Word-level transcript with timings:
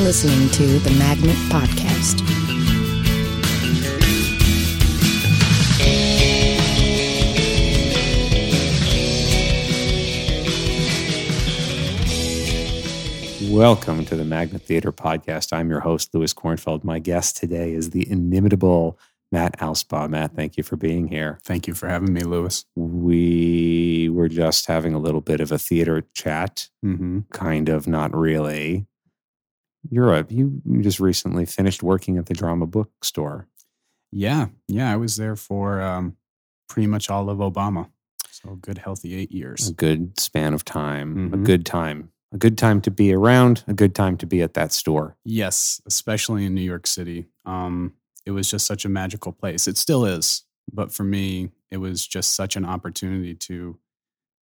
You're 0.00 0.06
listening 0.06 0.48
to 0.52 0.78
the 0.78 0.90
Magnet 0.92 1.36
Podcast. 1.50 2.20
Welcome 13.50 14.04
to 14.04 14.16
the 14.16 14.24
Magnet 14.24 14.62
Theater 14.62 14.92
Podcast. 14.92 15.52
I'm 15.52 15.70
your 15.70 15.80
host, 15.80 16.14
Louis 16.14 16.32
Kornfeld. 16.32 16.84
My 16.84 16.98
guest 16.98 17.36
today 17.36 17.72
is 17.72 17.90
the 17.90 18.08
inimitable 18.10 18.98
Matt 19.32 19.58
Alspaugh. 19.58 20.08
Matt, 20.08 20.34
thank 20.36 20.56
you 20.56 20.62
for 20.62 20.76
being 20.76 21.08
here. 21.08 21.38
Thank 21.42 21.66
you 21.66 21.74
for 21.74 21.88
having 21.88 22.12
me, 22.12 22.20
Louis. 22.20 22.64
We 22.76 24.08
were 24.12 24.28
just 24.28 24.66
having 24.66 24.94
a 24.94 24.98
little 24.98 25.20
bit 25.20 25.40
of 25.40 25.50
a 25.52 25.58
theater 25.58 26.04
chat, 26.14 26.68
Mm-hmm. 26.84 27.20
kind 27.32 27.68
of, 27.68 27.86
not 27.88 28.14
really. 28.14 28.86
You're 29.88 30.12
a 30.14 30.26
you 30.28 30.60
just 30.80 31.00
recently 31.00 31.46
finished 31.46 31.82
working 31.82 32.18
at 32.18 32.26
the 32.26 32.34
drama 32.34 32.66
bookstore. 32.66 33.48
Yeah, 34.12 34.48
yeah. 34.68 34.92
I 34.92 34.96
was 34.96 35.16
there 35.16 35.36
for 35.36 35.80
um, 35.80 36.16
pretty 36.68 36.86
much 36.86 37.08
all 37.10 37.30
of 37.30 37.38
Obama. 37.38 37.88
So 38.30 38.52
a 38.52 38.56
good, 38.56 38.78
healthy 38.78 39.14
eight 39.14 39.32
years. 39.32 39.68
A 39.68 39.72
good 39.72 40.18
span 40.18 40.54
of 40.54 40.64
time, 40.64 41.32
a 41.32 41.36
Mhm. 41.36 41.44
good 41.44 41.66
time, 41.66 42.10
a 42.32 42.38
good 42.38 42.56
time 42.58 42.80
to 42.82 42.90
be 42.90 43.12
around, 43.12 43.64
a 43.66 43.74
good 43.74 43.94
time 43.94 44.16
to 44.18 44.26
be 44.26 44.42
at 44.42 44.54
that 44.54 44.72
store. 44.72 45.16
Yes, 45.24 45.80
especially 45.86 46.44
in 46.46 46.54
New 46.54 46.62
York 46.62 46.86
City. 46.86 47.26
Um, 47.44 47.94
it 48.26 48.30
was 48.32 48.50
just 48.50 48.66
such 48.66 48.84
a 48.84 48.88
magical 48.88 49.32
place. 49.32 49.66
It 49.68 49.76
still 49.76 50.04
is, 50.04 50.44
but 50.72 50.92
for 50.92 51.04
me, 51.04 51.50
it 51.70 51.78
was 51.78 52.06
just 52.06 52.32
such 52.34 52.56
an 52.56 52.64
opportunity 52.64 53.34
to 53.34 53.78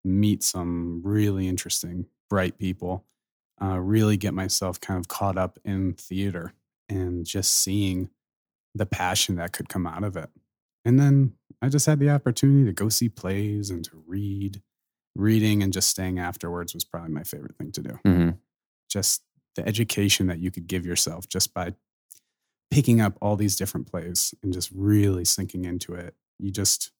meet 0.06 0.44
some 0.44 1.02
really 1.04 1.48
interesting, 1.48 2.06
bright 2.30 2.58
people. 2.58 3.06
Uh, 3.62 3.80
really 3.80 4.18
get 4.18 4.34
myself 4.34 4.80
kind 4.80 5.00
of 5.00 5.08
caught 5.08 5.38
up 5.38 5.58
in 5.66 5.94
theater 5.94 6.54
and 6.90 7.26
just 7.26 7.54
seeing 7.54 8.10
the 8.76 8.86
passion 8.86 9.36
that 9.36 9.52
could 9.52 9.68
come 9.68 9.88
out 9.88 10.04
of 10.04 10.16
it. 10.16 10.30
And 10.86 11.00
then 11.00 11.34
I 11.62 11.70
just 11.70 11.88
had 11.88 12.00
the 12.00 12.12
opportunity 12.12 12.66
to 12.66 12.74
go 12.74 12.88
see 12.90 13.10
plays 13.10 13.70
and 13.70 13.84
to 13.86 14.04
read. 14.08 14.62
Reading 15.16 15.64
and 15.64 15.74
just 15.74 15.90
staying 15.90 16.20
afterwards 16.20 16.76
was 16.76 16.84
probably 16.84 17.10
my 17.10 17.24
favorite 17.24 17.58
thing 17.58 17.72
to 17.72 17.82
do. 17.82 18.00
Hmm 18.06 18.30
just 18.90 19.24
the 19.56 19.68
education 19.68 20.28
that 20.28 20.40
you 20.40 20.52
could 20.52 20.68
give 20.68 20.86
yourself 20.86 21.28
just 21.28 21.54
by 21.54 21.74
picking 22.70 23.02
up 23.02 23.18
all 23.22 23.36
these 23.36 23.56
different 23.56 23.90
plays 23.90 24.34
and 24.44 24.54
just 24.54 24.70
really 24.74 25.26
sinking 25.26 25.66
into 25.66 25.94
it 25.94 26.16
you 26.38 26.52
just 26.52 26.92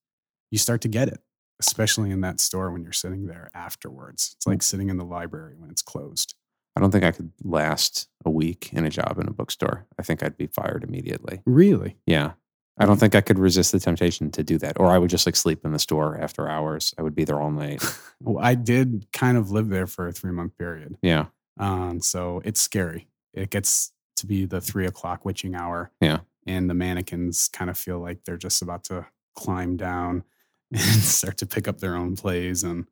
you 0.50 0.58
start 0.58 0.82
to 0.82 0.88
get 0.88 1.08
it 1.08 1.22
especially 1.60 2.12
in 2.12 2.22
that 2.22 2.40
store 2.40 2.72
when 2.72 2.84
you're 2.84 2.92
sitting 2.92 3.26
there 3.26 3.50
afterwards. 3.54 4.36
It's 4.36 4.46
like 4.46 4.62
sitting 4.62 4.90
in 4.90 4.98
the 4.98 5.04
library 5.04 5.56
when 5.58 5.72
it's 5.72 5.82
closed 5.82 6.36
I 6.78 6.80
don't 6.80 6.92
think 6.92 7.04
I 7.04 7.12
could 7.12 7.32
last 7.44 8.08
a 8.24 8.30
week 8.30 8.70
in 8.72 8.86
a 8.86 8.90
job 8.90 9.18
in 9.20 9.28
a 9.28 9.32
bookstore. 9.32 9.86
I 10.00 10.04
think 10.04 10.22
I'd 10.24 10.38
be 10.38 10.48
fired 10.48 10.84
immediately. 10.84 11.42
really 11.46 11.98
Yeah. 12.06 12.34
I 12.80 12.86
don't 12.86 13.00
think 13.00 13.16
I 13.16 13.22
could 13.22 13.40
resist 13.40 13.72
the 13.72 13.80
temptation 13.80 14.30
to 14.32 14.44
do 14.44 14.60
that. 14.60 14.80
Or 14.80 14.92
I 14.92 15.00
would 15.00 15.10
just 15.10 15.26
like 15.26 15.36
sleep 15.36 15.66
in 15.66 15.72
the 15.72 15.80
store 15.80 16.16
after 16.20 16.48
hours. 16.48 16.94
I 17.00 17.02
would 17.02 17.16
be 17.16 17.24
there 17.24 17.42
all 17.42 17.50
night. 17.50 17.84
well, 18.22 18.38
i 18.44 18.54
did 18.54 19.08
kind 19.12 19.36
of 19.38 19.50
live 19.50 19.70
there 19.70 19.88
for 19.88 20.08
a 20.08 20.12
three 20.12 20.32
month 20.32 20.56
period 20.58 20.96
Yeah. 21.02 21.26
um, 21.60 22.00
so 22.02 22.42
it's 22.46 22.62
scary 22.62 23.08
it 23.34 23.50
gets 23.50 23.92
to 24.18 24.26
be 24.28 24.46
the 24.46 24.62
three 24.62 24.86
o'clock 24.86 25.26
witching 25.26 25.56
hour 25.56 25.92
Yeah. 26.02 26.20
and 26.46 26.70
the 26.70 26.74
mannequins 26.76 27.48
kind 27.48 27.70
of 27.72 27.78
feel 27.78 28.00
like 28.00 28.24
they're 28.26 28.38
just 28.38 28.62
about 28.62 28.84
to 28.86 29.08
climb 29.36 29.76
down 29.78 30.24
and 30.72 30.82
start 31.02 31.38
to 31.38 31.46
pick 31.48 31.68
up 31.68 31.80
their 31.80 31.96
own 31.96 32.16
plays 32.16 32.64
and 32.64 32.86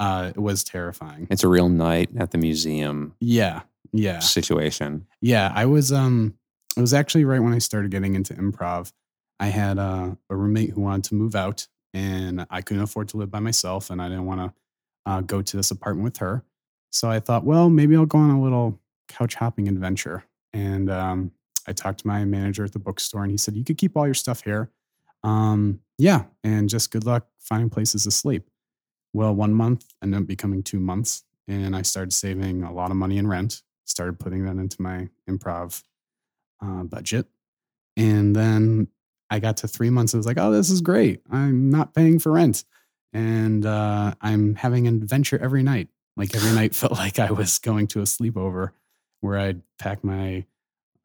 uh, 0.00 0.32
it 0.34 0.40
was 0.40 0.64
terrifying. 0.64 1.28
It's 1.30 1.44
a 1.44 1.48
real 1.48 1.68
night 1.68 2.08
at 2.18 2.32
the 2.32 2.38
museum 2.38 3.14
yeah 3.20 3.62
yeah. 3.92 4.18
situation. 4.20 5.06
yeah 5.20 5.52
i 5.54 5.66
was 5.66 5.92
um 5.92 6.34
it 6.76 6.80
was 6.80 6.94
actually 6.94 7.24
right 7.24 7.40
when 7.40 7.52
i 7.52 7.58
started 7.58 7.90
getting 7.90 8.14
into 8.14 8.34
improv 8.34 8.92
i 9.38 9.46
had 9.46 9.78
uh, 9.78 10.10
a 10.28 10.36
roommate 10.36 10.70
who 10.70 10.80
wanted 10.80 11.04
to 11.04 11.14
move 11.14 11.34
out 11.34 11.66
and 11.92 12.46
i 12.50 12.62
couldn't 12.62 12.82
afford 12.82 13.08
to 13.08 13.16
live 13.16 13.30
by 13.30 13.40
myself 13.40 13.90
and 13.90 14.00
i 14.00 14.08
didn't 14.08 14.26
want 14.26 14.40
to 14.40 14.52
uh, 15.06 15.20
go 15.22 15.40
to 15.40 15.56
this 15.56 15.70
apartment 15.70 16.04
with 16.04 16.18
her. 16.18 16.44
So 16.90 17.10
i 17.10 17.20
thought 17.20 17.44
well 17.44 17.68
maybe 17.68 17.96
i'll 17.96 18.06
go 18.06 18.18
on 18.18 18.30
a 18.30 18.42
little 18.42 18.78
couch 19.08 19.34
hopping 19.34 19.68
adventure. 19.68 20.24
And 20.52 20.90
um, 20.90 21.32
i 21.66 21.72
talked 21.72 22.00
to 22.00 22.06
my 22.06 22.24
manager 22.24 22.64
at 22.64 22.72
the 22.72 22.78
bookstore 22.78 23.22
and 23.22 23.30
he 23.30 23.36
said 23.36 23.56
you 23.56 23.64
could 23.64 23.78
keep 23.78 23.96
all 23.96 24.06
your 24.06 24.14
stuff 24.14 24.42
here. 24.44 24.70
Um, 25.22 25.80
yeah 25.98 26.24
and 26.42 26.68
just 26.68 26.90
good 26.90 27.04
luck 27.04 27.26
finding 27.38 27.68
places 27.70 28.04
to 28.04 28.10
sleep 28.10 28.49
well 29.12 29.34
one 29.34 29.52
month 29.52 29.86
ended 30.02 30.20
up 30.20 30.26
becoming 30.26 30.62
two 30.62 30.80
months 30.80 31.24
and 31.48 31.74
i 31.74 31.82
started 31.82 32.12
saving 32.12 32.62
a 32.62 32.72
lot 32.72 32.90
of 32.90 32.96
money 32.96 33.18
in 33.18 33.26
rent 33.26 33.62
started 33.90 34.18
putting 34.18 34.44
that 34.44 34.56
into 34.56 34.80
my 34.80 35.08
improv 35.28 35.82
uh, 36.62 36.84
budget. 36.84 37.26
And 37.96 38.34
then 38.34 38.88
I 39.28 39.40
got 39.40 39.58
to 39.58 39.68
three 39.68 39.90
months. 39.90 40.14
I 40.14 40.16
was 40.16 40.26
like, 40.26 40.38
oh, 40.38 40.52
this 40.52 40.70
is 40.70 40.80
great. 40.80 41.20
I'm 41.30 41.70
not 41.70 41.94
paying 41.94 42.18
for 42.18 42.32
rent. 42.32 42.64
And 43.12 43.66
uh, 43.66 44.14
I'm 44.20 44.54
having 44.54 44.86
an 44.86 44.96
adventure 45.02 45.38
every 45.38 45.62
night. 45.62 45.88
Like 46.16 46.34
every 46.34 46.52
night 46.52 46.74
felt 46.74 46.92
like 46.92 47.18
I 47.18 47.30
was 47.30 47.58
going 47.58 47.88
to 47.88 48.00
a 48.00 48.04
sleepover 48.04 48.70
where 49.20 49.38
I'd 49.38 49.62
pack 49.78 50.02
my 50.02 50.46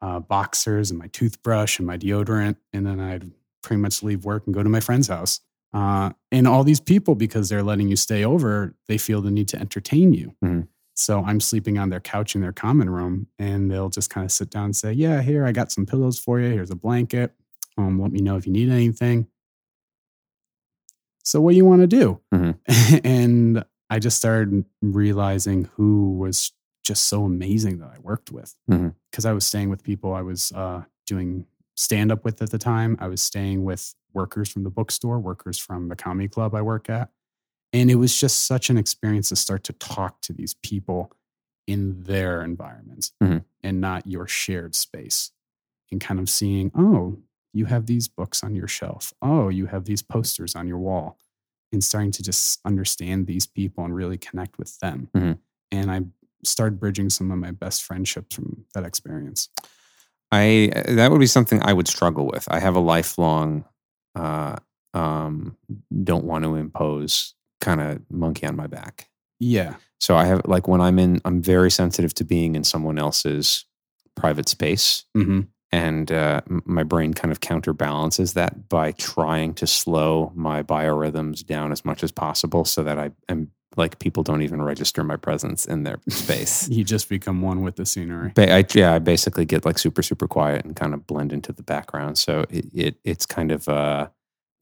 uh, 0.00 0.20
boxers 0.20 0.90
and 0.90 0.98
my 0.98 1.08
toothbrush 1.08 1.78
and 1.78 1.86
my 1.86 1.98
deodorant. 1.98 2.56
And 2.72 2.86
then 2.86 3.00
I'd 3.00 3.30
pretty 3.62 3.80
much 3.80 4.02
leave 4.02 4.24
work 4.24 4.46
and 4.46 4.54
go 4.54 4.62
to 4.62 4.68
my 4.68 4.80
friend's 4.80 5.08
house. 5.08 5.40
Uh, 5.76 6.10
and 6.32 6.48
all 6.48 6.64
these 6.64 6.80
people, 6.80 7.14
because 7.14 7.50
they're 7.50 7.62
letting 7.62 7.86
you 7.88 7.96
stay 7.96 8.24
over, 8.24 8.74
they 8.88 8.96
feel 8.96 9.20
the 9.20 9.30
need 9.30 9.46
to 9.48 9.60
entertain 9.60 10.14
you. 10.14 10.32
Mhm. 10.42 10.68
So 10.94 11.22
I'm 11.22 11.40
sleeping 11.40 11.76
on 11.76 11.90
their 11.90 12.00
couch 12.00 12.34
in 12.34 12.40
their 12.40 12.52
common 12.52 12.88
room, 12.88 13.26
and 13.38 13.70
they'll 13.70 13.90
just 13.90 14.08
kind 14.08 14.24
of 14.24 14.32
sit 14.32 14.48
down 14.48 14.64
and 14.66 14.76
say, 14.76 14.92
"Yeah, 14.94 15.20
here 15.20 15.44
I 15.44 15.52
got 15.52 15.70
some 15.70 15.84
pillows 15.84 16.18
for 16.18 16.40
you. 16.40 16.48
Here's 16.48 16.70
a 16.70 16.76
blanket. 16.76 17.34
Um, 17.76 18.00
let 18.00 18.10
me 18.10 18.20
know 18.20 18.36
if 18.36 18.46
you 18.46 18.52
need 18.54 18.70
anything." 18.70 19.26
So 21.24 21.40
what 21.42 21.50
do 21.50 21.56
you 21.56 21.64
want 21.66 21.82
to 21.82 21.86
do? 21.86 22.20
Mhm. 22.34 22.58
and 23.04 23.64
I 23.90 23.98
just 23.98 24.16
started 24.16 24.64
realizing 24.80 25.68
who 25.74 26.12
was 26.16 26.52
just 26.84 27.04
so 27.04 27.24
amazing 27.24 27.78
that 27.80 27.90
I 27.94 27.98
worked 27.98 28.30
with 28.30 28.54
because 29.10 29.24
I 29.26 29.32
was 29.32 29.44
staying 29.44 29.68
with 29.70 29.82
people 29.82 30.14
I 30.14 30.22
was 30.22 30.52
uh, 30.52 30.84
doing 31.06 31.44
stand 31.76 32.10
up 32.10 32.24
with 32.24 32.40
at 32.42 32.50
the 32.50 32.58
time. 32.58 32.96
I 33.00 33.08
was 33.08 33.22
staying 33.22 33.64
with 33.64 33.94
workers 34.12 34.48
from 34.50 34.64
the 34.64 34.70
bookstore, 34.70 35.18
workers 35.18 35.58
from 35.58 35.88
the 35.88 35.96
comedy 35.96 36.28
club 36.28 36.54
I 36.54 36.62
work 36.62 36.88
at. 36.88 37.10
And 37.72 37.90
it 37.90 37.96
was 37.96 38.18
just 38.18 38.46
such 38.46 38.70
an 38.70 38.78
experience 38.78 39.28
to 39.28 39.36
start 39.36 39.64
to 39.64 39.72
talk 39.74 40.20
to 40.22 40.32
these 40.32 40.54
people 40.54 41.12
in 41.66 42.02
their 42.04 42.42
environments 42.42 43.12
Mhm. 43.22 43.44
and 43.62 43.80
not 43.80 44.06
your 44.06 44.26
shared 44.26 44.74
space. 44.74 45.32
And 45.92 46.00
kind 46.00 46.18
of 46.18 46.28
seeing, 46.30 46.70
oh, 46.74 47.18
you 47.52 47.66
have 47.66 47.86
these 47.86 48.08
books 48.08 48.42
on 48.42 48.54
your 48.54 48.68
shelf. 48.68 49.12
Oh, 49.22 49.48
you 49.48 49.66
have 49.66 49.84
these 49.84 50.02
posters 50.02 50.54
on 50.56 50.66
your 50.66 50.78
wall. 50.78 51.18
And 51.72 51.82
starting 51.82 52.12
to 52.12 52.22
just 52.22 52.60
understand 52.64 53.26
these 53.26 53.46
people 53.46 53.84
and 53.84 53.94
really 53.94 54.16
connect 54.18 54.58
with 54.58 54.78
them. 54.78 55.10
Mhm. 55.14 55.38
And 55.72 55.90
I 55.90 56.02
started 56.44 56.78
bridging 56.80 57.10
some 57.10 57.30
of 57.30 57.38
my 57.38 57.50
best 57.50 57.82
friendships 57.82 58.34
from 58.36 58.64
that 58.74 58.84
experience. 58.84 59.48
I 60.32 60.70
that 60.88 61.10
would 61.10 61.20
be 61.20 61.26
something 61.26 61.62
I 61.62 61.72
would 61.72 61.88
struggle 61.88 62.26
with. 62.26 62.46
I 62.50 62.58
have 62.60 62.76
a 62.76 62.80
lifelong 62.80 63.64
uh 64.14 64.56
um 64.94 65.56
don't 66.02 66.24
want 66.24 66.44
to 66.44 66.56
impose 66.56 67.34
kind 67.60 67.80
of 67.80 68.00
monkey 68.10 68.46
on 68.46 68.56
my 68.56 68.66
back. 68.66 69.08
Yeah. 69.38 69.74
So 70.00 70.16
I 70.16 70.24
have 70.26 70.42
like 70.46 70.68
when 70.68 70.80
I'm 70.80 70.98
in 70.98 71.20
I'm 71.24 71.42
very 71.42 71.70
sensitive 71.70 72.14
to 72.14 72.24
being 72.24 72.54
in 72.54 72.64
someone 72.64 72.98
else's 72.98 73.64
private 74.14 74.48
space 74.48 75.04
hmm 75.14 75.42
and 75.72 76.12
uh, 76.12 76.40
my 76.64 76.84
brain 76.84 77.12
kind 77.12 77.32
of 77.32 77.40
counterbalances 77.40 78.34
that 78.34 78.68
by 78.68 78.92
trying 78.92 79.52
to 79.54 79.66
slow 79.66 80.32
my 80.34 80.62
biorhythms 80.62 81.44
down 81.44 81.72
as 81.72 81.84
much 81.84 82.04
as 82.04 82.12
possible 82.12 82.64
so 82.64 82.84
that 82.84 82.98
I 82.98 83.10
am 83.28 83.50
like 83.76 83.98
people 83.98 84.22
don't 84.22 84.42
even 84.42 84.62
register 84.62 85.04
my 85.04 85.16
presence 85.16 85.64
in 85.66 85.82
their 85.84 85.98
space. 86.08 86.68
You 86.68 86.82
just 86.84 87.08
become 87.08 87.42
one 87.42 87.60
with 87.62 87.76
the 87.76 87.86
scenery. 87.86 88.32
Ba- 88.34 88.52
I, 88.54 88.64
yeah, 88.74 88.94
I 88.94 88.98
basically 88.98 89.44
get 89.44 89.64
like 89.64 89.78
super 89.78 90.02
super 90.02 90.26
quiet 90.26 90.64
and 90.64 90.74
kind 90.74 90.94
of 90.94 91.06
blend 91.06 91.32
into 91.32 91.52
the 91.52 91.62
background. 91.62 92.18
So 92.18 92.44
it, 92.50 92.66
it 92.74 92.96
it's 93.04 93.26
kind 93.26 93.52
of 93.52 93.68
uh, 93.68 94.08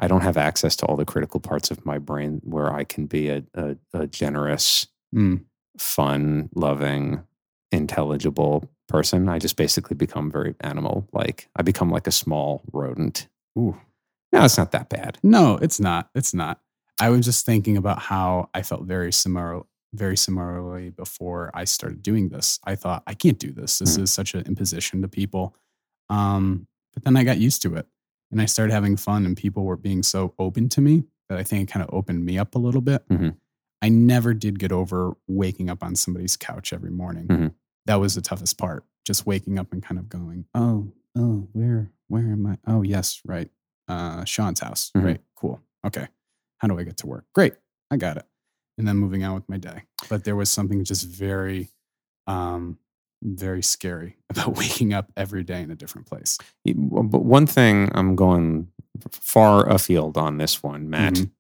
I 0.01 0.09
don't 0.09 0.23
have 0.23 0.37
access 0.37 0.75
to 0.77 0.87
all 0.87 0.97
the 0.97 1.05
critical 1.05 1.41
parts 1.41 1.71
of 1.71 1.87
my 1.87 1.99
brain 1.99 2.41
where 2.45 2.73
I 2.73 2.85
can 2.85 3.07
be 3.07 3.29
a, 3.29 3.43
a, 3.55 3.77
a 3.93 4.07
generous, 4.07 4.87
Mm. 5.15 5.45
fun, 5.79 6.49
loving, 6.57 7.23
intelligible 7.71 8.69
person. 8.89 9.29
I 9.29 9.39
just 9.39 9.57
basically 9.57 9.97
become 9.97 10.31
very 10.31 10.55
animal 10.61 11.09
like. 11.13 11.49
I 11.57 11.63
become 11.63 11.91
like 11.91 12.07
a 12.07 12.13
small 12.13 12.63
rodent. 12.73 13.29
Ooh. 13.59 13.77
No, 14.33 14.45
it's 14.45 14.59
not 14.59 14.73
that 14.73 14.89
bad. 14.89 15.19
No, 15.23 15.57
it's 15.63 15.79
not. 15.79 16.09
It's 16.15 16.35
not. 16.35 16.61
I 17.01 17.11
was 17.11 17.25
just 17.25 17.45
thinking 17.47 17.77
about 17.77 17.99
how 17.99 18.51
I 18.55 18.63
felt 18.63 18.85
very 18.85 19.13
similar, 19.13 19.63
very 19.93 20.17
similarly 20.17 20.91
before 20.91 21.51
I 21.55 21.65
started 21.65 22.03
doing 22.03 22.29
this. 22.29 22.59
I 22.65 22.75
thought 22.77 23.03
I 23.07 23.15
can't 23.15 23.39
do 23.39 23.53
this. 23.53 23.79
This 23.79 23.97
Mhm. 23.99 24.03
is 24.03 24.11
such 24.13 24.35
an 24.35 24.47
imposition 24.47 25.03
to 25.03 25.09
people. 25.09 25.57
Um, 26.09 26.67
but 26.93 27.05
then 27.05 27.17
I 27.17 27.25
got 27.25 27.39
used 27.39 27.63
to 27.63 27.75
it, 27.75 27.89
and 28.31 28.41
I 28.41 28.47
started 28.47 28.73
having 28.73 28.97
fun, 28.97 29.27
and 29.27 29.37
people 29.37 29.65
were 29.65 29.77
being 29.77 30.03
so 30.03 30.35
open 30.39 30.69
to 30.71 30.81
me 30.81 31.05
that 31.29 31.39
I 31.39 31.43
think 31.43 31.69
it 31.69 31.73
kind 31.73 31.83
of 31.87 31.93
opened 31.93 32.25
me 32.25 32.39
up 32.39 32.55
a 32.55 32.59
little 32.59 32.81
bit. 32.81 33.09
Mhm. 33.09 33.37
I 33.83 33.89
never 33.89 34.33
did 34.35 34.59
get 34.59 34.71
over 34.73 35.17
waking 35.27 35.69
up 35.71 35.83
on 35.83 35.97
somebody's 35.97 36.37
couch 36.37 36.73
every 36.73 36.91
morning. 36.91 37.27
Mhm. 37.27 37.55
That 37.87 37.97
was 37.97 38.15
the 38.15 38.21
toughest 38.23 38.57
part 38.59 38.85
just 39.05 39.27
waking 39.27 39.59
up 39.59 39.73
and 39.73 39.83
kind 39.83 39.99
of 39.99 40.09
going, 40.09 40.47
oh, 40.55 40.91
oh, 41.17 41.49
where, 41.53 41.91
where 42.09 42.23
am 42.33 42.47
I? 42.47 42.59
Oh, 42.67 42.81
yes, 42.83 43.21
right. 43.25 43.51
Uh, 43.89 44.25
Sean's 44.25 44.61
house. 44.61 44.91
Mhm. 44.97 45.05
Right. 45.05 45.21
Cool. 45.35 45.61
Okay. 45.85 46.09
How 46.65 46.69
do 46.69 46.79
I 46.79 46.83
get 46.85 46.97
to 46.99 47.07
work? 47.07 47.27
Great. 47.35 47.53
I 47.91 47.99
got 47.99 48.17
it. 48.17 48.25
And 48.79 48.89
then 48.89 48.97
moving 48.97 49.23
on 49.23 49.35
with 49.35 49.47
my 49.51 49.59
day. 49.59 49.83
But 50.09 50.25
there 50.25 50.35
was 50.35 50.49
something 50.49 50.83
just 50.83 51.07
very, 51.07 51.69
um, 52.27 52.79
very 53.23 53.63
scary 53.63 54.17
about 54.31 54.57
waking 54.57 54.95
up 54.95 55.13
every 55.15 55.45
day 55.45 55.61
in 55.61 55.71
a 55.71 55.75
different 55.75 56.07
place. 56.07 56.39
But 56.65 57.23
one 57.23 57.47
thing 57.47 57.91
I'm 57.95 58.17
going 58.17 58.69
far 59.11 59.69
afield 59.69 60.17
on 60.17 60.39
this 60.39 60.63
one, 60.63 60.89
Matt. 60.89 61.13
Mhm. 61.13 61.31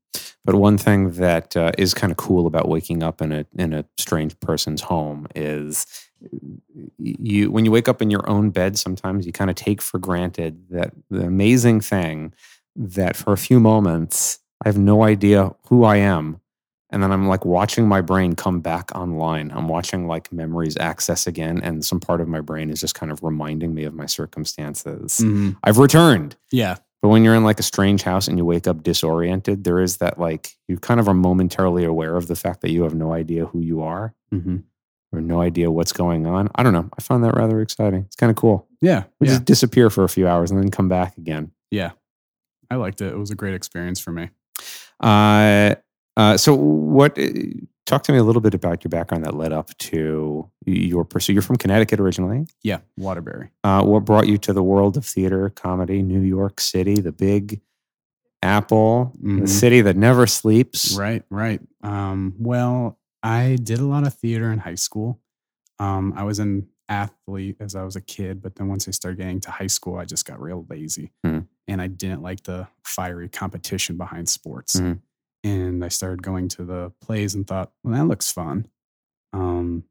But 0.44 0.56
one 0.56 0.76
thing 0.76 1.12
that 1.12 1.56
uh, 1.56 1.72
is 1.78 1.94
kind 1.94 2.10
of 2.10 2.18
cool 2.18 2.46
about 2.46 2.68
waking 2.68 3.02
up 3.02 3.22
in 3.22 3.32
a 3.32 3.46
in 3.56 3.72
a 3.72 3.86
strange 3.96 4.38
person's 4.40 4.82
home 4.82 5.26
is 5.34 5.86
you 6.98 7.50
when 7.50 7.64
you 7.64 7.70
wake 7.70 7.88
up 7.88 8.02
in 8.02 8.10
your 8.10 8.28
own 8.28 8.50
bed. 8.50 8.76
Sometimes 8.76 9.24
you 9.24 9.32
kind 9.32 9.48
of 9.48 9.56
take 9.56 9.80
for 9.80 9.98
granted 9.98 10.68
that 10.68 10.92
the 11.08 11.24
amazing 11.24 11.80
thing 11.80 12.34
that 12.76 13.16
for 13.16 13.32
a 13.32 13.38
few 13.38 13.58
moments 13.58 14.40
I 14.64 14.68
have 14.68 14.78
no 14.78 15.02
idea 15.02 15.54
who 15.68 15.84
I 15.84 15.96
am, 15.96 16.40
and 16.90 17.02
then 17.02 17.12
I'm 17.12 17.28
like 17.28 17.44
watching 17.44 17.86
my 17.86 18.00
brain 18.00 18.34
come 18.34 18.60
back 18.60 18.94
online. 18.94 19.50
I'm 19.50 19.68
watching 19.68 20.06
like 20.06 20.32
memories 20.32 20.76
access 20.78 21.26
again, 21.26 21.60
and 21.62 21.84
some 21.84 22.00
part 22.00 22.20
of 22.20 22.28
my 22.28 22.40
brain 22.40 22.70
is 22.70 22.80
just 22.80 22.94
kind 22.94 23.12
of 23.12 23.22
reminding 23.22 23.74
me 23.74 23.84
of 23.84 23.94
my 23.94 24.06
circumstances. 24.06 25.18
Mhm. 25.22 25.56
I've 25.64 25.78
returned. 25.78 26.36
Yeah. 26.50 26.76
But 27.02 27.08
when 27.08 27.22
you're 27.22 27.34
in 27.34 27.44
like 27.44 27.60
a 27.60 27.62
strange 27.62 28.02
house 28.02 28.28
and 28.28 28.38
you 28.38 28.46
wake 28.46 28.66
up 28.66 28.82
disoriented, 28.82 29.64
there 29.64 29.80
is 29.80 29.98
that 29.98 30.18
like 30.18 30.56
you 30.68 30.78
kind 30.78 30.98
of 30.98 31.06
are 31.06 31.14
momentarily 31.14 31.84
aware 31.84 32.16
of 32.16 32.28
the 32.28 32.36
fact 32.36 32.62
that 32.62 32.70
you 32.70 32.82
have 32.84 32.94
no 32.94 33.12
idea 33.12 33.44
who 33.44 33.60
you 33.60 33.82
are 33.82 34.14
hmm 34.30 34.56
or 35.12 35.20
no 35.20 35.40
idea 35.40 35.70
what's 35.70 35.92
going 35.92 36.26
on. 36.26 36.48
I 36.56 36.62
don't 36.62 36.72
know. 36.72 36.88
I 36.98 37.00
found 37.00 37.22
that 37.22 37.36
rather 37.36 37.60
exciting. 37.60 38.04
It's 38.06 38.16
kind 38.16 38.30
of 38.30 38.36
cool. 38.36 38.66
Yeah. 38.80 39.04
We 39.20 39.28
yeah. 39.28 39.34
just 39.34 39.44
disappear 39.44 39.88
for 39.88 40.02
a 40.02 40.08
few 40.08 40.26
hours 40.26 40.50
and 40.50 40.60
then 40.60 40.70
come 40.70 40.88
back 40.88 41.16
again. 41.16 41.52
Yeah. 41.70 41.92
I 42.70 42.76
liked 42.76 43.00
it. 43.00 43.12
It 43.12 43.18
was 43.18 43.30
a 43.30 43.36
great 43.36 43.54
experience 43.54 44.00
for 44.00 44.10
me. 44.10 44.30
Uh, 45.00 45.74
uh, 46.16 46.36
so 46.36 46.54
what? 46.54 47.18
uh, 47.18 47.28
Talk 47.86 48.02
to 48.04 48.12
me 48.12 48.18
a 48.18 48.22
little 48.22 48.40
bit 48.40 48.54
about 48.54 48.82
your 48.82 48.88
background 48.88 49.26
that 49.26 49.34
led 49.34 49.52
up 49.52 49.76
to 49.76 50.50
your 50.64 51.04
pursuit. 51.04 51.34
You're 51.34 51.42
from 51.42 51.56
Connecticut 51.56 52.00
originally. 52.00 52.46
Yeah. 52.62 52.78
Waterbury. 52.96 53.50
Uh, 53.62 53.84
what 53.84 54.06
brought 54.06 54.26
you 54.26 54.38
to 54.38 54.54
the 54.54 54.62
world 54.62 54.96
of 54.96 55.04
theater, 55.04 55.50
comedy, 55.50 56.00
New 56.00 56.22
York 56.22 56.60
City, 56.62 56.94
the 56.94 57.12
Big 57.12 57.60
Apple, 58.42 59.12
the 59.20 59.42
Mhm. 59.42 59.48
city 59.48 59.82
that 59.82 59.98
never 59.98 60.26
sleeps? 60.26 60.96
Right, 60.96 61.24
right. 61.28 61.60
Um, 61.82 62.34
well, 62.38 62.98
I 63.22 63.56
did 63.62 63.80
a 63.80 63.84
lot 63.86 64.06
of 64.06 64.14
theater 64.14 64.50
in 64.50 64.60
high 64.60 64.74
school. 64.76 65.20
Um, 65.78 66.14
I 66.16 66.24
was 66.24 66.38
an 66.38 66.68
athlete 66.88 67.56
as 67.60 67.74
I 67.74 67.82
was 67.82 67.96
a 67.96 68.00
kid, 68.00 68.40
but 68.40 68.56
then 68.56 68.68
once 68.68 68.88
I 68.88 68.92
started 68.92 69.18
getting 69.18 69.40
to 69.40 69.50
high 69.50 69.66
school, 69.66 69.96
I 69.98 70.06
just 70.06 70.24
got 70.24 70.40
real 70.40 70.64
lazy. 70.70 71.10
Hmm. 71.22 71.40
And 71.66 71.80
I 71.80 71.86
didn't 71.86 72.22
like 72.22 72.42
the 72.44 72.68
fiery 72.84 73.28
competition 73.28 73.96
behind 73.96 74.28
sports. 74.28 74.76
Mhm. 74.76 75.00
And 75.44 75.84
I 75.84 75.88
started 75.88 76.22
going 76.22 76.48
to 76.50 76.64
the 76.64 76.90
plays 77.00 77.34
and 77.34 77.46
thought, 77.46 77.72
well, 77.82 77.94
that 77.94 78.04
looks 78.06 78.30
fun. 78.30 78.66
Um, 79.32 79.84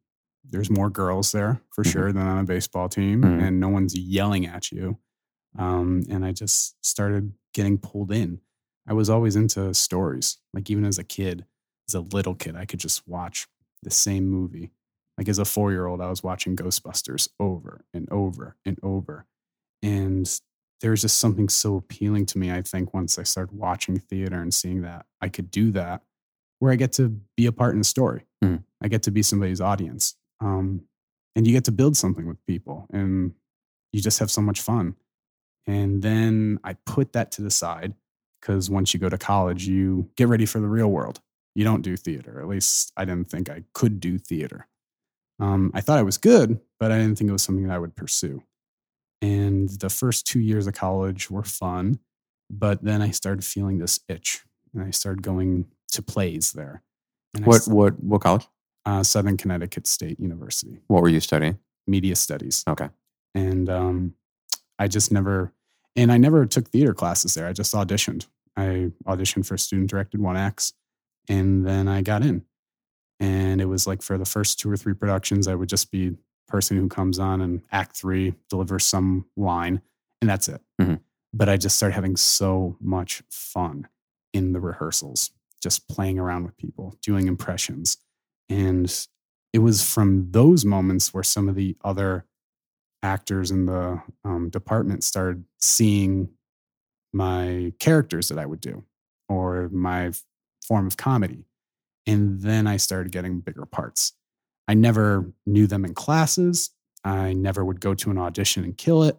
there's 0.44 0.70
more 0.70 0.90
girls 0.90 1.32
there 1.32 1.62
for 1.72 1.84
Mhm. 1.84 1.92
sure 1.92 2.12
than 2.14 2.28
on 2.28 2.40
a 2.40 2.44
baseball 2.44 2.90
team, 2.90 3.22
Mhm. 3.22 3.42
and 3.42 3.60
no 3.60 3.70
one's 3.70 3.96
yelling 3.98 4.46
at 4.46 4.72
you. 4.72 5.00
Um, 5.58 6.04
and 6.10 6.26
I 6.26 6.32
just 6.32 6.84
started 6.86 7.34
getting 7.54 7.78
pulled 7.78 8.12
in. 8.12 8.42
I 8.88 8.94
was 8.94 9.10
always 9.10 9.36
into 9.36 9.74
stories. 9.74 10.40
Like 10.54 10.70
even 10.70 10.86
as 10.86 10.98
a 10.98 11.04
kid, 11.04 11.46
as 11.88 11.94
a 11.94 12.02
little 12.02 12.36
kid, 12.36 12.56
I 12.56 12.66
could 12.66 12.80
just 12.80 13.08
watch 13.08 13.48
the 13.82 13.92
same 13.92 14.28
movie. 14.28 14.72
Like 15.18 15.30
as 15.30 15.40
a 15.40 15.46
four 15.46 15.72
year 15.72 15.86
old, 15.86 16.02
I 16.02 16.10
was 16.10 16.24
watching 16.24 16.56
Ghostbusters 16.56 17.30
over 17.40 17.86
and 17.94 18.10
over 18.12 18.58
and 18.66 18.80
over. 18.84 19.26
And 19.82 20.28
there's 20.84 21.02
just 21.02 21.18
something 21.18 21.50
so 21.50 21.78
appealing 21.78 22.26
to 22.28 22.38
me, 22.38 22.52
I 22.52 22.62
think, 22.62 22.94
once 22.94 23.18
I 23.18 23.24
started 23.24 23.58
watching 23.58 23.98
theater 23.98 24.40
and 24.40 24.54
seeing 24.54 24.82
that 24.82 25.06
I 25.22 25.30
could 25.30 25.50
do 25.50 25.72
that, 25.72 26.04
where 26.60 26.72
I 26.72 26.76
get 26.76 26.92
to 26.94 27.10
be 27.36 27.46
a 27.48 27.52
part 27.52 27.74
in 27.74 27.82
a 27.82 27.86
story. 27.86 28.26
Mhm. 28.44 28.64
I 28.82 28.90
get 28.90 29.02
to 29.04 29.12
be 29.12 29.24
somebody's 29.24 29.62
audience. 29.62 30.16
Um, 30.42 30.84
and 31.36 31.48
you 31.48 31.54
get 31.54 31.64
to 31.66 31.72
build 31.72 31.98
something 31.98 32.28
with 32.28 32.46
people 32.46 32.86
and 32.92 33.34
you 33.94 34.02
just 34.02 34.20
have 34.20 34.30
so 34.30 34.42
much 34.42 34.62
fun. 34.62 34.96
And 35.66 36.02
then 36.04 36.60
I 36.64 36.74
put 36.74 37.14
that 37.14 37.32
to 37.34 37.42
the 37.42 37.50
side 37.50 37.96
because 38.42 38.70
once 38.70 38.94
you 38.94 39.00
go 39.00 39.10
to 39.10 39.18
college, 39.18 39.66
you 39.66 40.10
get 40.18 40.28
ready 40.28 40.46
for 40.46 40.60
the 40.60 40.68
real 40.68 40.90
world. 40.92 41.22
You 41.56 41.64
don't 41.64 41.82
do 41.82 41.96
theater. 41.96 42.42
At 42.42 42.48
least 42.48 42.92
I 42.98 43.06
didn't 43.06 43.30
think 43.30 43.50
I 43.50 43.64
could 43.74 44.00
do 44.02 44.18
theater. 44.18 44.68
Um, 45.40 45.72
I 45.74 45.82
thought 45.82 45.98
I 45.98 46.04
was 46.04 46.18
good, 46.18 46.60
but 46.80 46.92
I 46.92 46.98
didn't 46.98 47.18
think 47.18 47.30
it 47.30 47.34
was 47.34 47.42
something 47.42 47.68
that 47.68 47.74
I 47.74 47.80
would 47.80 47.96
pursue. 47.96 48.44
And 49.24 49.70
the 49.70 49.90
first 49.90 50.28
two 50.28 50.42
years 50.42 50.68
of 50.68 50.74
college 50.74 51.32
were 51.32 51.44
fun, 51.44 52.00
but 52.50 52.84
then 52.84 53.02
I 53.02 53.12
started 53.12 53.46
feeling 53.46 53.78
this 53.78 54.00
itch, 54.10 54.44
and 54.74 54.84
I 54.84 54.92
started 54.92 55.22
going 55.24 55.66
to 55.94 56.02
plays 56.02 56.52
there. 56.52 56.84
And 57.36 57.46
What 57.46 57.62
s- 57.62 57.68
what 57.68 57.94
what 58.04 58.22
college? 58.22 58.46
uh, 58.86 59.02
Southern 59.04 59.38
Connecticut 59.38 59.88
State 59.88 60.20
University, 60.20 60.82
What 60.88 61.02
were 61.02 61.10
you 61.10 61.22
studying? 61.22 61.58
media 61.88 62.16
studies 62.16 62.64
Okay. 62.68 62.90
and 63.36 63.70
um, 63.70 64.14
I 64.80 64.88
just 64.90 65.12
never, 65.12 65.54
and 65.96 66.12
I 66.12 66.18
never 66.18 66.46
took 66.46 66.68
theater 66.70 66.94
classes 66.94 67.34
there. 67.34 67.48
I 67.48 67.54
just 67.54 67.74
auditioned. 67.74 68.28
I 68.58 68.92
auditioned 69.06 69.46
for 69.46 69.58
student 69.58 69.90
directed 69.90 70.20
one 70.22 70.36
acts, 70.38 70.74
and 71.30 71.66
then 71.66 71.88
I 71.88 72.02
got 72.02 72.24
in. 72.24 72.44
And 73.20 73.62
it 73.62 73.66
was 73.66 73.88
like 73.88 74.02
for 74.02 74.18
the 74.18 74.26
first 74.26 74.60
two 74.60 74.70
or 74.70 74.76
three 74.78 74.94
productions, 74.94 75.48
I 75.48 75.56
would 75.56 75.70
just 75.70 75.92
be 75.92 76.18
person 76.54 76.78
who 76.78 76.88
comes 76.88 77.18
on 77.18 77.42
and 77.42 77.64
act 77.72 77.98
three 77.98 78.36
delivers 78.48 78.86
some 78.86 79.26
line, 79.36 79.82
and 80.22 80.30
that's 80.30 80.48
it. 80.48 80.62
Mhm. 80.80 81.00
But 81.34 81.50
I 81.50 81.58
just 81.58 81.76
started 81.76 81.96
having 81.96 82.16
so 82.16 82.78
much 82.80 83.24
fun 83.32 83.88
in 84.34 84.54
the 84.54 84.60
rehearsals, 84.60 85.32
just 85.64 85.88
playing 85.90 86.20
around 86.20 86.44
with 86.44 86.56
people, 86.58 86.96
doing 87.02 87.28
impressions. 87.28 87.98
And 88.50 89.08
it 89.52 89.60
was 89.60 89.84
from 89.84 90.30
those 90.30 90.64
moments 90.64 91.12
where 91.12 91.24
some 91.24 91.50
of 91.50 91.56
the 91.56 91.76
other 91.84 92.28
actors 93.02 93.50
in 93.50 93.66
the 93.66 94.04
um, 94.24 94.52
department 94.52 95.04
started 95.04 95.46
seeing 95.60 96.30
my 97.14 97.74
characters 97.80 98.30
that 98.30 98.38
I 98.38 98.46
would 98.46 98.62
do 98.62 98.84
or 99.28 99.70
my 99.70 100.12
form 100.62 100.86
of 100.86 100.98
comedy. 100.98 101.46
And 102.06 102.42
then 102.42 102.68
I 102.68 102.78
started 102.78 103.12
getting 103.12 103.40
bigger 103.40 103.66
parts. 103.66 104.14
I 104.68 104.74
never 104.74 105.32
knew 105.46 105.68
them 105.68 105.86
in 105.86 105.94
classes. 105.94 106.72
I 107.04 107.34
never 107.34 107.66
would 107.66 107.82
go 107.82 107.94
to 107.96 108.12
an 108.12 108.18
audition 108.18 108.64
and 108.64 108.78
kill 108.78 109.04
it. 109.04 109.18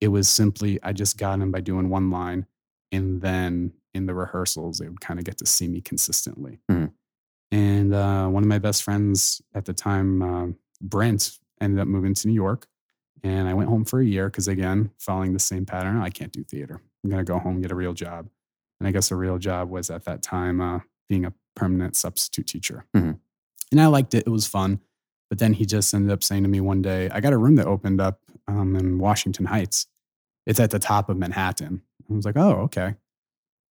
It 0.00 0.08
was 0.08 0.28
simply, 0.28 0.78
I 0.82 0.92
just 0.92 1.18
got 1.18 1.40
in 1.40 1.50
by 1.50 1.60
doing 1.60 1.88
one 1.90 2.10
line. 2.10 2.46
And 2.92 3.20
then 3.20 3.72
in 3.94 4.06
the 4.06 4.14
rehearsals, 4.14 4.78
they 4.78 4.88
would 4.88 5.00
kind 5.00 5.18
of 5.20 5.24
get 5.26 5.38
to 5.38 5.46
see 5.46 5.68
me 5.68 5.80
consistently. 5.80 6.60
Mhm. 6.70 6.92
And 7.50 7.94
uh, 7.94 8.28
one 8.28 8.42
of 8.42 8.48
my 8.48 8.58
best 8.58 8.82
friends 8.82 9.42
at 9.54 9.64
the 9.64 9.72
time, 9.72 10.22
uh, 10.22 10.46
Brent, 10.80 11.38
ended 11.60 11.80
up 11.80 11.88
moving 11.88 12.14
to 12.14 12.28
New 12.28 12.34
York. 12.34 12.66
And 13.24 13.48
I 13.48 13.54
went 13.54 13.68
home 13.68 13.84
for 13.84 14.00
a 14.00 14.04
year 14.04 14.26
because, 14.28 14.46
again, 14.48 14.90
following 14.98 15.32
the 15.32 15.38
same 15.40 15.66
pattern, 15.66 15.96
I 15.98 16.08
can't 16.10 16.32
do 16.32 16.44
theater. 16.44 16.80
I'm 17.02 17.10
going 17.10 17.24
to 17.24 17.30
go 17.30 17.38
home 17.38 17.60
get 17.60 17.72
a 17.72 17.74
real 17.74 17.92
job. 17.94 18.28
And 18.78 18.86
I 18.86 18.92
guess 18.92 19.10
a 19.10 19.16
real 19.16 19.38
job 19.38 19.70
was 19.70 19.90
at 19.90 20.04
that 20.04 20.22
time 20.22 20.60
uh, 20.60 20.80
being 21.08 21.24
a 21.24 21.32
permanent 21.56 21.96
substitute 21.96 22.46
teacher. 22.46 22.84
Mhm. 22.96 23.18
And 23.70 23.80
I 23.80 23.86
liked 23.86 24.14
it, 24.14 24.26
it 24.26 24.30
was 24.30 24.46
fun. 24.46 24.80
But 25.28 25.38
then 25.38 25.52
he 25.52 25.66
just 25.66 25.92
ended 25.92 26.10
up 26.10 26.22
saying 26.22 26.42
to 26.44 26.48
me 26.48 26.60
one 26.60 26.80
day, 26.80 27.10
I 27.10 27.20
got 27.20 27.34
a 27.34 27.38
room 27.38 27.56
that 27.56 27.66
opened 27.66 28.00
up 28.00 28.20
um, 28.46 28.76
in 28.76 28.98
Washington 28.98 29.46
Heights. 29.46 29.86
It's 30.46 30.60
at 30.60 30.70
the 30.70 30.78
top 30.78 31.10
of 31.10 31.18
Manhattan. 31.18 31.82
I 32.10 32.14
was 32.14 32.24
like, 32.24 32.38
oh, 32.38 32.52
okay. 32.62 32.94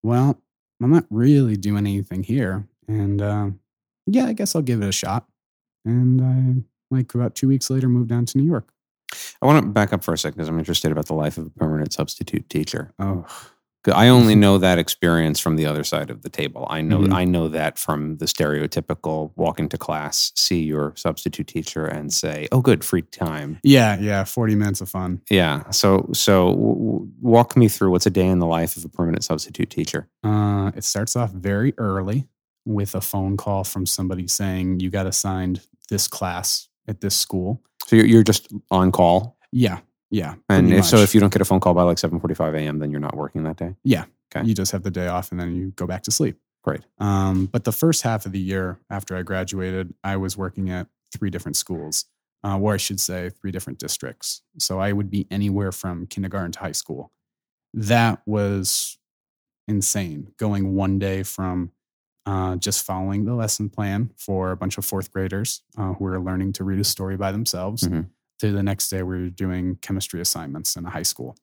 Well, 0.04 0.40
I'm 0.82 0.92
not 0.92 1.06
really 1.10 1.58
doing 1.58 1.88
anything 1.88 2.22
here. 2.22 2.68
And 2.88 3.22
uh, 3.22 3.50
yeah, 4.06 4.26
I 4.26 4.34
guess 4.34 4.56
I'll 4.56 4.62
give 4.62 4.82
it 4.84 4.88
a 4.88 4.92
shot. 4.92 5.28
And 5.84 6.22
I, 6.22 6.96
like, 6.96 7.16
about 7.16 7.34
two 7.34 7.48
weeks 7.48 7.70
later, 7.70 7.90
moved 7.90 8.10
down 8.10 8.26
to 8.28 8.38
New 8.38 8.44
York. 8.44 8.70
I 9.42 9.46
want 9.46 9.64
to 9.64 9.70
back 9.70 9.94
up 9.94 10.04
for 10.04 10.14
a 10.14 10.18
second 10.18 10.38
because 10.38 10.50
I'm 10.50 10.60
interested 10.60 10.92
about 10.92 11.08
the 11.08 11.14
life 11.16 11.38
of 11.38 11.48
a 11.48 11.50
permanent 11.50 11.94
substitute 11.94 12.50
teacher. 12.50 12.94
Oh, 13.00 13.26
I 13.96 14.10
only 14.10 14.36
know 14.36 14.58
that 14.58 14.78
experience 14.78 15.40
from 15.40 15.56
the 15.56 15.66
other 15.66 15.84
side 15.84 16.10
of 16.10 16.22
the 16.22 16.30
table. 16.30 16.68
I 16.70 16.82
know 16.82 17.00
Mhm. 17.00 17.14
I 17.14 17.24
know 17.26 17.48
that 17.50 17.78
from 17.80 18.18
the 18.18 18.26
stereotypical 18.26 19.32
walk 19.36 19.60
into 19.60 19.78
class, 19.78 20.32
see 20.36 20.62
your 20.64 20.94
substitute 20.96 21.48
teacher, 21.48 21.86
and 21.86 22.12
say, 22.12 22.48
"Oh, 22.52 22.62
good, 22.62 22.84
free 22.84 23.02
time." 23.04 23.60
yeah, 23.64 23.98
yeah, 24.00 24.24
40 24.24 24.56
minutes 24.56 24.82
of 24.82 24.90
fun. 24.90 25.22
Yeah. 25.30 25.70
So 25.72 26.10
so 26.14 26.50
w- 26.54 27.08
walk 27.22 27.56
me 27.56 27.68
through 27.68 27.92
what's 27.92 28.06
a 28.06 28.10
day 28.12 28.28
in 28.28 28.40
the 28.40 28.46
life 28.48 28.78
of 28.78 28.86
a 28.86 28.90
permanent 28.90 29.24
substitute 29.24 29.70
teacher. 29.70 30.08
Uh, 30.24 30.72
it 30.76 30.84
starts 30.84 31.16
off 31.16 31.32
very 31.32 31.74
early 31.78 32.28
with 32.66 32.96
a 32.96 33.02
phone 33.02 33.38
call 33.38 33.64
from 33.64 33.86
somebody 33.86 34.28
saying, 34.28 34.80
you 34.82 34.90
got 34.90 35.06
assigned 35.06 35.62
this 35.90 36.08
class 36.08 36.68
at 36.88 37.00
this 37.00 37.16
school. 37.16 37.62
So 37.86 37.96
you're, 37.96 38.06
you're 38.06 38.24
just 38.24 38.48
on 38.72 38.92
call, 38.92 39.38
Yeah, 39.54 39.80
yeah. 40.10 40.36
and 40.50 40.72
if 40.74 40.86
so, 40.86 40.98
if 40.98 41.14
you 41.14 41.20
don't 41.20 41.32
get 41.34 41.42
a 41.42 41.46
phone 41.46 41.60
call 41.60 41.74
by 41.74 41.84
like 41.84 41.98
7:45 41.98 42.56
a.m., 42.56 42.80
then 42.80 42.92
you're 42.92 43.00
not 43.00 43.16
working 43.18 43.44
that 43.44 43.58
day. 43.58 43.76
Yeah. 43.84 44.06
Okay. 44.36 44.46
you 44.46 44.54
just 44.54 44.72
have 44.74 44.84
the 44.84 44.92
day 44.92 45.08
off 45.08 45.32
and 45.32 45.40
then 45.40 45.56
you 45.56 45.72
go 45.76 45.88
back 45.88 46.04
to 46.04 46.12
sleep. 46.12 46.38
Great. 46.64 46.82
Um, 47.00 47.46
but 47.46 47.64
the 47.64 47.72
first 47.72 48.02
half 48.02 48.26
of 48.26 48.34
the 48.34 48.40
year 48.40 48.78
after 48.90 49.16
I 49.16 49.22
graduated, 49.24 49.94
I 50.04 50.18
was 50.18 50.36
working 50.36 50.70
at 50.70 50.88
three 51.16 51.30
different 51.30 51.56
schools. 51.56 52.06
uh, 52.44 52.60
or 52.60 52.74
I 52.74 52.78
should 52.78 53.00
say, 53.00 53.30
three 53.32 53.52
different 53.52 53.80
districts. 53.80 54.42
So 54.60 54.80
I 54.80 54.92
would 54.94 55.10
be 55.10 55.26
anywhere 55.32 55.72
from 55.72 56.06
kindergarten 56.08 56.52
to 56.54 56.60
high 56.60 56.72
school. 56.74 57.12
That 57.74 58.22
was 58.28 58.98
insane. 59.68 60.32
Going 60.38 60.76
one 60.76 61.00
day 61.00 61.24
from 61.24 61.72
uh, 62.26 62.58
just 62.58 62.86
following 62.86 63.26
the 63.26 63.34
lesson 63.34 63.70
plan 63.70 64.12
for 64.18 64.52
a 64.52 64.58
bunch 64.58 64.78
of 64.78 64.86
fourth 64.86 65.12
graders 65.12 65.62
uh, 65.78 65.94
who 65.94 66.06
are 66.06 66.20
learning 66.20 66.54
to 66.54 66.64
read 66.64 66.80
a 66.80 66.84
story 66.84 67.16
by 67.18 67.32
themselves 67.32 67.84
Mhm. 67.84 68.08
To 68.40 68.52
the 68.52 68.64
next 68.64 68.90
day 68.90 69.02
we 69.04 69.20
were 69.24 69.30
doing 69.30 69.76
chemistry 69.82 70.22
assignments 70.22 70.76
in 70.76 70.86
a 70.86 70.90
high 70.90 71.04
school. 71.04 71.36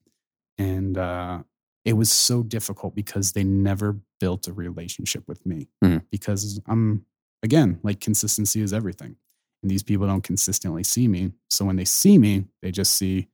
And 0.59 0.97
uh, 0.97 1.43
it 1.85 1.95
was 1.95 2.11
so 2.13 2.43
difficult 2.43 2.95
because 2.95 3.33
they 3.33 3.45
never 3.45 3.99
built 4.21 4.47
a 4.47 4.53
relationship 4.53 5.25
with 5.27 5.45
me 5.45 5.69
Mhm. 5.83 6.03
because 6.11 6.61
I'm, 6.67 7.05
again, 7.43 7.81
like 7.83 8.01
consistency 8.01 8.61
is 8.61 8.73
everything. 8.73 9.17
And 9.63 9.71
these 9.71 9.83
people 9.83 10.07
don't 10.07 10.23
consistently 10.23 10.85
see 10.85 11.09
me. 11.09 11.33
So 11.51 11.65
when 11.65 11.77
they 11.77 11.85
see 11.85 12.19
me, 12.19 12.47
they 12.63 12.71
just 12.71 12.95
see, 12.95 13.29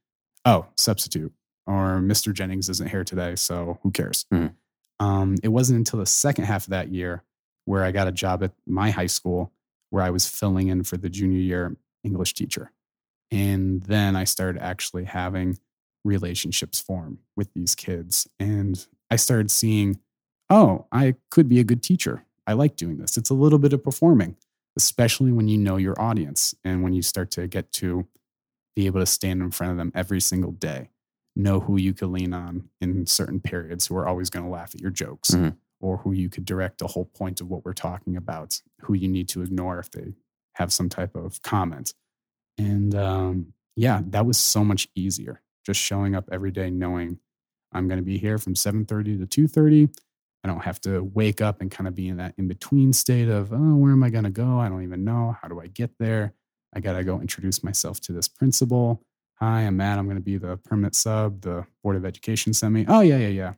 oh, 0.44 0.66
substitute 0.76 1.32
or 1.66 2.00
Mr. 2.00 2.32
Jennings 2.32 2.68
isn't 2.70 2.90
here 2.90 3.04
today. 3.04 3.36
So 3.36 3.78
who 3.82 3.90
cares? 3.90 4.24
Mhm. 4.32 4.54
Um, 5.00 5.36
it 5.42 5.48
wasn't 5.48 5.78
until 5.78 5.98
the 5.98 6.06
second 6.06 6.44
half 6.44 6.64
of 6.64 6.70
that 6.70 6.88
year 6.88 7.22
where 7.66 7.84
I 7.84 7.90
got 7.92 8.08
a 8.08 8.12
job 8.12 8.42
at 8.42 8.52
my 8.66 8.90
high 8.90 9.06
school 9.06 9.52
where 9.90 10.02
I 10.02 10.10
was 10.10 10.26
filling 10.26 10.68
in 10.68 10.82
for 10.84 10.96
the 10.96 11.10
junior 11.10 11.38
year 11.40 11.76
English 12.04 12.34
teacher. 12.34 12.72
And 13.30 13.82
then 13.82 14.16
I 14.16 14.25
started 14.25 14.62
actually 14.62 15.04
having 15.04 15.58
relationships 16.04 16.80
form 16.80 17.18
with 17.37 17.52
these 17.54 17.75
kids. 17.75 18.28
And 18.38 18.84
I 19.10 19.16
started 19.16 19.50
seeing, 19.50 20.00
oh, 20.49 20.87
I 20.90 21.14
could 21.30 21.49
be 21.49 21.60
a 21.60 21.64
good 21.64 21.82
teacher. 21.82 22.25
I 22.46 22.54
like 22.54 22.76
doing 22.76 22.99
this. 22.99 23.16
It's 23.16 23.30
a 23.30 23.34
little 23.34 23.58
bit 23.58 23.72
of 23.72 23.84
performing, 23.84 24.37
especially 24.76 25.30
when 25.30 25.46
you 25.49 25.58
know 25.58 25.76
your 25.76 26.00
audience 26.00 26.54
and 26.64 26.82
when 26.82 26.92
you 26.92 27.02
start 27.02 27.30
to 27.32 27.46
get 27.46 27.70
to 27.75 28.06
be 28.75 28.87
able 28.87 29.00
to 29.00 29.06
stand 29.06 29.42
in 29.42 29.50
front 29.50 29.72
of 29.72 29.76
them 29.76 29.92
every 29.94 30.20
single 30.20 30.52
day, 30.52 30.90
know 31.37 31.60
who 31.60 31.76
you 31.76 31.92
could 31.92 32.08
lean 32.08 32.32
on 32.32 32.68
in 32.80 33.06
certain 33.06 33.40
periods 33.40 33.87
who 33.87 33.96
are 33.96 34.08
always 34.08 34.30
going 34.30 34.44
to 34.44 34.50
laugh 34.50 34.75
at 34.75 34.80
your 34.80 34.90
jokes. 34.90 35.30
Mhm. 35.30 35.56
Or 35.82 35.99
who 35.99 36.12
you 36.12 36.28
could 36.28 36.44
direct 36.44 36.78
the 36.78 36.88
whole 36.88 37.06
point 37.06 37.40
of 37.40 37.49
what 37.49 37.64
we're 37.64 37.72
talking 37.72 38.14
about, 38.16 38.60
who 38.82 38.92
you 38.94 39.08
need 39.08 39.28
to 39.30 39.42
ignore 39.42 39.78
if 39.78 39.90
they 39.90 40.14
have 40.54 40.72
some 40.72 40.88
type 40.90 41.14
of 41.16 41.40
comment. 41.42 41.94
And 42.60 42.94
um, 42.94 43.54
yeah, 43.74 44.02
that 44.08 44.26
was 44.26 44.36
so 44.36 44.62
much 44.62 44.88
easier. 44.94 45.40
Just 45.64 45.80
showing 45.80 46.14
up 46.14 46.28
every 46.30 46.50
day, 46.50 46.70
knowing 46.70 47.18
I'm 47.72 47.88
going 47.88 47.98
to 47.98 48.04
be 48.04 48.18
here 48.18 48.38
from 48.38 48.54
7:30 48.54 49.26
to 49.30 49.48
2:30. 49.48 49.88
I 50.44 50.48
don't 50.48 50.64
have 50.64 50.80
to 50.82 51.02
wake 51.02 51.40
up 51.40 51.60
and 51.60 51.70
kind 51.70 51.86
of 51.86 51.94
be 51.94 52.08
in 52.08 52.16
that 52.16 52.34
in 52.38 52.48
between 52.48 52.94
state 52.94 53.28
of, 53.28 53.52
oh, 53.52 53.76
where 53.76 53.92
am 53.92 54.02
I 54.02 54.08
going 54.08 54.24
to 54.24 54.30
go? 54.30 54.58
I 54.58 54.70
don't 54.70 54.82
even 54.82 55.04
know. 55.04 55.36
How 55.40 55.48
do 55.48 55.60
I 55.60 55.66
get 55.66 55.90
there? 55.98 56.32
I 56.74 56.80
got 56.80 56.94
to 56.94 57.04
go 57.04 57.20
introduce 57.20 57.62
myself 57.62 58.00
to 58.02 58.12
this 58.12 58.26
principal. 58.26 59.02
Hi, 59.34 59.62
I'm 59.62 59.76
Matt. 59.76 59.98
I'm 59.98 60.06
going 60.06 60.16
to 60.16 60.22
be 60.22 60.38
the 60.38 60.56
permanent 60.56 60.94
sub. 60.94 61.42
The 61.42 61.66
Board 61.82 61.96
of 61.96 62.06
Education 62.06 62.54
sent 62.54 62.72
me. 62.72 62.86
Oh, 62.88 63.00
yeah, 63.00 63.18
yeah, 63.18 63.28
yeah. 63.28 63.52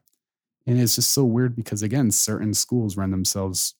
And 0.66 0.80
it's 0.80 0.96
just 0.96 1.12
so 1.12 1.24
weird 1.24 1.54
because, 1.54 1.82
again, 1.82 2.10
certain 2.10 2.52
schools 2.52 2.96
run 2.96 3.12
themselves 3.12 3.74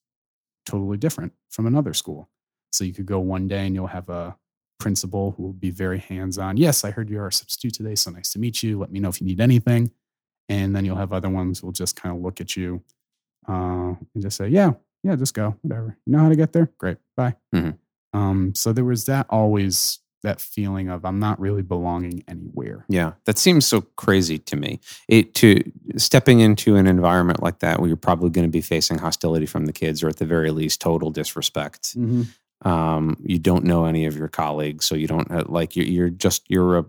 totally 0.64 0.96
different 0.96 1.32
from 1.50 1.66
another 1.66 1.94
school. 1.94 2.28
So 2.70 2.84
you 2.84 2.92
could 2.92 3.06
go 3.06 3.18
one 3.18 3.48
day 3.48 3.66
and 3.66 3.74
you'll 3.74 3.88
have 3.88 4.08
a 4.08 4.36
principal 4.82 5.32
who 5.36 5.44
will 5.44 5.52
be 5.52 5.70
very 5.70 5.98
hands 5.98 6.38
on. 6.38 6.56
Yes, 6.56 6.84
I 6.84 6.90
heard 6.90 7.08
you 7.08 7.20
are 7.20 7.28
a 7.28 7.32
substitute 7.32 7.74
today. 7.74 7.94
So 7.94 8.10
nice 8.10 8.32
to 8.32 8.38
meet 8.38 8.62
you. 8.62 8.78
Let 8.78 8.90
me 8.90 9.00
know 9.00 9.08
if 9.08 9.20
you 9.20 9.26
need 9.26 9.40
anything. 9.40 9.90
And 10.48 10.74
then 10.74 10.84
you'll 10.84 10.96
have 10.96 11.12
other 11.12 11.28
ones 11.28 11.60
who 11.60 11.68
will 11.68 11.72
just 11.72 11.94
kind 11.94 12.14
of 12.14 12.20
look 12.20 12.40
at 12.40 12.56
you 12.56 12.82
uh, 13.48 13.94
and 14.14 14.22
just 14.22 14.36
say, 14.36 14.48
yeah, 14.48 14.72
yeah, 15.04 15.16
just 15.16 15.34
go, 15.34 15.56
whatever. 15.62 15.96
You 16.04 16.12
know 16.12 16.18
how 16.18 16.28
to 16.28 16.36
get 16.36 16.52
there? 16.52 16.68
Great. 16.78 16.98
Bye. 17.16 17.36
Mhm. 17.54 17.78
Um, 18.12 18.54
so 18.54 18.72
there 18.72 18.84
was 18.84 19.06
that 19.06 19.26
always 19.30 20.00
that 20.22 20.40
feeling 20.40 20.88
of 20.88 21.04
I'm 21.04 21.18
not 21.18 21.40
really 21.40 21.62
belonging 21.62 22.22
anywhere. 22.28 22.84
Yeah, 22.88 23.12
that 23.24 23.38
seems 23.38 23.66
so 23.66 23.80
crazy 23.96 24.38
to 24.38 24.56
me. 24.56 24.78
It 25.08 25.34
to 25.36 25.62
stepping 25.96 26.38
into 26.40 26.76
an 26.76 26.86
environment 26.86 27.42
like 27.42 27.58
that 27.58 27.80
where 27.80 27.88
you're 27.88 27.96
probably 27.96 28.30
going 28.30 28.46
to 28.46 28.50
be 28.50 28.60
facing 28.60 28.98
hostility 28.98 29.46
from 29.46 29.66
the 29.66 29.72
kids, 29.72 30.02
or 30.02 30.08
at 30.08 30.16
the 30.16 30.24
very 30.24 30.50
least, 30.52 30.80
total 30.80 31.10
disrespect. 31.10 31.96
Um, 32.64 33.16
you 33.25 33.38
don't 33.38 33.64
know 33.64 33.85
any 33.85 34.07
of 34.07 34.16
your 34.16 34.28
colleagues, 34.28 34.87
so 34.87 34.95
you 34.95 35.07
don't 35.07 35.31
uh, 35.31 35.45
like 35.47 35.76
you're, 35.76 35.87
you're 35.87 36.11
just 36.11 36.45
you're 36.49 36.78
a, 36.78 36.85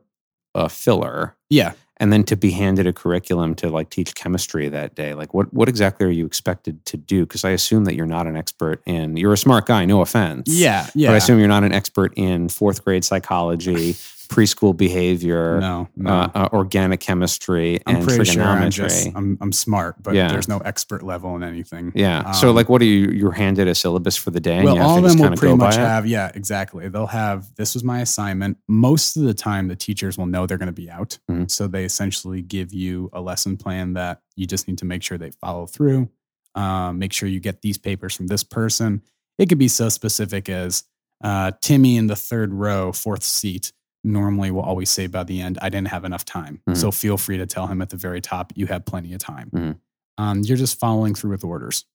a 0.55 0.69
filler. 0.69 1.35
Yeah. 1.49 1.73
And 1.97 2.11
then 2.11 2.23
to 2.25 2.35
be 2.35 2.51
handed 2.51 2.87
a 2.87 2.93
curriculum 2.93 3.55
to 3.55 3.69
like 3.69 3.89
teach 3.89 4.15
chemistry 4.15 4.67
that 4.67 4.95
day, 4.95 5.13
like 5.13 5.33
what 5.33 5.53
what 5.53 5.69
exactly 5.69 6.05
are 6.05 6.11
you 6.11 6.25
expected 6.25 6.85
to 6.87 6.97
do? 6.97 7.25
Because 7.25 7.45
I 7.45 7.51
assume 7.51 7.85
that 7.85 7.95
you're 7.95 8.05
not 8.05 8.27
an 8.27 8.35
expert 8.35 8.81
in. 8.85 9.15
You're 9.15 9.33
a 9.33 9.37
smart 9.37 9.67
guy, 9.67 9.85
no 9.85 10.01
offense. 10.01 10.49
Yeah. 10.49 10.87
Yeah. 10.95 11.09
But 11.09 11.13
I 11.13 11.17
assume 11.17 11.39
you're 11.39 11.47
not 11.47 11.63
an 11.63 11.71
expert 11.71 12.13
in 12.15 12.49
fourth 12.49 12.83
grade 12.83 13.05
psychology, 13.05 13.95
preschool 14.33 14.75
behavior, 14.75 15.59
no, 15.59 15.87
no. 15.95 16.09
uh, 16.11 16.29
uh, 16.33 16.49
organic 16.53 16.99
chemistry, 16.99 17.79
I'm 17.85 17.97
and 17.97 18.05
pretty 18.07 18.25
sure 18.25 18.43
I'm 18.43 18.71
just 18.71 19.07
I'm 19.15 19.37
I'm 19.41 19.51
smart, 19.51 20.01
but 20.01 20.15
Yeah. 20.15 20.27
there's 20.29 20.47
no 20.47 20.57
expert 20.59 21.03
level 21.03 21.35
in 21.35 21.43
anything. 21.43 21.91
yeah. 21.95 22.31
so, 22.31 22.49
um, 22.49 22.55
like, 22.55 22.69
what 22.69 22.81
are 22.81 22.85
you? 22.85 23.09
You're 23.11 23.31
handed 23.31 23.67
a 23.67 23.75
syllabus 23.75 24.15
for 24.15 24.31
the 24.31 24.39
day, 24.39 24.55
and 24.57 24.65
well, 24.65 24.79
all 24.79 24.97
of 24.97 25.17
them 25.17 25.29
will 25.31 25.37
pretty 25.37 25.55
much 25.55 25.75
by 25.75 25.81
it? 25.81 25.85
have, 25.85 26.05
yeah, 26.07 26.31
exactly. 26.33 26.87
They'll 26.89 27.07
have 27.07 27.53
this 27.55 27.73
was 27.73 27.83
my 27.83 28.01
assignment. 28.01 28.57
Most 28.67 29.15
of 29.17 29.23
the 29.23 29.33
time, 29.33 29.67
the 29.67 29.75
teachers 29.75 30.17
will 30.17 30.25
know 30.27 30.45
they're 30.47 30.57
going 30.57 30.67
to 30.67 30.71
be 30.73 30.89
out. 30.89 31.17
Mhm. 31.29 31.49
So 31.49 31.67
they 31.67 31.85
essentially 31.85 32.41
give 32.41 32.73
you 32.73 33.09
a 33.13 33.21
lesson 33.21 33.57
plan 33.57 33.93
that 33.93 34.21
you 34.35 34.45
just 34.47 34.67
need 34.67 34.77
to 34.79 34.85
make 34.85 35.03
sure 35.03 35.17
they 35.17 35.31
follow 35.31 35.65
through. 35.65 36.09
Um, 36.55 36.99
make 36.99 37.13
sure 37.13 37.27
you 37.29 37.39
get 37.39 37.61
these 37.61 37.77
papers 37.77 38.15
from 38.15 38.27
this 38.27 38.43
person. 38.43 39.01
It 39.39 39.49
could 39.49 39.57
be 39.57 39.67
so 39.67 39.89
specific 39.89 40.49
as 40.49 40.83
uh, 41.23 41.51
Timmy 41.61 41.97
in 41.97 42.07
the 42.07 42.15
third 42.15 42.53
row, 42.53 42.91
fourth 42.91 43.23
seat, 43.23 43.71
normally 44.03 44.51
will 44.51 44.61
always 44.61 44.89
say 44.89 45.07
by 45.07 45.23
the 45.23 45.39
end, 45.41 45.57
I 45.61 45.69
didn't 45.69 45.87
have 45.87 46.03
enough 46.05 46.25
time. 46.25 46.61
Mhm. 46.67 46.75
So 46.77 46.91
feel 46.91 47.17
free 47.17 47.37
to 47.37 47.45
tell 47.45 47.67
him 47.67 47.81
at 47.81 47.89
the 47.89 47.97
very 47.97 48.19
top, 48.21 48.51
you 48.55 48.67
have 48.67 48.85
plenty 48.85 49.13
of 49.13 49.19
time. 49.19 49.49
Mhm. 49.53 49.79
Um, 50.17 50.41
you're 50.41 50.57
just 50.57 50.77
following 50.79 51.15
through 51.15 51.31
with 51.31 51.43
orders. 51.43 51.85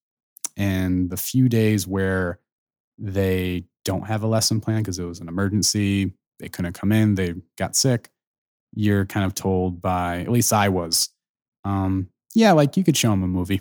And 0.56 1.10
the 1.10 1.16
few 1.16 1.48
days 1.48 1.86
where 1.86 2.40
they 2.98 3.64
don't 3.84 4.06
have 4.06 4.22
a 4.22 4.26
lesson 4.26 4.60
plan 4.60 4.82
because 4.82 4.98
it 4.98 5.04
was 5.04 5.20
an 5.20 5.28
emergency, 5.28 6.12
they 6.40 6.48
couldn't 6.48 6.72
come 6.72 6.92
in, 6.92 7.14
they 7.14 7.34
got 7.56 7.76
sick, 7.76 8.10
you're 8.74 9.06
kind 9.06 9.24
of 9.24 9.34
told 9.34 9.80
by, 9.80 10.20
at 10.20 10.30
least 10.30 10.52
I 10.52 10.68
was, 10.68 11.10
um, 11.64 12.08
yeah, 12.34 12.52
like 12.52 12.76
you 12.76 12.84
could 12.84 12.96
show 12.96 13.10
them 13.10 13.22
a 13.22 13.28
movie 13.28 13.60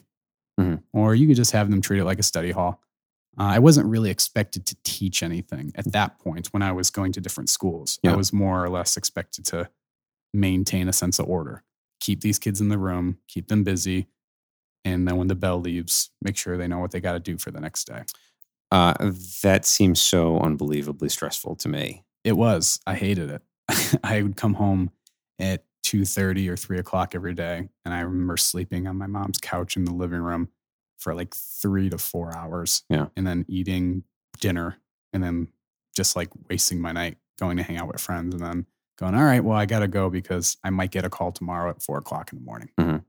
Mhm. 0.59 0.81
or 0.93 1.13
you 1.15 1.27
could 1.27 1.35
just 1.35 1.51
have 1.51 1.69
them 1.69 1.81
treat 1.81 1.99
it 1.99 2.05
like 2.05 2.19
a 2.19 2.23
study 2.23 2.51
hall. 2.51 2.81
Uh, 3.39 3.43
I 3.43 3.59
wasn't 3.59 3.87
really 3.87 4.09
expected 4.09 4.65
to 4.65 4.75
teach 4.83 5.21
anything 5.21 5.71
at 5.75 5.91
that 5.91 6.17
point 6.17 6.47
when 6.47 6.63
I 6.63 6.71
was 6.71 6.89
going 6.89 7.11
to 7.13 7.21
different 7.21 7.49
schools. 7.49 7.99
I 8.05 8.15
was 8.15 8.33
more 8.33 8.63
or 8.63 8.69
less 8.69 8.97
expected 8.97 9.45
to 9.45 9.69
maintain 10.33 10.89
a 10.89 10.93
sense 10.93 11.19
of 11.19 11.27
order, 11.27 11.63
keep 11.99 12.21
these 12.21 12.39
kids 12.39 12.61
in 12.61 12.69
the 12.69 12.77
room, 12.79 13.19
keep 13.27 13.47
them 13.47 13.63
busy. 13.63 14.07
And 14.83 15.07
then 15.07 15.17
when 15.17 15.27
the 15.27 15.35
bell 15.35 15.59
leaves, 15.59 16.09
make 16.21 16.37
sure 16.37 16.57
they 16.57 16.67
know 16.67 16.79
what 16.79 16.91
they 16.91 16.99
got 16.99 17.13
to 17.13 17.19
do 17.19 17.37
for 17.37 17.51
the 17.51 17.59
next 17.59 17.85
day. 17.85 18.03
Uh, 18.71 18.93
that 19.43 19.65
seems 19.65 20.01
so 20.01 20.39
unbelievably 20.39 21.09
stressful 21.09 21.55
to 21.57 21.69
me. 21.69 22.03
It 22.23 22.33
was. 22.33 22.79
I 22.87 22.95
hated 22.95 23.29
it. 23.29 23.41
I 24.03 24.21
would 24.21 24.35
come 24.35 24.55
home 24.55 24.91
at 25.39 25.63
two 25.83 26.03
thirty 26.03 26.49
or 26.49 26.57
three 26.57 26.79
o'clock 26.79 27.15
every 27.15 27.33
day, 27.33 27.69
and 27.85 27.93
I 27.93 28.01
remember 28.01 28.35
sleeping 28.35 28.87
on 28.87 28.97
my 28.97 29.07
mom's 29.07 29.37
couch 29.37 29.77
in 29.77 29.85
the 29.85 29.93
living 29.93 30.19
room 30.19 30.49
for 30.97 31.13
like 31.13 31.35
three 31.35 31.89
to 31.89 31.97
four 31.97 32.35
hours. 32.35 32.83
Yeah. 32.89 33.07
and 33.15 33.25
then 33.25 33.45
eating 33.47 34.03
dinner, 34.39 34.77
and 35.13 35.23
then 35.23 35.47
just 35.95 36.15
like 36.15 36.29
wasting 36.49 36.79
my 36.79 36.91
night 36.91 37.17
going 37.39 37.57
to 37.57 37.63
hang 37.63 37.77
out 37.77 37.87
with 37.87 38.01
friends, 38.01 38.33
and 38.33 38.43
then 38.43 38.65
going, 38.99 39.13
all 39.15 39.23
right, 39.23 39.43
well, 39.43 39.57
I 39.57 39.65
got 39.67 39.79
to 39.79 39.87
go 39.87 40.09
because 40.09 40.57
I 40.63 40.69
might 40.71 40.89
get 40.91 41.05
a 41.05 41.09
call 41.09 41.31
tomorrow 41.31 41.69
at 41.69 41.81
four 41.83 41.97
o'clock 41.99 42.31
in 42.33 42.39
the 42.39 42.45
morning. 42.45 42.69
Mhm. 42.79 43.03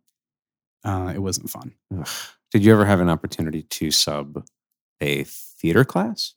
Uh, 0.84 1.12
it 1.14 1.18
wasn't 1.18 1.50
fun. 1.50 1.72
Ugh. 1.98 2.06
Did 2.52 2.64
you 2.64 2.72
ever 2.72 2.84
have 2.86 3.00
an 3.00 3.08
opportunity 3.08 3.62
to 3.62 3.90
sub 3.90 4.44
a 5.00 5.24
theater 5.24 5.84
class? 5.84 6.34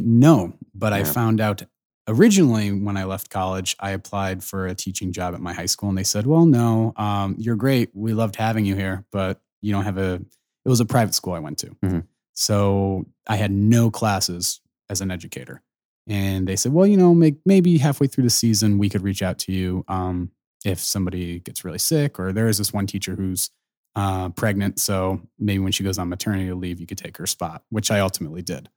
No, 0.00 0.54
but 0.74 0.92
I 0.92 1.04
found 1.04 1.40
out 1.40 1.62
originally 2.08 2.72
when 2.72 2.96
I 2.96 3.04
left 3.04 3.30
college, 3.30 3.76
I 3.78 3.90
applied 3.90 4.42
for 4.42 4.66
a 4.66 4.74
teaching 4.74 5.12
job 5.12 5.34
at 5.34 5.40
my 5.40 5.52
high 5.52 5.66
school, 5.66 5.88
and 5.88 5.96
they 5.98 6.02
said, 6.04 6.26
"Well, 6.26 6.46
no, 6.46 6.92
um, 6.96 7.36
you're 7.38 7.54
great. 7.56 7.90
We 7.94 8.12
loved 8.12 8.36
having 8.36 8.64
you 8.64 8.74
here, 8.74 9.04
but 9.12 9.40
you 9.60 9.72
don't 9.72 9.84
have 9.84 9.98
a." 9.98 10.20
It 10.64 10.68
was 10.68 10.80
a 10.80 10.84
private 10.86 11.14
school 11.14 11.34
I 11.34 11.38
went 11.40 11.58
to, 11.58 11.70
Mhm. 11.84 12.06
so 12.32 13.06
I 13.26 13.36
had 13.36 13.50
no 13.50 13.90
classes 13.90 14.60
as 14.90 15.00
an 15.00 15.10
educator, 15.10 15.62
and 16.06 16.46
they 16.46 16.56
said, 16.56 16.72
"Well, 16.72 16.86
you 16.86 16.96
know, 16.96 17.14
make, 17.14 17.36
maybe 17.46 17.78
halfway 17.78 18.06
through 18.06 18.24
the 18.24 18.30
season, 18.30 18.78
we 18.78 18.88
could 18.88 19.02
reach 19.02 19.22
out 19.22 19.38
to 19.40 19.52
you 19.52 19.84
um, 19.88 20.30
if 20.64 20.78
somebody 20.80 21.40
gets 21.40 21.64
really 21.64 21.78
sick, 21.78 22.18
or 22.18 22.32
there 22.32 22.48
is 22.48 22.58
this 22.58 22.72
one 22.72 22.86
teacher 22.86 23.14
who's." 23.16 23.50
Uh, 23.96 24.28
pregnant, 24.30 24.80
so 24.80 25.20
maybe 25.38 25.60
when 25.60 25.70
she 25.70 25.84
goes 25.84 25.98
on 25.98 26.08
maternity 26.08 26.52
leave, 26.52 26.80
you 26.80 26.86
could 26.86 26.98
take 26.98 27.16
her 27.16 27.28
spot, 27.28 27.62
which 27.70 27.92
I 27.92 28.00
ultimately 28.00 28.42
did 28.42 28.68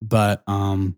but 0.00 0.44
um, 0.46 0.96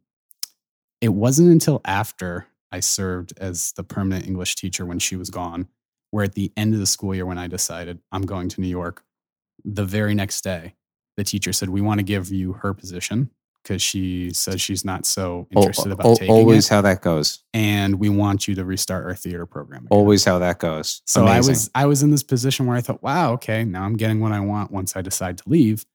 it 1.00 1.08
wasn't 1.08 1.50
until 1.50 1.80
after 1.86 2.46
I 2.70 2.80
served 2.80 3.32
as 3.38 3.72
the 3.72 3.82
permanent 3.82 4.26
English 4.26 4.56
teacher 4.56 4.84
when 4.84 4.98
she 4.98 5.16
was 5.16 5.30
gone, 5.30 5.68
where 6.10 6.24
at 6.24 6.34
the 6.34 6.52
end 6.58 6.74
of 6.74 6.80
the 6.80 6.84
school 6.86 7.14
year, 7.14 7.24
when 7.24 7.38
I 7.38 7.46
decided 7.46 8.00
I'm 8.12 8.26
going 8.26 8.50
to 8.50 8.60
New 8.60 8.68
York, 8.68 9.02
the 9.64 9.84
very 9.84 10.14
next 10.14 10.42
day, 10.42 10.74
the 11.16 11.24
teacher 11.24 11.52
said, 11.52 11.68
We 11.68 11.80
want 11.80 11.98
to 11.98 12.04
give 12.04 12.30
you 12.30 12.54
her 12.54 12.74
position 12.74 13.30
because 13.62 13.80
she 13.80 14.30
says 14.32 14.60
she's 14.60 14.84
not 14.84 15.06
so 15.06 15.46
interested 15.50 15.90
about 15.90 16.06
al- 16.06 16.16
taking 16.16 16.34
always 16.34 16.66
it, 16.66 16.74
how 16.74 16.82
that 16.82 17.00
goes. 17.00 17.42
and 17.54 17.98
we 17.98 18.10
want 18.10 18.46
you 18.46 18.54
to 18.54 18.64
restart 18.64 19.06
our 19.06 19.14
theater 19.14 19.46
program. 19.46 19.86
again." 19.86 19.88
Always 19.90 20.24
how 20.24 20.38
that 20.38 20.58
goes. 20.58 21.00
So 21.06 21.22
Amazing. 21.22 21.34
I 21.34 21.38
was 21.38 21.70
I 21.74 21.86
was 21.86 22.02
in 22.02 22.10
this 22.10 22.22
position 22.22 22.66
where 22.66 22.76
I 22.76 22.80
thought, 22.80 23.02
wow, 23.02 23.32
okay, 23.34 23.64
now 23.64 23.84
I'm 23.84 23.96
getting 23.96 24.20
what 24.20 24.32
I 24.32 24.40
want 24.40 24.70
once 24.70 24.96
I 24.96 25.02
decide 25.02 25.38
to 25.38 25.44
leave, 25.46 25.86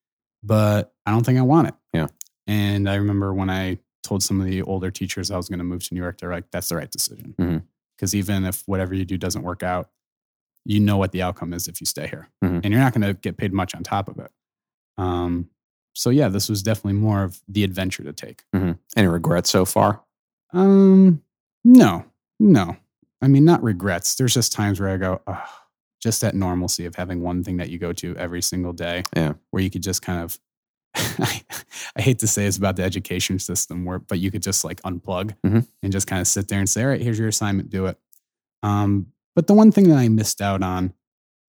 but 0.44 0.94
I 1.06 1.12
don't 1.12 1.26
think 1.26 1.38
I 1.38 1.44
want 1.44 1.68
it. 1.68 1.76
Yeah. 1.94 2.08
And 2.48 2.90
I 2.90 2.96
remember 2.96 3.34
when 3.34 3.50
I 3.50 3.78
told 4.04 4.24
some 4.24 4.42
of 4.42 4.48
the 4.48 4.64
older 4.64 4.90
teachers 4.90 5.30
I 5.30 5.38
was 5.38 5.50
going 5.50 5.60
to 5.60 5.66
move 5.66 5.84
to 5.88 5.94
New 5.94 6.02
York, 6.02 6.18
they're 6.20 6.32
like, 6.32 6.50
that's 6.52 6.70
the 6.70 6.76
right 6.76 6.90
decision. 6.90 7.36
Mm-hmm. 7.38 7.58
Because 7.96 8.16
even 8.16 8.46
if 8.46 8.64
whatever 8.66 8.96
you 8.96 9.06
do 9.06 9.18
doesn't 9.18 9.44
work 9.44 9.62
out, 9.62 9.90
you 10.70 10.80
know 10.80 10.98
what 10.98 11.12
the 11.12 11.22
outcome 11.22 11.52
is 11.54 11.68
if 11.68 11.82
you 11.82 11.86
stay 11.86 12.08
here, 12.08 12.28
Mhm. 12.44 12.62
and 12.64 12.66
you're 12.66 12.80
not 12.82 12.94
going 12.94 13.02
to 13.08 13.14
get 13.14 13.38
paid 13.38 13.52
much 13.54 13.74
on 13.76 13.84
top 13.84 14.08
of 14.08 14.20
it. 14.20 14.32
Um, 14.98 15.50
so 15.96 16.10
yeah, 16.12 16.28
this 16.30 16.48
was 16.50 16.62
definitely 16.62 17.00
more 17.00 17.24
of 17.24 17.42
the 17.48 17.64
adventure 17.64 18.04
to 18.04 18.14
take. 18.14 18.44
Any 18.54 19.08
regrets 19.08 19.50
so 19.50 19.66
far? 19.66 20.04
Um, 20.54 21.22
no, 21.64 22.06
no. 22.40 22.78
I 23.22 23.28
mean, 23.28 23.46
not 23.46 23.64
regrets. 23.64 24.16
There's 24.16 24.34
just 24.34 24.52
times 24.52 24.80
where 24.80 24.90
I 24.90 24.98
go, 24.98 25.22
oh, 25.28 25.44
just 26.02 26.22
that 26.22 26.36
normalcy 26.36 26.86
of 26.86 26.96
having 26.96 27.22
one 27.22 27.44
thing 27.44 27.58
that 27.58 27.70
you 27.70 27.78
go 27.80 27.92
to 27.94 28.16
every 28.16 28.42
single 28.42 28.72
day. 28.72 29.04
Yeah. 29.16 29.34
Where 29.52 29.62
you 29.64 29.70
could 29.70 29.84
just 29.84 30.02
kind 30.02 30.22
of, 30.22 30.40
I, 30.96 31.42
hate 32.02 32.20
to 32.20 32.28
say 32.28 32.46
it's 32.46 32.58
about 32.58 32.76
the 32.78 32.84
education 32.84 33.40
system, 33.40 33.84
where 33.86 34.00
but 34.00 34.20
you 34.20 34.32
could 34.32 34.42
just 34.44 34.64
like 34.64 34.82
unplug 34.84 35.36
Mhm. 35.46 35.68
and 35.84 35.92
just 35.92 36.08
kind 36.08 36.22
of 36.22 36.28
sit 36.28 36.48
there 36.48 36.60
and 36.60 36.70
say, 36.70 36.84
all 36.84 36.90
right, 36.90 37.02
here's 37.02 37.20
your 37.20 37.28
assignment, 37.28 37.70
do 37.70 37.88
it. 37.88 37.98
Um, 38.64 39.08
but 39.40 39.48
the 39.48 39.54
one 39.54 39.72
thing 39.72 39.88
that 39.88 39.96
I 39.98 40.10
missed 40.10 40.42
out 40.42 40.62
on 40.62 40.94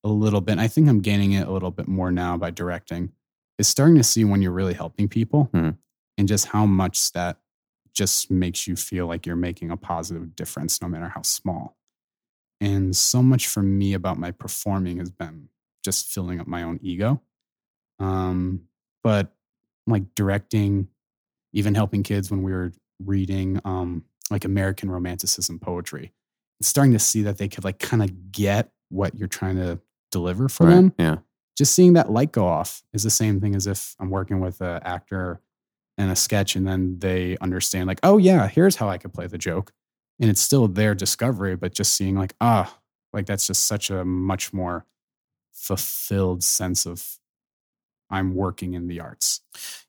a 0.04 0.08
little 0.08 0.40
bit, 0.40 0.52
and 0.52 0.60
I 0.60 0.68
think 0.68 0.88
I'm 0.88 1.00
gaining 1.00 1.32
it 1.32 1.48
a 1.48 1.50
little 1.50 1.72
bit 1.72 1.88
more 1.88 2.12
now 2.12 2.36
by 2.36 2.52
directing, 2.52 3.10
is 3.58 3.66
starting 3.66 3.96
to 3.96 4.04
see 4.04 4.24
when 4.24 4.40
you're 4.42 4.52
really 4.52 4.74
helping 4.74 5.08
people 5.08 5.50
Mhm. 5.52 5.76
and 6.16 6.28
just 6.28 6.46
how 6.46 6.66
much 6.66 7.10
that 7.14 7.40
just 7.92 8.30
makes 8.30 8.68
you 8.68 8.76
feel 8.76 9.08
like 9.08 9.26
you're 9.26 9.34
making 9.34 9.72
a 9.72 9.76
positive 9.76 10.36
difference 10.36 10.80
no 10.80 10.86
matter 10.86 11.08
how 11.08 11.22
small. 11.22 11.76
And 12.60 12.94
so 12.94 13.24
much 13.24 13.48
for 13.48 13.60
me 13.60 13.92
about 13.92 14.20
my 14.20 14.30
performing 14.30 14.98
has 14.98 15.10
been 15.10 15.48
just 15.82 16.06
filling 16.06 16.38
up 16.38 16.46
my 16.46 16.62
own 16.62 16.78
ego. 16.82 17.20
Um, 17.98 18.68
but 19.02 19.34
like 19.88 20.14
directing, 20.14 20.86
even 21.52 21.74
helping 21.74 22.04
kids 22.04 22.30
when 22.30 22.44
we 22.44 22.52
were 22.52 22.72
reading 23.04 23.60
um, 23.64 24.04
like 24.30 24.44
American 24.44 24.88
romanticism 24.92 25.58
poetry, 25.58 26.12
starting 26.62 26.92
to 26.92 26.98
see 26.98 27.22
that 27.22 27.38
they 27.38 27.48
could 27.48 27.64
like 27.64 27.78
kind 27.78 28.02
of 28.02 28.32
get 28.32 28.70
what 28.90 29.14
you're 29.16 29.28
trying 29.28 29.56
to 29.56 29.78
deliver 30.10 30.48
for 30.48 30.66
Right. 30.66 30.74
them 30.74 30.92
Yeah. 30.98 31.16
just 31.56 31.74
seeing 31.74 31.92
that 31.94 32.10
light 32.10 32.32
go 32.32 32.46
off 32.46 32.82
is 32.92 33.02
the 33.02 33.10
same 33.10 33.40
thing 33.40 33.54
as 33.54 33.66
if 33.66 33.94
I'm 34.00 34.10
working 34.10 34.40
with 34.40 34.60
an 34.60 34.80
actor 34.84 35.40
in 35.98 36.08
a 36.08 36.16
sketch 36.16 36.56
and 36.56 36.66
then 36.66 36.98
they 36.98 37.36
understand, 37.42 37.86
like, 37.86 38.00
oh, 38.02 38.16
yeah, 38.18 38.48
here's 38.48 38.76
how 38.76 38.88
I 38.88 38.96
could 38.98 39.12
play 39.12 39.26
the 39.26 39.36
joke. 39.38 39.72
And 40.18 40.30
it's 40.30 40.40
still 40.40 40.66
their 40.66 40.94
discovery, 40.94 41.56
but 41.56 41.74
just 41.74 41.94
seeing, 41.94 42.14
like, 42.16 42.34
ah, 42.40 42.78
like 43.12 43.26
that's 43.26 43.46
just 43.46 43.66
such 43.66 43.90
a 43.90 44.04
much 44.04 44.52
more 44.52 44.86
fulfilled 45.52 46.42
sense 46.42 46.86
of 46.86 47.18
I'm 48.10 48.34
working 48.34 48.74
in 48.74 48.88
the 48.88 49.00
arts. 49.00 49.40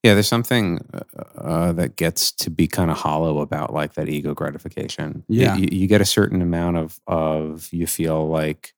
Yeah, 0.04 0.14
there's 0.14 0.28
something 0.28 0.80
uh, 0.94 1.40
uh, 1.40 1.72
that 1.74 1.96
gets 1.96 2.32
to 2.34 2.50
be 2.50 2.68
kind 2.68 2.92
of 2.92 2.98
hollow 2.98 3.40
about 3.40 3.74
like 3.74 3.94
that 3.96 4.10
ego 4.10 4.34
gratification. 4.34 5.24
Yeah. 5.28 5.56
you, 5.56 5.68
you 5.72 5.88
get 5.88 6.02
a 6.02 6.06
certain 6.06 6.42
amount 6.42 6.78
of 6.78 7.00
of 7.08 7.68
you 7.72 7.88
feel 7.88 8.28
like 8.28 8.74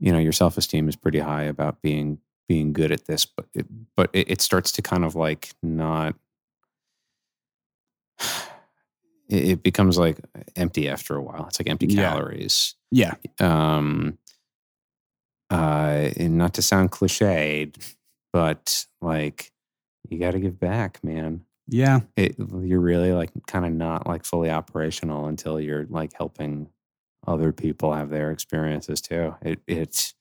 you 0.00 0.12
know 0.12 0.18
your 0.18 0.32
self 0.32 0.56
esteem 0.56 0.88
is 0.88 0.96
pretty 0.96 1.18
high 1.18 1.42
about 1.44 1.82
being 1.82 2.18
being 2.48 2.72
good 2.72 2.90
at 2.92 3.06
this, 3.06 3.26
but 3.26 3.46
it, 3.54 3.66
but 3.94 4.08
it, 4.14 4.30
it 4.30 4.40
starts 4.40 4.72
to 4.72 4.82
kind 4.82 5.04
of 5.04 5.14
like 5.14 5.50
not. 5.62 6.14
It, 9.30 9.48
it 9.50 9.62
becomes 9.62 9.98
like 9.98 10.16
empty 10.56 10.88
after 10.88 11.14
a 11.14 11.20
while. 11.22 11.44
It's 11.48 11.60
like 11.60 11.68
empty 11.68 11.86
Yeah. 11.86 12.08
calories. 12.14 12.74
Yeah. 12.90 13.12
Um, 13.38 14.16
uh, 15.50 16.08
and 16.16 16.38
not 16.38 16.54
to 16.54 16.62
sound 16.62 16.92
cliched, 16.92 17.94
but 18.32 18.86
like 19.00 19.52
you 20.08 20.18
got 20.18 20.32
to 20.32 20.40
give 20.40 20.58
back, 20.58 21.02
man. 21.04 21.42
Yeah. 21.66 22.00
It, 22.16 22.36
you're 22.38 22.80
really 22.80 23.12
like 23.12 23.30
kind 23.46 23.66
of 23.66 23.72
not 23.72 24.06
like 24.06 24.24
fully 24.24 24.50
operational 24.50 25.26
until 25.26 25.60
you're 25.60 25.86
like 25.90 26.12
helping 26.14 26.68
other 27.26 27.52
people 27.52 27.92
have 27.92 28.08
their 28.08 28.30
experiences 28.30 29.00
too. 29.02 29.34
It 29.42 29.60
it's 29.66 30.14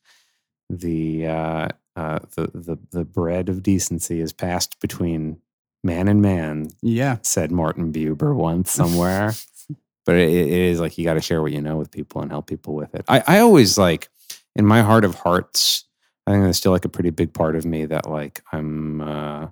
the 0.69 1.27
uh, 1.27 1.67
uh, 1.95 2.19
the 2.35 2.51
the 2.53 2.77
the 2.91 3.05
bread 3.05 3.47
of 3.49 3.63
decency 3.63 4.19
is 4.19 4.33
passed 4.33 4.79
between 4.81 5.39
man 5.83 6.07
and 6.09 6.21
man, 6.21 6.69
Yeah. 6.81 7.17
said 7.21 7.51
Martin 7.51 7.93
Buber 7.93 8.35
once 8.35 8.71
somewhere. 8.71 9.33
but 10.05 10.15
it, 10.15 10.29
it 10.29 10.49
is 10.49 10.79
like 10.81 10.97
you 10.97 11.05
got 11.05 11.13
to 11.13 11.21
share 11.21 11.41
what 11.41 11.53
you 11.53 11.61
know 11.61 11.77
with 11.77 11.91
people 11.91 12.21
and 12.21 12.31
help 12.31 12.47
people 12.47 12.73
with 12.75 12.93
it. 12.93 13.05
I, 13.07 13.23
I 13.25 13.39
always 13.39 13.77
like 13.77 14.09
in 14.55 14.65
my 14.65 14.81
heart 14.81 15.05
of 15.05 15.15
hearts, 15.15 15.86
I 16.27 16.31
think 16.31 16.43
there's 16.43 16.57
still 16.57 16.73
like 16.73 16.85
a 16.85 16.89
pretty 16.89 17.09
big 17.09 17.33
part 17.33 17.55
of 17.55 17.65
me 17.65 17.85
that 17.85 18.07
like 18.09 18.41
I'm 18.51 19.01
uh, 19.01 19.47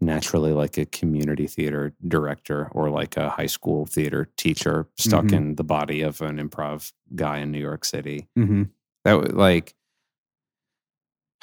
naturally 0.00 0.52
like 0.52 0.76
a 0.76 0.84
community 0.86 1.46
theater 1.46 1.94
director 2.08 2.68
or 2.72 2.90
like 2.90 3.16
a 3.16 3.30
high 3.30 3.46
school 3.46 3.86
theater 3.86 4.28
teacher 4.36 4.88
stuck 4.98 5.26
Mhm. 5.26 5.32
in 5.32 5.54
the 5.54 5.62
body 5.64 6.02
of 6.02 6.20
an 6.20 6.38
improv 6.38 6.92
guy 7.14 7.38
in 7.38 7.52
New 7.52 7.60
York 7.60 7.84
City. 7.84 8.26
hmm 8.34 8.64
That 9.04 9.14
was 9.14 9.32
like, 9.32 9.74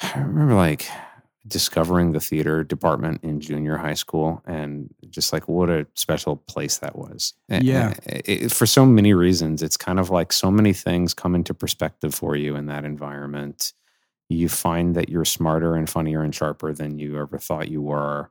I 0.00 0.20
remember 0.20 0.54
like 0.54 0.86
discovering 1.46 2.12
the 2.12 2.20
theater 2.20 2.62
department 2.62 3.24
in 3.24 3.40
junior 3.40 3.78
high 3.78 3.94
school 3.94 4.42
and 4.46 4.92
just 5.08 5.32
like 5.32 5.48
what 5.48 5.70
a 5.70 5.86
special 5.94 6.36
place 6.36 6.76
that 6.78 6.94
was. 6.94 7.32
And- 7.48 7.64
Yeah. 7.64 7.94
it- 8.04 8.52
for 8.52 8.66
so 8.66 8.84
many 8.84 9.14
reasons, 9.14 9.62
it's 9.62 9.78
kind 9.78 9.98
of 9.98 10.10
like 10.10 10.30
so 10.30 10.50
many 10.50 10.74
things 10.74 11.14
come 11.14 11.34
into 11.34 11.54
perspective 11.54 12.14
for 12.14 12.36
you 12.36 12.54
in 12.54 12.66
that 12.66 12.84
environment. 12.84 13.72
You 14.28 14.48
find 14.48 14.94
that 14.94 15.08
you're 15.08 15.24
smarter 15.24 15.74
and 15.74 15.88
funnier 15.88 16.22
and 16.22 16.34
sharper 16.34 16.72
than 16.72 16.98
you 16.98 17.18
ever 17.18 17.38
thought 17.38 17.68
you 17.68 17.82
were. 17.82 18.30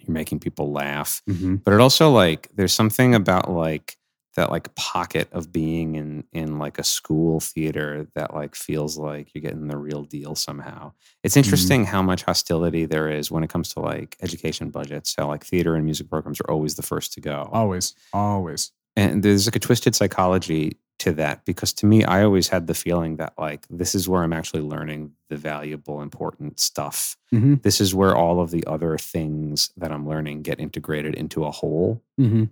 You're 0.00 0.12
making 0.12 0.40
people 0.40 0.70
laugh 0.70 1.22
hmm 1.26 1.54
but 1.64 1.72
it 1.72 1.80
also 1.80 2.10
like 2.10 2.48
there's 2.54 2.74
something 2.74 3.14
about 3.14 3.50
like 3.50 3.96
that 4.36 4.50
like 4.50 4.74
pocket 4.74 5.28
of 5.32 5.50
being 5.50 5.94
in 5.94 6.24
in 6.32 6.58
like 6.58 6.78
a 6.78 6.84
school 6.84 7.40
theater 7.40 8.06
that 8.14 8.34
like 8.34 8.54
feels 8.54 8.98
like 8.98 9.32
you're 9.32 9.40
getting 9.40 9.68
the 9.68 9.78
real 9.78 10.02
deal 10.02 10.34
somehow 10.34 10.92
it's 11.22 11.38
interesting 11.38 11.86
how 11.86 12.02
much 12.02 12.22
hostility 12.24 12.84
there 12.84 13.08
is 13.08 13.30
when 13.30 13.42
it 13.44 13.48
comes 13.48 13.72
to 13.72 13.80
like 13.80 14.16
education 14.20 14.68
budgets 14.68 15.14
how 15.16 15.28
like 15.28 15.44
theater 15.44 15.74
and 15.74 15.86
music 15.86 16.10
programs 16.10 16.38
are 16.40 16.50
always 16.50 16.74
the 16.74 16.82
first 16.82 17.14
to 17.14 17.20
go 17.22 17.48
Always. 17.50 17.94
Always. 18.12 18.72
and 18.96 19.22
there's 19.22 19.46
like 19.46 19.56
a 19.56 19.60
twisted 19.60 19.94
psychology 19.94 20.76
to 20.98 21.12
that 21.12 21.44
because 21.44 21.72
to 21.72 21.86
me 21.86 22.04
i 22.04 22.22
always 22.22 22.48
had 22.48 22.66
the 22.66 22.74
feeling 22.74 23.16
that 23.16 23.32
like 23.38 23.66
this 23.68 23.94
is 23.94 24.08
where 24.08 24.22
i'm 24.22 24.32
actually 24.32 24.62
learning 24.62 25.12
the 25.28 25.36
valuable 25.36 26.00
important 26.00 26.60
stuff. 26.60 27.16
Hmm 27.30 27.54
this 27.62 27.80
is 27.80 27.94
where 27.94 28.14
all 28.14 28.40
of 28.40 28.50
the 28.50 28.64
other 28.66 28.96
things 28.98 29.70
that 29.76 29.90
i'm 29.90 30.08
learning 30.08 30.42
get 30.42 30.60
integrated 30.60 31.14
into 31.14 31.44
a 31.44 31.50
whole. 31.50 32.02
Hmm 32.16 32.44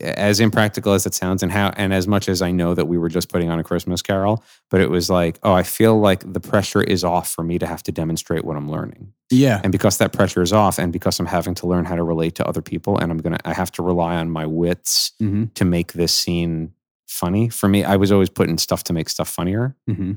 as 0.00 0.38
impractical 0.38 0.92
as 0.92 1.06
it 1.06 1.14
sounds 1.14 1.42
and 1.42 1.50
how 1.50 1.72
and 1.76 1.94
as 1.94 2.06
much 2.06 2.28
as 2.28 2.42
I 2.42 2.50
know 2.50 2.74
that 2.74 2.86
we 2.86 2.98
were 2.98 3.08
just 3.08 3.30
putting 3.30 3.48
on 3.48 3.58
a 3.58 3.64
Christmas 3.64 4.02
carol, 4.02 4.44
but 4.68 4.82
it 4.82 4.90
was 4.90 5.08
like, 5.08 5.38
oh, 5.42 5.54
I 5.54 5.62
feel 5.62 5.98
like 5.98 6.30
the 6.30 6.40
pressure 6.40 6.82
is 6.82 7.04
off 7.04 7.30
for 7.30 7.42
me 7.42 7.58
to 7.58 7.66
have 7.66 7.82
to 7.84 7.92
demonstrate 7.92 8.44
what 8.44 8.56
I'm 8.56 8.70
learning. 8.70 9.12
Yeah. 9.30 9.60
And 9.62 9.72
because 9.72 9.96
that 9.98 10.12
pressure 10.12 10.42
is 10.42 10.52
off 10.52 10.78
and 10.78 10.92
because 10.92 11.18
I'm 11.18 11.26
having 11.26 11.54
to 11.56 11.66
learn 11.66 11.86
how 11.86 11.96
to 11.96 12.02
relate 12.02 12.34
to 12.34 12.46
other 12.46 12.60
people 12.60 12.98
and 12.98 13.10
I'm 13.10 13.18
going 13.18 13.34
to 13.34 13.48
I 13.48 13.54
have 13.54 13.72
to 13.72 13.82
rely 13.82 14.16
on 14.16 14.30
my 14.30 14.46
wits 14.46 15.12
hmm 15.18 15.44
to 15.54 15.64
make 15.64 15.94
this 15.94 16.12
scene 16.12 16.72
funny. 17.10 17.48
For 17.48 17.68
me, 17.68 17.84
I 17.84 17.96
was 17.96 18.12
always 18.12 18.30
putting 18.30 18.58
stuff 18.58 18.84
to 18.84 18.92
make 18.92 19.08
stuff 19.08 19.28
funnier. 19.28 19.76
hmm 19.86 20.12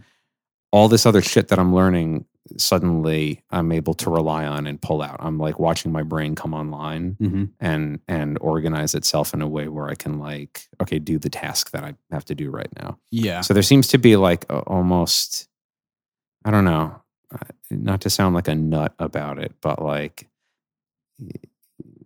All 0.72 0.88
this 0.88 1.06
other 1.06 1.22
shit 1.22 1.50
that 1.50 1.60
I'm 1.60 1.74
learning 1.74 2.26
suddenly 2.58 3.42
I'm 3.52 3.72
able 3.72 3.94
to 3.94 4.10
rely 4.10 4.46
on 4.46 4.68
and 4.68 4.82
pull 4.82 5.02
out. 5.02 5.16
I'm 5.20 5.38
like 5.38 5.60
watching 5.60 5.92
my 5.92 6.04
brain 6.04 6.36
come 6.36 6.54
online 6.54 7.16
hmm 7.20 7.46
and 7.60 8.00
and 8.08 8.38
organize 8.42 8.94
itself 8.96 9.34
in 9.34 9.42
a 9.42 9.48
way 9.48 9.68
where 9.70 9.90
I 9.90 9.96
can 9.96 10.20
like 10.20 10.68
okay 10.82 11.00
do 11.00 11.18
the 11.18 11.30
task 11.30 11.72
that 11.72 11.84
I 11.84 11.96
have 12.12 12.26
to 12.26 12.36
do 12.36 12.50
right 12.50 12.70
now. 12.78 13.00
Yeah. 13.12 13.42
So 13.42 13.54
there 13.54 13.64
seems 13.64 13.88
to 13.90 13.98
be 13.98 14.16
like 14.18 14.44
a, 14.50 14.60
almost 14.60 15.48
I 16.46 16.52
don't 16.52 16.66
know, 16.66 17.02
uh, 17.34 17.38
not 17.72 18.02
to 18.02 18.10
sound 18.10 18.36
like 18.36 18.50
a 18.50 18.56
nut 18.56 18.94
about 19.00 19.40
it, 19.40 19.54
but 19.62 19.82
like 19.82 20.28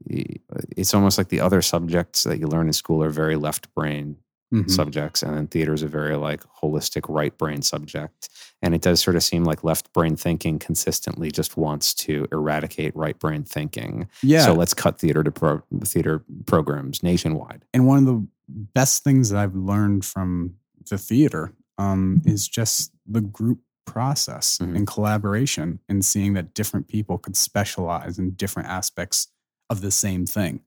it's 0.05 0.93
almost 0.93 1.17
like 1.17 1.29
the 1.29 1.41
other 1.41 1.61
subjects 1.61 2.23
that 2.23 2.39
you 2.39 2.47
learn 2.47 2.67
in 2.67 2.73
school 2.73 3.03
are 3.03 3.09
very 3.09 3.35
left 3.35 3.73
brain 3.73 4.17
Mhm. 4.53 4.69
subjects 4.71 5.23
and 5.23 5.35
then 5.35 5.47
theater 5.47 5.73
is 5.73 5.83
a 5.83 5.87
very 5.89 6.15
like 6.15 6.41
holistic 6.63 7.05
right 7.09 7.37
brain 7.37 7.61
subject 7.61 8.29
and 8.61 8.73
it 8.73 8.81
does 8.81 9.01
sort 9.01 9.17
of 9.17 9.23
seem 9.23 9.43
like 9.43 9.61
left 9.61 9.91
brain 9.91 10.15
thinking 10.15 10.57
consistently 10.57 11.29
just 11.31 11.57
wants 11.57 11.93
to 11.93 12.25
eradicate 12.31 12.95
right 12.95 13.19
brain 13.19 13.43
thinking 13.43 14.07
Yeah. 14.23 14.45
so 14.45 14.53
let's 14.53 14.73
cut 14.73 14.99
theater 14.99 15.21
to 15.21 15.31
pro- 15.31 15.63
theater 15.83 16.23
programs 16.45 17.03
nationwide. 17.03 17.65
and 17.73 17.85
one 17.85 17.97
of 17.99 18.05
the 18.05 18.25
best 18.47 19.03
things 19.03 19.29
that 19.31 19.37
I've 19.39 19.55
learned 19.55 20.05
from 20.05 20.55
the 20.89 20.97
theater 20.97 21.51
um, 21.77 22.21
is 22.25 22.47
just 22.47 22.91
the 23.05 23.19
group 23.21 23.59
process 23.85 24.57
Mhm. 24.59 24.75
and 24.77 24.87
collaboration 24.87 25.79
and 25.89 26.05
seeing 26.05 26.33
that 26.35 26.53
different 26.53 26.87
people 26.87 27.17
could 27.17 27.35
specialize 27.35 28.17
in 28.17 28.31
different 28.31 28.69
aspects 28.69 29.27
of 29.69 29.81
the 29.81 29.91
same 29.91 30.25
thing. 30.25 30.61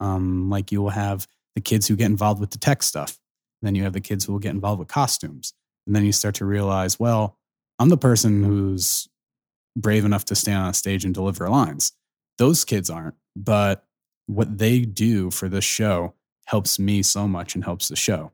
Um, 0.00 0.50
like 0.50 0.70
you 0.70 0.82
will 0.82 0.90
have 0.90 1.26
the 1.54 1.60
kids 1.60 1.86
who 1.86 1.96
get 1.96 2.06
involved 2.06 2.40
with 2.40 2.50
the 2.50 2.58
tech 2.58 2.82
stuff. 2.82 3.18
Then 3.62 3.74
you 3.74 3.82
have 3.84 3.92
the 3.92 4.00
kids 4.00 4.24
who 4.24 4.32
will 4.32 4.40
get 4.40 4.50
involved 4.50 4.78
with 4.78 4.88
costumes. 4.88 5.54
And 5.86 5.94
then 5.94 6.04
you 6.04 6.12
start 6.12 6.34
to 6.36 6.44
realize, 6.44 6.98
well, 6.98 7.38
I'm 7.78 7.88
the 7.88 7.96
person 7.96 8.42
who's 8.42 9.08
brave 9.76 10.04
enough 10.04 10.24
to 10.26 10.34
stand 10.34 10.62
on 10.62 10.70
a 10.70 10.74
stage 10.74 11.04
and 11.04 11.14
deliver 11.14 11.48
lines. 11.48 11.92
Those 12.38 12.64
kids 12.64 12.90
aren't, 12.90 13.14
but 13.36 13.84
what 14.26 14.58
they 14.58 14.80
do 14.80 15.30
for 15.30 15.48
this 15.48 15.64
show 15.64 16.14
helps 16.46 16.78
me 16.78 17.02
so 17.02 17.26
much 17.26 17.54
and 17.54 17.64
helps 17.64 17.88
the 17.88 17.96
show. 17.96 18.32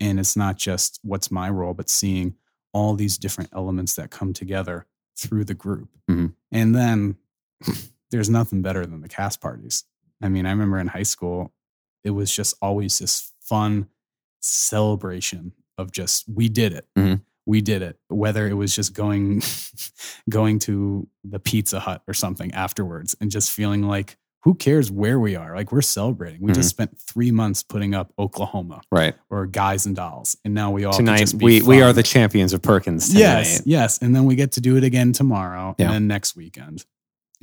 And 0.00 0.18
it's 0.18 0.36
not 0.36 0.56
just 0.56 0.98
what's 1.02 1.30
my 1.30 1.48
role, 1.48 1.74
but 1.74 1.88
seeing 1.88 2.34
all 2.72 2.94
these 2.94 3.18
different 3.18 3.50
elements 3.54 3.94
that 3.94 4.10
come 4.10 4.32
together 4.32 4.86
through 5.16 5.44
the 5.44 5.54
group. 5.54 5.88
Mhm. 6.10 6.34
And 6.50 6.74
then 6.74 7.16
there's 8.10 8.30
nothing 8.30 8.62
better 8.62 8.84
than 8.86 9.00
the 9.00 9.08
cast 9.08 9.40
parties. 9.40 9.84
I 10.20 10.28
mean, 10.28 10.46
I 10.46 10.50
remember 10.50 10.78
in 10.78 10.88
high 10.88 11.02
school, 11.02 11.52
it 12.04 12.10
was 12.10 12.34
just 12.34 12.54
always 12.62 12.98
this 12.98 13.32
fun 13.40 13.88
celebration 14.40 15.52
of 15.78 15.90
just, 15.92 16.24
we 16.28 16.48
did 16.48 16.72
it. 16.72 16.86
Mhm. 16.96 17.20
We 17.46 17.60
did 17.60 17.82
it. 17.82 17.98
Whether 18.08 18.46
it 18.46 18.54
was 18.54 18.74
just 18.74 18.94
going, 18.94 19.42
going 20.30 20.58
to 20.60 21.08
the 21.24 21.38
Pizza 21.40 21.80
Hut 21.80 22.02
or 22.06 22.14
something 22.14 22.52
afterwards 22.52 23.16
and 23.20 23.30
just 23.30 23.50
feeling 23.50 23.82
like, 23.82 24.16
who 24.44 24.54
cares 24.54 24.90
where 24.90 25.20
we 25.20 25.36
are? 25.36 25.54
Like 25.54 25.70
we're 25.70 25.82
celebrating. 25.82 26.40
We 26.42 26.52
just 26.52 26.68
spent 26.68 26.98
three 27.00 27.30
months 27.30 27.62
putting 27.62 27.94
up 27.94 28.12
Oklahoma 28.18 28.80
Right. 28.90 29.14
or 29.30 29.46
Guys 29.46 29.86
and 29.86 29.94
Dolls, 29.94 30.36
and 30.44 30.52
now 30.52 30.72
we 30.72 30.84
all 30.84 30.92
Tonight 30.92 31.18
just 31.18 31.38
be 31.38 31.44
we 31.44 31.62
we 31.62 31.80
are 31.82 31.92
the 31.92 32.02
champions 32.02 32.52
of 32.52 32.60
Perkins. 32.60 33.08
Tonight. 33.10 33.20
Yes, 33.20 33.62
yes, 33.64 33.98
and 34.02 34.16
then 34.16 34.24
we 34.24 34.34
get 34.34 34.50
to 34.52 34.60
do 34.60 34.76
it 34.76 34.82
again 34.82 35.12
tomorrow, 35.12 35.76
Yeah. 35.78 35.86
and 35.86 35.94
then 35.94 36.06
next 36.08 36.34
weekend, 36.34 36.84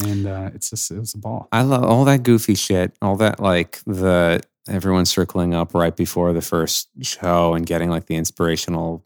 and 0.06 0.28
uh, 0.28 0.50
it's 0.54 0.72
just 0.72 0.92
it 0.92 1.00
was 1.00 1.14
a 1.14 1.18
ball. 1.20 1.48
I 1.54 1.62
love 1.62 1.86
all 1.86 2.04
that 2.04 2.24
goofy 2.24 2.56
shit, 2.56 2.92
all 3.02 3.16
that 3.16 3.40
like 3.40 3.80
the 3.88 4.42
everyone 4.68 5.06
circling 5.06 5.54
up 5.54 5.74
right 5.74 5.96
before 5.96 6.34
the 6.34 6.42
first 6.42 6.90
show 7.02 7.54
and 7.54 7.66
getting 7.66 7.90
like 7.90 8.06
the 8.06 8.16
inspirational 8.16 9.04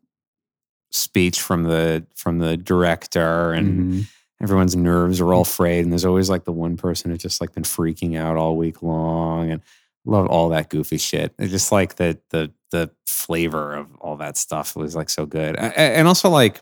speech 0.92 1.42
from 1.42 1.64
the 1.64 2.06
from 2.16 2.40
the 2.40 2.56
director 2.58 3.52
and 3.52 3.94
Mhm. 3.94 4.08
everyone's 4.42 4.76
nerves 4.76 5.20
are 5.22 5.34
all 5.34 5.44
frayed 5.46 5.84
and 5.84 5.92
there's 5.92 6.06
always 6.06 6.30
like 6.30 6.44
the 6.44 6.52
one 6.52 6.78
person 6.78 7.10
who's 7.12 7.22
just 7.22 7.42
like 7.42 7.54
been 7.54 7.64
freaking 7.64 8.18
out 8.18 8.38
all 8.38 8.56
week 8.58 8.82
long 8.84 9.50
and 9.52 9.62
love 10.06 10.28
all 10.28 10.50
that 10.50 10.70
goofy 10.70 10.98
shit. 10.98 11.34
It's 11.40 11.52
just 11.52 11.72
like 11.72 11.96
the 11.96 12.20
the 12.30 12.52
the 12.72 12.92
flavor 13.08 13.74
of 13.76 13.96
all 14.02 14.18
that 14.18 14.36
stuff 14.38 14.76
was 14.76 14.96
like 14.96 15.10
so 15.10 15.26
good. 15.26 15.56
And 15.56 16.08
also 16.08 16.30
like 16.30 16.62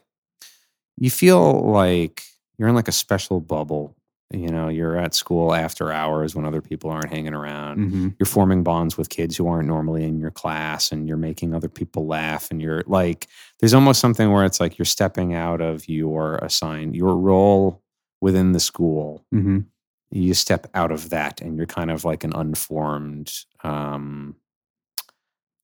you 0.98 1.10
feel 1.10 1.62
like 1.72 2.24
you're 2.58 2.68
in 2.70 2.76
like 2.76 2.88
a 2.90 2.92
special 2.94 3.40
bubble. 3.42 3.96
You 4.34 4.48
know, 4.50 4.70
you're 4.70 4.98
at 4.98 5.14
school 5.14 5.54
after 5.54 5.92
hours 5.92 6.36
when 6.36 6.46
other 6.46 6.62
people 6.62 6.90
aren't 6.90 7.10
hanging 7.12 7.34
around. 7.34 7.80
Mhm. 7.92 8.16
You're 8.18 8.26
forming 8.28 8.64
bonds 8.64 8.98
with 8.98 9.10
kids 9.10 9.36
who 9.36 9.48
aren't 9.48 9.68
normally 9.68 10.04
in 10.06 10.20
your 10.20 10.32
class 10.32 10.92
and 10.92 11.08
you're 11.08 11.18
making 11.18 11.54
other 11.54 11.68
people 11.68 12.06
laugh 12.08 12.50
and 12.50 12.62
you're 12.62 12.84
like 12.88 13.28
there's 13.60 13.74
almost 13.74 14.00
something 14.00 14.32
where 14.32 14.46
it's 14.46 14.60
like 14.60 14.78
you're 14.78 14.86
stepping 14.86 15.34
out 15.34 15.60
of 15.62 15.88
your 15.90 16.36
assigned 16.38 16.96
your 16.96 17.16
role 17.18 17.82
within 18.22 18.54
the 18.54 18.60
school 18.60 19.26
Mhm. 19.34 19.66
you 20.12 20.34
step 20.34 20.68
out 20.74 20.92
of 20.92 21.10
that 21.10 21.42
and 21.42 21.58
you're 21.58 21.66
kind 21.66 21.92
of 21.92 22.06
like 22.06 22.24
an 22.24 22.32
unformed 22.34 23.32
um 23.64 24.36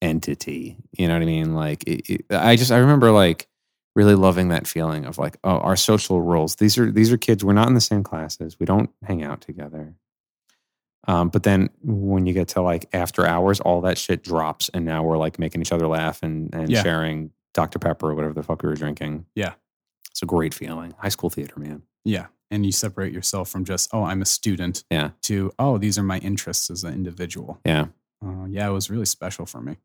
entity 0.02 0.78
you 0.98 1.08
know 1.08 1.16
what 1.16 1.24
i 1.24 1.26
mean 1.26 1.56
like 1.56 1.84
it, 1.88 2.08
it- 2.10 2.26
i 2.32 2.56
just 2.56 2.72
i 2.72 2.78
remember 2.78 3.12
like 3.12 3.48
really 3.98 4.16
loving 4.16 4.50
that 4.50 4.68
feeling 4.68 5.04
of 5.06 5.18
like 5.18 5.36
oh 5.44 5.58
our 5.70 5.76
social 5.76 6.22
roles 6.22 6.56
these 6.58 6.78
are 6.78 6.92
these 6.92 7.12
are 7.12 7.18
kids 7.18 7.44
we're 7.44 7.52
not 7.62 7.68
in 7.68 7.74
the 7.74 7.82
same 7.82 8.04
classes 8.04 8.58
we 8.60 8.66
don't 8.66 8.90
hang 9.04 9.24
out 9.24 9.42
together 9.42 9.96
um, 11.08 11.30
but 11.30 11.44
then 11.44 11.70
when 11.82 12.26
you 12.26 12.34
get 12.34 12.48
to 12.50 12.62
like 12.62 12.88
after 12.94 13.26
hours 13.26 13.60
all 13.60 13.82
that 13.82 13.98
shit 13.98 14.24
drops 14.24 14.70
and 14.74 14.86
now 14.86 15.04
we're 15.04 15.18
like 15.18 15.40
making 15.40 15.62
each 15.62 15.72
other 15.72 15.88
laugh 15.88 16.22
and 16.24 16.54
and 16.54 16.70
Yeah. 16.70 16.84
sharing 16.84 17.32
dr 17.54 17.78
pepper 17.80 18.12
or 18.12 18.16
whatever 18.16 18.34
the 18.34 18.44
fuck 18.44 18.62
we 18.64 18.70
were 18.70 18.76
drinking 18.76 19.26
Yeah. 19.36 19.54
it's 20.12 20.22
a 20.22 20.26
great 20.28 20.54
feeling 20.54 20.94
high 21.00 21.10
school 21.10 21.30
theater 21.30 21.60
man 21.60 21.82
Yeah, 22.06 22.28
and 22.52 22.66
you 22.66 22.72
separate 22.72 23.14
yourself 23.14 23.50
from 23.50 23.66
just 23.66 23.90
oh 23.94 24.04
I'm 24.04 24.22
a 24.22 24.26
student 24.26 24.84
Yeah. 24.92 25.10
to 25.24 25.52
oh 25.58 25.78
these 25.80 25.98
are 25.98 26.04
my 26.04 26.20
interests 26.20 26.70
as 26.70 26.84
an 26.84 26.94
individual. 26.94 27.60
yeah 27.66 27.86
Uh, 28.26 28.46
yeah, 28.50 28.68
it 28.70 28.74
was 28.74 28.90
really 28.90 29.06
special 29.06 29.46
for 29.46 29.62
me. 29.62 29.78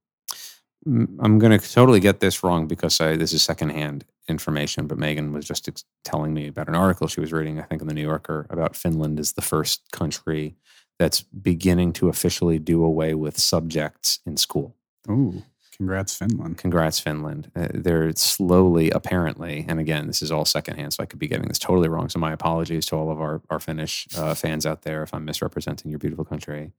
I'm 0.87 1.39
going 1.39 1.59
to 1.59 1.73
totally 1.73 2.01
get 2.01 2.21
this 2.21 2.43
wrong 2.43 2.67
because 2.67 3.01
I, 3.01 3.17
this 3.17 3.33
is 3.33 3.43
secondhand 3.43 4.05
information, 4.29 4.87
but 4.87 4.99
Megan 4.99 5.33
was 5.33 5.47
just 5.47 5.69
ex- 5.69 5.85
telling 6.05 6.35
me 6.35 6.49
about 6.49 6.69
an 6.69 6.75
article 6.75 7.07
she 7.07 7.21
was 7.21 7.33
reading, 7.33 7.61
I 7.61 7.63
think, 7.63 7.83
in 7.83 7.89
the 7.89 7.95
New 7.95 8.03
Yorker 8.03 8.47
about 8.51 8.75
Finland 8.75 9.21
is 9.21 9.33
the 9.33 9.43
first 9.43 9.91
country 9.93 10.57
that's 10.99 11.23
beginning 11.23 11.93
to 11.95 12.09
officially 12.09 12.59
do 12.59 12.85
away 12.85 13.15
with 13.15 13.39
subjects 13.39 14.21
in 14.27 14.37
school. 14.37 14.75
Ooh, 15.09 15.43
congrats 15.77 16.17
Finland. 16.17 16.59
Congrats, 16.59 17.01
Finland. 17.01 17.51
Uh, 17.57 17.69
they're 17.75 18.13
slowly, 18.15 18.91
apparently, 18.91 19.65
and 19.69 19.81
again, 19.81 20.07
this 20.07 20.23
is 20.23 20.31
all 20.31 20.45
secondhand, 20.45 20.93
so 20.93 21.03
I 21.03 21.07
could 21.07 21.19
be 21.19 21.29
getting 21.29 21.49
this 21.49 21.59
totally 21.59 21.89
wrong. 21.89 22.09
So 22.09 22.19
my 22.19 22.33
apologies 22.33 22.87
to 22.87 22.97
all 22.97 23.11
of 23.11 23.21
our, 23.21 23.41
our 23.51 23.61
Finnish 23.61 24.07
uh, 24.17 24.35
fans 24.35 24.67
out 24.67 24.83
there 24.83 25.03
if 25.03 25.15
I'm 25.15 25.25
misrepresenting 25.25 25.91
your 25.91 25.99
beautiful 25.99 26.25
country. 26.25 26.73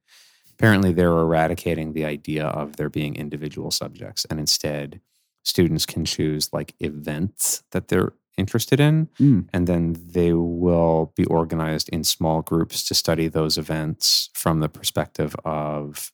Apparently, 0.54 0.92
they're 0.92 1.08
eradicating 1.18 1.92
the 1.92 2.04
idea 2.04 2.46
of 2.46 2.76
there 2.76 2.88
being 2.90 3.14
individual 3.16 3.70
subjects, 3.70 4.24
and 4.30 4.38
instead, 4.40 5.00
students 5.44 5.84
can 5.86 6.04
choose 6.04 6.52
like 6.52 6.74
events 6.80 7.62
that 7.72 7.88
they're 7.88 8.12
interested 8.36 8.80
in, 8.80 9.08
Mm. 9.20 9.48
and 9.52 9.66
then 9.66 9.96
they 10.12 10.32
will 10.32 11.12
be 11.16 11.24
organized 11.26 11.88
in 11.90 12.02
small 12.04 12.42
groups 12.42 12.82
to 12.84 12.94
study 12.94 13.28
those 13.28 13.58
events 13.58 14.30
from 14.34 14.60
the 14.60 14.68
perspective 14.68 15.36
of 15.44 16.12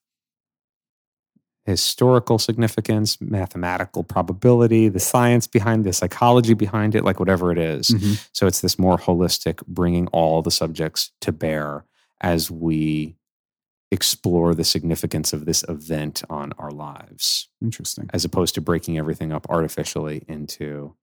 historical 1.66 2.38
significance, 2.38 3.20
mathematical 3.20 4.02
probability, 4.02 4.88
the 4.88 4.98
science 4.98 5.46
behind 5.46 5.84
the 5.84 5.92
psychology 5.92 6.54
behind 6.54 6.94
it, 6.94 7.04
like 7.04 7.20
whatever 7.20 7.52
it 7.52 7.58
is. 7.58 7.88
Mhm. 7.90 8.26
So 8.32 8.46
it's 8.46 8.60
this 8.60 8.78
more 8.78 8.96
holistic, 8.98 9.64
bringing 9.66 10.06
all 10.08 10.42
the 10.42 10.50
subjects 10.50 11.12
to 11.20 11.32
bear 11.32 11.84
as 12.20 12.50
we 12.50 13.16
explore 13.90 14.54
the 14.54 14.64
significance 14.64 15.32
of 15.32 15.46
this 15.46 15.64
event 15.68 16.22
on 16.30 16.52
our 16.58 16.70
lives, 16.70 17.48
Interesting. 17.60 18.08
as 18.12 18.24
opposed 18.24 18.54
to 18.54 18.60
breaking 18.60 18.98
everything 18.98 19.32
up 19.32 19.46
artificially 19.48 20.24
into 20.28 20.94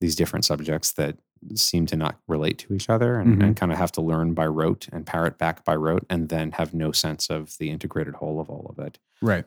these 0.00 0.16
different 0.16 0.44
subjects 0.44 0.92
that 0.92 1.18
seem 1.54 1.86
to 1.86 1.96
not 1.96 2.18
relate 2.28 2.58
to 2.58 2.74
each 2.74 2.88
other 2.88 3.18
and, 3.18 3.32
and 3.34 3.42
mm-hmm. 3.42 3.52
kind 3.52 3.72
of 3.72 3.78
have 3.78 3.92
to 3.92 4.00
learn 4.00 4.32
by 4.32 4.46
rote 4.46 4.88
and 4.92 5.06
parrot 5.06 5.38
back 5.38 5.64
by 5.64 5.74
rote 5.74 6.06
and 6.08 6.28
then 6.28 6.52
have 6.52 6.72
no 6.72 6.92
sense 6.92 7.28
of 7.28 7.56
the 7.58 7.70
integrated 7.70 8.14
whole 8.14 8.40
of 8.40 8.48
all 8.48 8.66
of 8.76 8.84
it. 8.84 8.98
Right. 9.20 9.44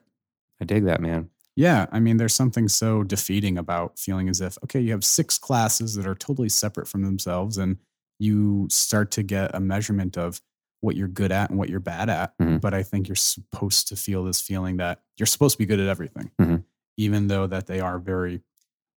I 0.62 0.66
dig 0.66 0.86
that, 0.86 1.02
man. 1.02 1.30
Yeah, 1.56 1.86
I 1.92 2.00
mean, 2.00 2.18
there's 2.18 2.36
something 2.36 2.68
so 2.68 3.04
defeating 3.04 3.58
about 3.58 3.98
feeling 3.98 4.28
as 4.28 4.42
if, 4.42 4.58
okay, 4.64 4.80
you 4.80 4.92
have 4.92 5.06
six 5.06 5.38
classes 5.38 5.96
that 5.96 6.06
are 6.06 6.16
totally 6.16 6.50
separate 6.50 6.88
from 6.88 7.04
themselves, 7.04 7.58
and 7.58 7.78
you 8.20 8.68
start 8.70 9.10
to 9.12 9.24
get 9.24 9.56
a 9.56 9.62
measurement 9.62 10.18
of 10.18 10.42
what 10.86 10.96
you're 10.96 11.08
good 11.08 11.32
at 11.32 11.50
and 11.50 11.58
what 11.60 11.70
you're 11.70 11.80
bad 11.80 12.10
at. 12.10 12.38
Mhm. 12.38 12.62
But 12.62 12.74
I 12.74 12.84
think 12.84 13.08
you're 13.08 13.16
supposed 13.16 13.88
to 13.90 13.96
feel 13.96 14.24
this 14.24 14.40
feeling 14.42 14.78
that 14.78 15.02
you're 15.18 15.26
supposed 15.28 15.56
to 15.56 15.58
be 15.58 15.66
good 15.66 15.80
at 15.80 15.88
everything, 15.88 16.32
Mhm. 16.40 16.64
even 16.98 17.28
though 17.28 17.48
that 17.48 17.66
they 17.68 17.80
are 17.80 18.00
very 18.00 18.44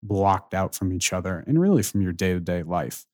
blocked 0.03 0.55
out 0.55 0.74
from 0.74 0.92
each 0.92 1.12
other 1.12 1.40
and 1.46 1.61
really 1.61 1.83
from 1.83 2.03
your 2.03 2.12
day 2.12 2.33
to 2.35 2.40
day 2.40 2.62
life. 2.62 3.07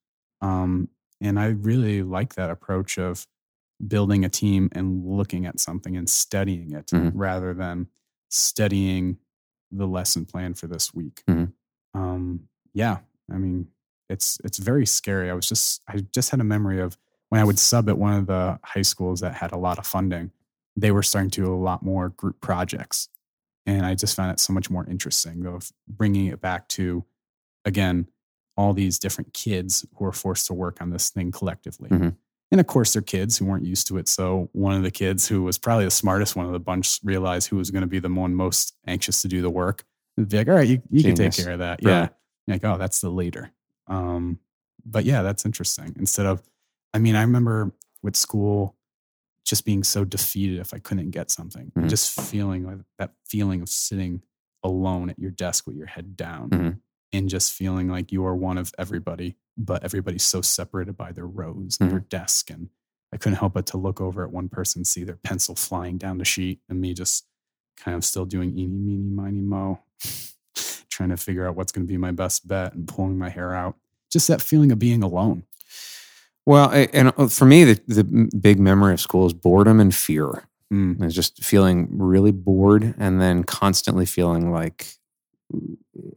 Um, 0.42 0.90
and 1.20 1.38
I 1.38 1.46
really 1.46 2.02
like 2.02 2.34
that 2.34 2.50
approach 2.50 2.98
of 2.98 3.26
building 3.86 4.24
a 4.24 4.28
team 4.28 4.68
and 4.72 5.04
looking 5.06 5.46
at 5.46 5.58
something 5.60 5.96
and 5.96 6.08
studying 6.08 6.72
it 6.72 6.86
Mhm. 6.88 7.12
rather 7.14 7.54
than 7.54 7.88
studying 8.30 9.18
the 9.70 9.86
lesson 9.86 10.26
plan 10.26 10.54
for 10.54 10.66
this 10.66 10.92
week. 10.92 11.22
Mhm. 11.28 11.52
Um, 11.94 12.48
yeah, 12.72 12.98
I 13.30 13.38
mean, 13.38 13.68
it's 14.10 14.38
it's 14.44 14.58
very 14.58 14.84
scary. 14.86 15.30
I 15.30 15.34
was 15.34 15.48
just 15.48 15.82
I 15.88 15.98
just 16.12 16.30
had 16.30 16.40
a 16.40 16.44
memory 16.44 16.80
of 16.80 16.98
when 17.34 17.40
I 17.40 17.44
would 17.44 17.58
sub 17.58 17.88
at 17.88 17.98
one 17.98 18.12
of 18.12 18.28
the 18.28 18.60
high 18.62 18.82
schools 18.82 19.18
that 19.18 19.34
had 19.34 19.50
a 19.50 19.56
lot 19.56 19.80
of 19.80 19.86
funding. 19.88 20.30
They 20.76 20.92
were 20.92 21.02
starting 21.02 21.30
to 21.32 21.42
do 21.42 21.52
a 21.52 21.56
lot 21.56 21.82
more 21.82 22.10
group 22.10 22.40
projects, 22.40 23.08
and 23.66 23.84
I 23.84 23.96
just 23.96 24.14
found 24.14 24.30
it 24.30 24.38
so 24.38 24.52
much 24.52 24.70
more 24.70 24.86
interesting 24.88 25.44
of 25.44 25.72
bringing 25.88 26.28
it 26.28 26.40
back 26.40 26.68
to 26.68 27.04
again 27.64 28.06
all 28.56 28.72
these 28.72 29.00
different 29.00 29.34
kids 29.34 29.84
who 29.96 30.04
are 30.04 30.12
forced 30.12 30.46
to 30.46 30.54
work 30.54 30.80
on 30.80 30.90
this 30.90 31.10
thing 31.10 31.32
collectively. 31.32 31.88
Mhm. 31.88 32.14
And 32.52 32.60
of 32.60 32.68
course, 32.68 32.92
they're 32.92 33.02
kids 33.02 33.36
who 33.36 33.46
weren't 33.46 33.64
used 33.64 33.88
to 33.88 33.98
it. 33.98 34.06
So 34.06 34.48
one 34.52 34.76
of 34.76 34.84
the 34.84 34.92
kids 34.92 35.26
who 35.26 35.42
was 35.42 35.58
probably 35.58 35.86
the 35.86 35.90
smartest 35.90 36.36
one 36.36 36.46
of 36.46 36.52
the 36.52 36.60
bunch 36.60 37.00
realized 37.02 37.48
who 37.48 37.56
was 37.56 37.72
going 37.72 37.80
to 37.82 37.88
be 37.88 37.98
the 37.98 38.08
one 38.08 38.32
most 38.32 38.76
anxious 38.86 39.22
to 39.22 39.28
do 39.28 39.42
the 39.42 39.50
work. 39.50 39.82
And 40.16 40.28
be 40.28 40.36
like, 40.36 40.46
all 40.46 40.54
right, 40.54 40.68
you, 40.68 40.80
you 40.88 41.02
can 41.02 41.16
take 41.16 41.32
care 41.32 41.54
of 41.54 41.58
that. 41.58 41.80
Yeah. 41.82 42.10
Like, 42.46 42.64
oh, 42.64 42.78
that's 42.78 43.00
the 43.00 43.10
leader. 43.10 43.50
Um, 43.88 44.38
but 44.84 45.04
yeah, 45.04 45.22
that's 45.22 45.44
interesting. 45.44 45.96
Instead 45.98 46.26
of, 46.26 46.44
I 46.94 46.98
mean, 46.98 47.16
I 47.16 47.22
remember 47.22 47.72
with 48.02 48.16
school 48.16 48.76
just 49.44 49.64
being 49.66 49.82
so 49.84 50.04
defeated 50.04 50.58
if 50.60 50.72
I 50.72 50.78
couldn't 50.78 51.10
get 51.10 51.30
something, 51.30 51.70
Mhm. 51.76 51.88
just 51.90 52.18
feeling 52.18 52.64
like 52.64 52.78
that 52.98 53.12
feeling 53.26 53.60
of 53.60 53.68
sitting 53.68 54.22
alone 54.62 55.10
at 55.10 55.18
your 55.18 55.30
desk 55.32 55.66
with 55.66 55.76
your 55.76 55.86
head 55.88 56.16
down 56.16 56.48
Mhm. 56.50 56.80
and 57.12 57.28
just 57.28 57.52
feeling 57.52 57.88
like 57.88 58.10
you 58.10 58.24
are 58.24 58.34
one 58.34 58.56
of 58.56 58.72
everybody, 58.78 59.36
but 59.58 59.84
everybody's 59.84 60.22
so 60.22 60.40
separated 60.40 60.96
by 60.96 61.12
their 61.12 61.26
rows 61.26 61.76
and 61.80 61.90
their 61.90 62.00
desk. 62.00 62.48
And 62.48 62.70
I 63.12 63.18
couldn't 63.18 63.38
help 63.38 63.52
but 63.54 63.66
to 63.66 63.76
look 63.76 64.00
over 64.00 64.24
at 64.24 64.32
one 64.32 64.48
person, 64.48 64.84
see 64.84 65.04
their 65.04 65.16
pencil 65.16 65.54
flying 65.54 65.98
down 65.98 66.16
the 66.18 66.24
sheet, 66.24 66.62
and 66.68 66.80
me 66.80 66.94
just 66.94 67.26
kind 67.76 67.94
of 67.96 68.04
still 68.04 68.24
doing 68.24 68.56
eeny, 68.56 68.78
meeny, 68.78 69.10
miny, 69.10 69.40
mo, 69.42 69.80
trying 70.88 71.10
to 71.10 71.16
figure 71.18 71.46
out 71.46 71.56
what's 71.56 71.72
going 71.72 71.86
to 71.86 71.92
be 71.92 71.98
my 71.98 72.12
best 72.12 72.46
bet 72.48 72.72
and 72.72 72.88
pulling 72.88 73.18
my 73.18 73.28
hair 73.28 73.52
out. 73.52 73.76
Just 74.10 74.28
that 74.28 74.40
feeling 74.40 74.72
of 74.72 74.78
being 74.78 75.02
alone. 75.02 75.44
Well, 76.46 76.70
and 76.92 77.12
uh, 77.16 77.28
for 77.28 77.46
me, 77.46 77.64
the, 77.64 77.80
the 77.88 78.04
big 78.40 78.58
memory 78.58 78.92
of 78.92 79.00
school 79.00 79.26
is 79.26 79.32
boredom 79.32 79.80
and 79.80 79.94
fear. 79.94 80.44
Mm, 80.72 81.02
It's 81.02 81.14
just 81.14 81.42
feeling 81.42 81.88
really 81.90 82.32
bored 82.32 82.94
and 82.98 83.20
then 83.20 83.44
constantly 83.44 84.06
feeling 84.06 84.50
like 84.52 84.86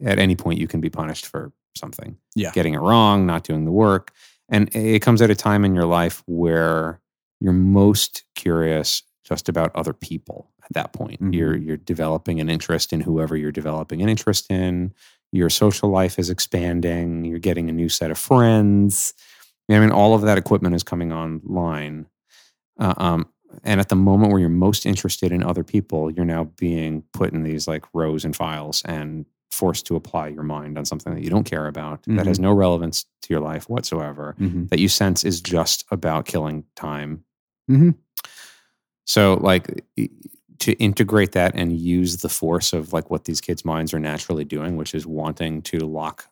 at 0.03 0.19
any 0.19 0.35
point 0.35 0.59
you 0.59 0.67
can 0.67 0.81
be 0.81 0.89
punished 0.89 1.25
for 1.27 1.51
something. 1.75 2.17
Yeah. 2.35 2.51
Getting 2.51 2.73
it 2.73 2.79
wrong, 2.79 3.25
not 3.25 3.43
doing 3.43 3.65
the 3.65 3.71
work. 3.71 4.11
And 4.49 4.73
it 4.75 5.01
comes 5.01 5.21
at 5.21 5.29
a 5.29 5.35
time 5.35 5.63
in 5.65 5.75
your 5.75 5.85
life 5.85 6.23
where 6.25 6.99
you're 7.39 7.53
most 7.53 8.23
curious 8.35 9.03
just 9.25 9.49
about 9.49 9.71
other 9.75 9.93
people 9.93 10.49
at 10.63 10.71
that 10.73 10.93
point. 10.93 11.21
Mhm. 11.21 11.33
You're 11.35 11.55
you're 11.57 11.77
developing 11.77 12.39
an 12.39 12.49
interest 12.49 12.93
in 12.93 13.01
whoever 13.01 13.35
you're 13.35 13.51
developing 13.51 14.01
an 14.01 14.09
interest 14.09 14.49
in. 14.49 14.93
Your 15.33 15.49
social 15.49 15.89
life 15.89 16.17
is 16.17 16.29
expanding. 16.29 17.25
You're 17.25 17.39
getting 17.39 17.69
a 17.69 17.73
new 17.73 17.89
set 17.89 18.09
of 18.09 18.17
friends. 18.17 19.13
I 19.69 19.79
mean, 19.79 19.91
all 19.91 20.13
of 20.13 20.21
that 20.21 20.37
equipment 20.37 20.75
is 20.75 20.83
coming 20.83 21.11
online. 21.11 22.07
Uh, 22.79 22.93
um, 22.97 23.27
and 23.63 23.79
at 23.79 23.89
the 23.89 23.95
moment 23.95 24.31
where 24.31 24.39
you're 24.39 24.49
most 24.49 24.85
interested 24.85 25.31
in 25.31 25.43
other 25.43 25.63
people, 25.63 26.11
you're 26.11 26.25
now 26.25 26.45
being 26.57 27.03
put 27.13 27.33
in 27.33 27.43
these 27.43 27.67
like 27.67 27.83
rows 27.93 28.23
and 28.25 28.35
files 28.35 28.81
and 28.85 29.25
forced 29.51 29.85
to 29.87 29.95
apply 29.95 30.27
your 30.27 30.43
mind 30.43 30.77
on 30.77 30.85
something 30.85 31.13
that 31.15 31.23
you 31.23 31.29
don't 31.29 31.45
care 31.45 31.67
about, 31.67 32.03
that 32.03 32.27
has 32.27 32.39
no 32.39 32.51
relevance 32.51 33.05
to 33.21 33.33
your 33.33 33.39
life 33.41 33.67
whatsoever, 33.69 34.35
mhm, 34.39 34.69
that 34.69 34.79
you 34.79 34.87
sense 34.89 35.23
is 35.23 35.41
just 35.41 35.85
about 35.91 36.25
killing 36.25 36.63
time. 36.75 37.23
mhm. 37.69 37.95
So, 39.05 39.35
like, 39.41 39.85
to 40.59 40.71
integrate 40.73 41.31
that 41.31 41.53
and 41.55 41.71
use 41.77 42.17
the 42.17 42.29
force 42.29 42.73
of 42.73 42.91
like 42.91 43.09
what 43.09 43.23
these 43.25 43.39
kids' 43.41 43.63
minds 43.63 43.93
are 43.93 43.99
naturally 43.99 44.43
doing, 44.43 44.75
which 44.75 44.93
is 44.93 45.05
wanting 45.07 45.61
to 45.63 45.79
lock 45.79 46.27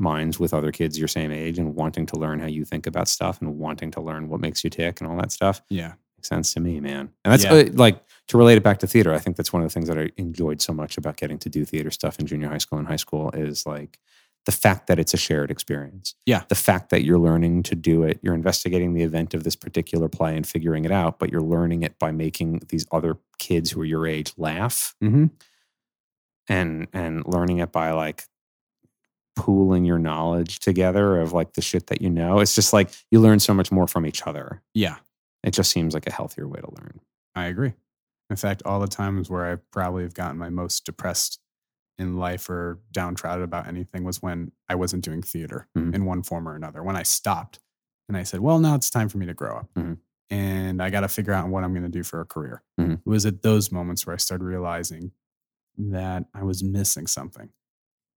minds 0.00 0.40
with 0.40 0.52
other 0.54 0.72
kids 0.72 0.98
your 0.98 1.08
same 1.08 1.30
age 1.30 1.58
and 1.58 1.74
wanting 1.76 2.06
to 2.06 2.16
learn 2.16 2.38
how 2.40 2.46
you 2.46 2.64
think 2.64 2.86
about 2.86 3.06
stuff 3.08 3.40
and 3.40 3.58
wanting 3.58 3.90
to 3.92 4.00
learn 4.00 4.28
what 4.28 4.40
makes 4.40 4.64
you 4.64 4.70
tick 4.70 5.00
and 5.00 5.08
all 5.10 5.16
that 5.18 5.30
stuff 5.32 5.62
Yeah. 5.68 5.92
makes 6.16 6.28
sense 6.28 6.52
to 6.54 6.60
me, 6.60 6.80
man. 6.80 7.10
And 7.24 7.32
that's 7.32 7.44
Yeah. 7.44 7.52
uh, 7.54 7.64
like 7.74 8.02
to 8.28 8.38
relate 8.38 8.56
it 8.56 8.62
back 8.62 8.78
to 8.78 8.86
theater. 8.86 9.12
I 9.12 9.18
think 9.18 9.36
that's 9.36 9.52
one 9.52 9.62
of 9.62 9.68
the 9.68 9.72
things 9.74 9.88
that 9.88 9.98
I 9.98 10.10
enjoyed 10.16 10.60
so 10.62 10.72
much 10.72 10.96
about 10.96 11.16
getting 11.16 11.38
to 11.38 11.48
do 11.48 11.64
theater 11.64 11.90
stuff 11.90 12.18
in 12.18 12.26
junior 12.26 12.48
high 12.48 12.58
school 12.58 12.78
and 12.78 12.88
high 12.88 12.96
school 12.96 13.30
is 13.32 13.66
like 13.66 13.98
the 14.46 14.52
fact 14.52 14.86
that 14.86 14.98
it's 14.98 15.12
a 15.12 15.18
shared 15.18 15.50
experience. 15.50 16.14
Yeah. 16.24 16.44
The 16.48 16.54
fact 16.54 16.88
that 16.90 17.04
you're 17.04 17.18
learning 17.18 17.62
to 17.64 17.74
do 17.74 18.04
it, 18.04 18.18
you're 18.22 18.34
investigating 18.34 18.94
the 18.94 19.02
event 19.02 19.34
of 19.34 19.44
this 19.44 19.54
particular 19.54 20.08
play 20.08 20.34
and 20.34 20.46
figuring 20.46 20.86
it 20.86 20.90
out, 20.90 21.18
but 21.18 21.30
you're 21.30 21.42
learning 21.42 21.82
it 21.82 21.98
by 21.98 22.10
making 22.10 22.62
these 22.70 22.86
other 22.90 23.18
kids 23.38 23.70
who 23.72 23.82
are 23.82 23.84
your 23.84 24.06
age 24.06 24.32
laugh 24.38 24.94
hmm 25.00 25.26
and 26.48 26.88
and 26.92 27.22
learning 27.26 27.58
it 27.58 27.70
by 27.72 27.92
like 27.92 28.24
pooling 29.40 29.84
your 29.84 29.98
knowledge 29.98 30.58
together 30.60 31.20
of 31.20 31.32
like 31.32 31.54
the 31.54 31.62
shit 31.62 31.86
that 31.88 32.00
you 32.02 32.10
know. 32.10 32.40
It's 32.40 32.54
just 32.54 32.72
like 32.72 32.90
you 33.10 33.20
learn 33.20 33.40
so 33.40 33.54
much 33.54 33.70
more 33.72 33.86
from 33.86 34.06
each 34.06 34.26
other. 34.26 34.62
Yeah. 34.74 34.96
It 35.42 35.52
just 35.52 35.70
seems 35.70 35.94
like 35.94 36.06
a 36.06 36.12
healthier 36.12 36.46
way 36.46 36.60
to 36.60 36.70
learn. 36.80 37.00
I 37.34 37.46
agree. 37.46 37.72
In 38.28 38.36
fact, 38.36 38.62
all 38.64 38.78
the 38.80 38.86
times 38.86 39.28
where 39.30 39.50
I 39.50 39.56
probably 39.72 40.02
have 40.02 40.14
gotten 40.14 40.38
my 40.38 40.50
most 40.50 40.84
depressed 40.84 41.38
in 41.98 42.16
life 42.16 42.48
or 42.48 42.78
downtrodden 42.92 43.42
about 43.44 43.66
anything 43.66 44.04
was 44.04 44.22
when 44.22 44.52
I 44.68 44.74
wasn't 44.74 45.04
doing 45.04 45.22
theater 45.22 45.66
Mhm. 45.76 45.94
in 45.94 46.04
one 46.04 46.22
form 46.22 46.48
or 46.48 46.54
another. 46.54 46.82
When 46.82 46.96
I 46.96 47.02
stopped 47.02 47.58
and 48.08 48.16
I 48.16 48.22
said, 48.22 48.40
well, 48.40 48.58
now 48.58 48.74
it's 48.74 48.88
time 48.90 49.08
for 49.08 49.18
me 49.18 49.26
to 49.26 49.34
grow 49.34 49.56
up 49.58 49.74
Mhm. 49.74 49.98
and 50.30 50.82
I 50.82 50.90
got 50.90 51.00
to 51.00 51.08
figure 51.08 51.32
out 51.32 51.48
what 51.48 51.64
I'm 51.64 51.72
going 51.72 51.82
to 51.82 51.88
do 51.90 52.02
for 52.02 52.20
a 52.20 52.24
career. 52.24 52.62
Mhm. 52.78 52.94
It 52.94 53.06
was 53.06 53.26
at 53.26 53.42
those 53.42 53.70
moments 53.72 54.06
where 54.06 54.14
I 54.14 54.16
started 54.18 54.44
realizing 54.44 55.12
that 55.76 56.26
I 56.34 56.42
was 56.42 56.62
missing 56.62 57.06
something. 57.06 57.50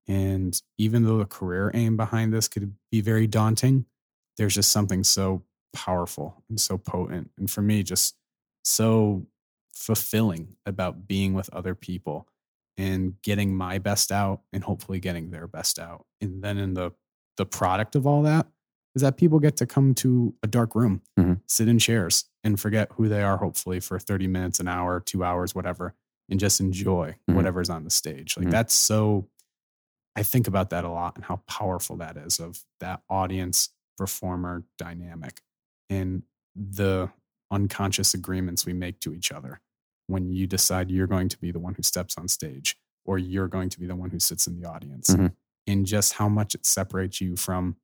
And 0.06 0.60
even 0.78 1.04
though 1.04 1.18
the 1.18 1.24
career 1.24 1.70
aim 1.74 1.96
behind 1.96 2.32
this 2.32 2.48
could 2.48 2.74
be 2.90 3.00
very 3.00 3.26
daunting, 3.26 3.86
there's 4.36 4.54
just 4.54 4.70
something 4.70 5.02
so 5.04 5.42
powerful 5.72 6.42
and 6.48 6.60
so 6.60 6.76
potent. 6.78 7.30
And 7.38 7.50
for 7.50 7.62
me, 7.62 7.82
just 7.82 8.16
so 8.64 9.26
fulfilling 9.74 10.56
about 10.66 11.06
being 11.06 11.34
with 11.34 11.52
other 11.52 11.74
people 11.74 12.28
and 12.76 13.20
getting 13.22 13.54
my 13.54 13.78
best 13.78 14.10
out 14.12 14.42
and 14.52 14.64
hopefully 14.64 15.00
getting 15.00 15.30
their 15.30 15.46
best 15.46 15.78
out. 15.78 16.06
And 16.20 16.42
then 16.42 16.58
in 16.58 16.74
the 16.74 16.92
the 17.36 17.46
product 17.46 17.96
of 17.96 18.06
all 18.06 18.22
that 18.22 18.46
is 18.94 19.02
that 19.02 19.16
people 19.16 19.40
get 19.40 19.56
to 19.56 19.66
come 19.66 19.92
to 19.92 20.32
a 20.44 20.46
dark 20.46 20.76
room, 20.76 21.02
Mhm. 21.18 21.40
sit 21.48 21.66
in 21.66 21.80
chairs 21.80 22.26
and 22.44 22.60
forget 22.60 22.92
who 22.92 23.08
they 23.08 23.22
are 23.24 23.38
hopefully 23.38 23.80
for 23.80 23.98
30 23.98 24.28
minutes, 24.28 24.60
an 24.60 24.68
hour, 24.68 25.00
2 25.00 25.24
hours, 25.24 25.52
whatever, 25.52 25.94
and 26.28 26.38
just 26.38 26.60
enjoy 26.60 27.16
Mhm. 27.28 27.34
whatever's 27.34 27.70
on 27.70 27.82
the 27.82 27.90
stage. 27.90 28.36
Like 28.36 28.46
Mhm. 28.46 28.50
that's 28.52 28.72
so 28.74 29.28
I 30.16 30.22
think 30.22 30.46
about 30.46 30.70
that 30.70 30.84
a 30.84 30.88
lot 30.90 31.16
and 31.16 31.24
how 31.24 31.36
powerful 31.48 31.96
that 31.96 32.16
is 32.16 32.38
of 32.38 32.62
that 32.80 33.02
audience 33.08 33.70
performer 33.98 34.64
dynamic 34.78 35.40
and 35.90 36.22
the 36.54 37.10
unconscious 37.50 38.14
agreements 38.14 38.64
we 38.66 38.72
make 38.72 39.00
to 39.00 39.12
each 39.14 39.32
other 39.32 39.60
when 40.06 40.30
you 40.32 40.46
decide 40.46 40.90
you're 40.90 41.06
going 41.06 41.28
to 41.28 41.38
be 41.38 41.50
the 41.50 41.58
one 41.58 41.74
who 41.74 41.82
steps 41.82 42.16
on 42.18 42.28
stage 42.28 42.76
or 43.04 43.18
you're 43.18 43.48
going 43.48 43.68
to 43.68 43.78
be 43.80 43.86
the 43.86 43.96
one 43.96 44.10
who 44.10 44.18
sits 44.18 44.46
in 44.46 44.60
the 44.60 44.68
audience 44.68 45.10
Mhm. 45.10 45.34
and 45.66 45.86
just 45.86 46.14
how 46.14 46.28
much 46.28 46.54
it 46.54 46.66
separates 46.66 47.20
you 47.20 47.36
from 47.36 47.76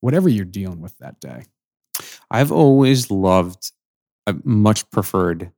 whatever 0.00 0.28
you're 0.28 0.44
dealing 0.44 0.80
with 0.80 0.96
that 0.98 1.18
day. 1.20 1.44
I've 2.30 2.52
always 2.52 3.10
loved, 3.10 3.72
I 4.26 4.34
much 4.44 4.88
preferred 4.90 5.52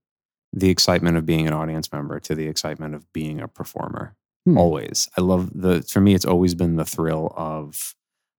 the 0.52 0.70
excitement 0.70 1.16
of 1.16 1.26
being 1.26 1.46
an 1.46 1.52
audience 1.52 1.92
member 1.92 2.18
to 2.20 2.34
the 2.34 2.46
excitement 2.46 2.94
of 2.94 3.12
being 3.12 3.40
a 3.40 3.48
performer. 3.48 4.16
Hmm. 4.52 4.58
Always. 4.58 5.08
I 5.16 5.20
love 5.20 5.50
the, 5.54 5.82
for 5.82 6.00
me, 6.00 6.14
it's 6.14 6.24
always 6.24 6.54
been 6.54 6.76
the 6.76 6.84
thrill 6.84 7.32
of 7.36 7.94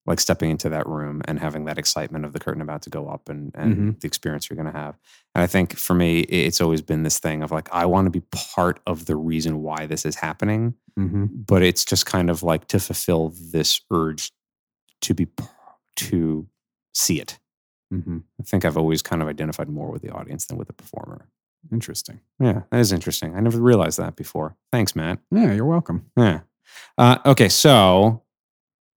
like 0.06 0.20
stepping 0.20 0.50
into 0.50 0.70
that 0.70 0.88
room 0.88 1.22
and 1.26 1.38
having 1.40 1.66
that 1.66 1.78
excitement 1.78 2.26
of 2.26 2.34
the 2.34 2.40
curtain 2.40 2.62
about 2.64 2.82
to 2.84 2.90
go 2.90 3.08
up 3.08 3.30
and, 3.30 3.52
and 3.54 3.76
Mhm. 3.76 4.00
the 4.00 4.08
experience 4.08 4.50
you're 4.50 4.56
going 4.56 4.72
to 4.74 4.78
have. 4.78 4.98
And 5.36 5.44
I 5.44 5.48
think 5.48 5.78
for 5.78 5.94
me, 5.94 6.22
it's 6.22 6.62
always 6.62 6.82
been 6.82 7.04
this 7.04 7.20
thing 7.20 7.44
of 7.44 7.52
like, 7.52 7.70
I 7.72 7.86
want 7.86 8.08
to 8.08 8.10
be 8.10 8.24
part 8.32 8.80
of 8.88 9.06
the 9.06 9.16
reason 9.16 9.62
why 9.62 9.86
this 9.86 10.06
is 10.06 10.16
happening 10.16 10.74
Mm-hmm. 10.98 11.26
but 11.48 11.62
it's 11.64 11.86
just 11.86 12.06
kind 12.06 12.30
of 12.30 12.44
like 12.44 12.68
to 12.70 12.80
fulfill 12.80 13.34
this 13.54 13.80
urge 13.90 14.32
to 15.02 15.14
be 15.14 15.28
to 15.96 16.46
see 16.94 17.22
it. 17.22 17.40
Mm-hmm. 17.94 18.18
I 18.40 18.44
think 18.44 18.66
I've 18.66 18.78
always 18.78 19.02
kind 19.02 19.22
of 19.22 19.28
identified 19.30 19.70
more 19.70 19.92
with 19.92 20.02
the 20.02 20.12
audience 20.12 20.46
than 20.48 20.58
with 20.58 20.68
the 20.68 20.74
performer. 20.74 21.30
Interesting. 21.72 22.20
Yeah, 22.40 22.62
that 22.72 22.80
is 22.80 22.92
interesting. 22.92 23.36
I 23.36 23.40
never 23.42 23.60
realized 23.60 24.00
that 24.00 24.16
before. 24.16 24.56
Thanks, 24.72 24.96
Matt. 24.96 25.20
Yeah, 25.32 25.54
you're 25.54 25.66
welcome. 25.66 26.10
Yeah. 26.18 26.42
Uh, 26.98 27.18
okay, 27.26 27.50
so 27.50 28.24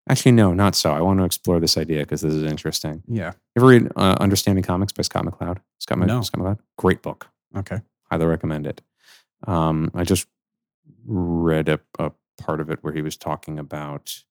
actually, 0.09 0.33
no, 0.33 0.53
not 0.55 0.75
so. 0.75 0.93
I 0.93 1.01
want 1.01 1.19
to 1.21 1.25
explore 1.25 1.61
this 1.61 1.77
idea 1.77 2.01
because 2.01 2.21
this 2.23 2.33
is 2.33 2.45
interesting. 2.45 3.03
Yeah. 3.09 3.33
You 3.55 3.61
ever 3.63 3.67
read 3.67 3.93
uh, 3.97 4.17
Understanding 4.21 4.65
Comics 4.65 4.93
by 4.93 5.03
Scott 5.03 5.25
McCloud? 5.25 5.59
Scott, 5.81 5.99
No. 5.99 6.23
Scott 6.23 6.41
McCloud? 6.41 6.59
Great 6.79 7.03
book. 7.03 7.29
Okay. 7.57 7.81
highly 8.11 8.27
recommend 8.27 8.67
it. 8.67 8.81
Um, 9.47 9.91
I 9.95 10.05
just 10.05 10.27
read 11.05 11.69
a, 11.69 11.81
a 11.99 12.13
part 12.39 12.61
of 12.61 12.71
it 12.71 12.79
where 12.83 12.93
he 12.93 13.03
was 13.03 13.17
talking 13.17 13.59
about 13.59 14.23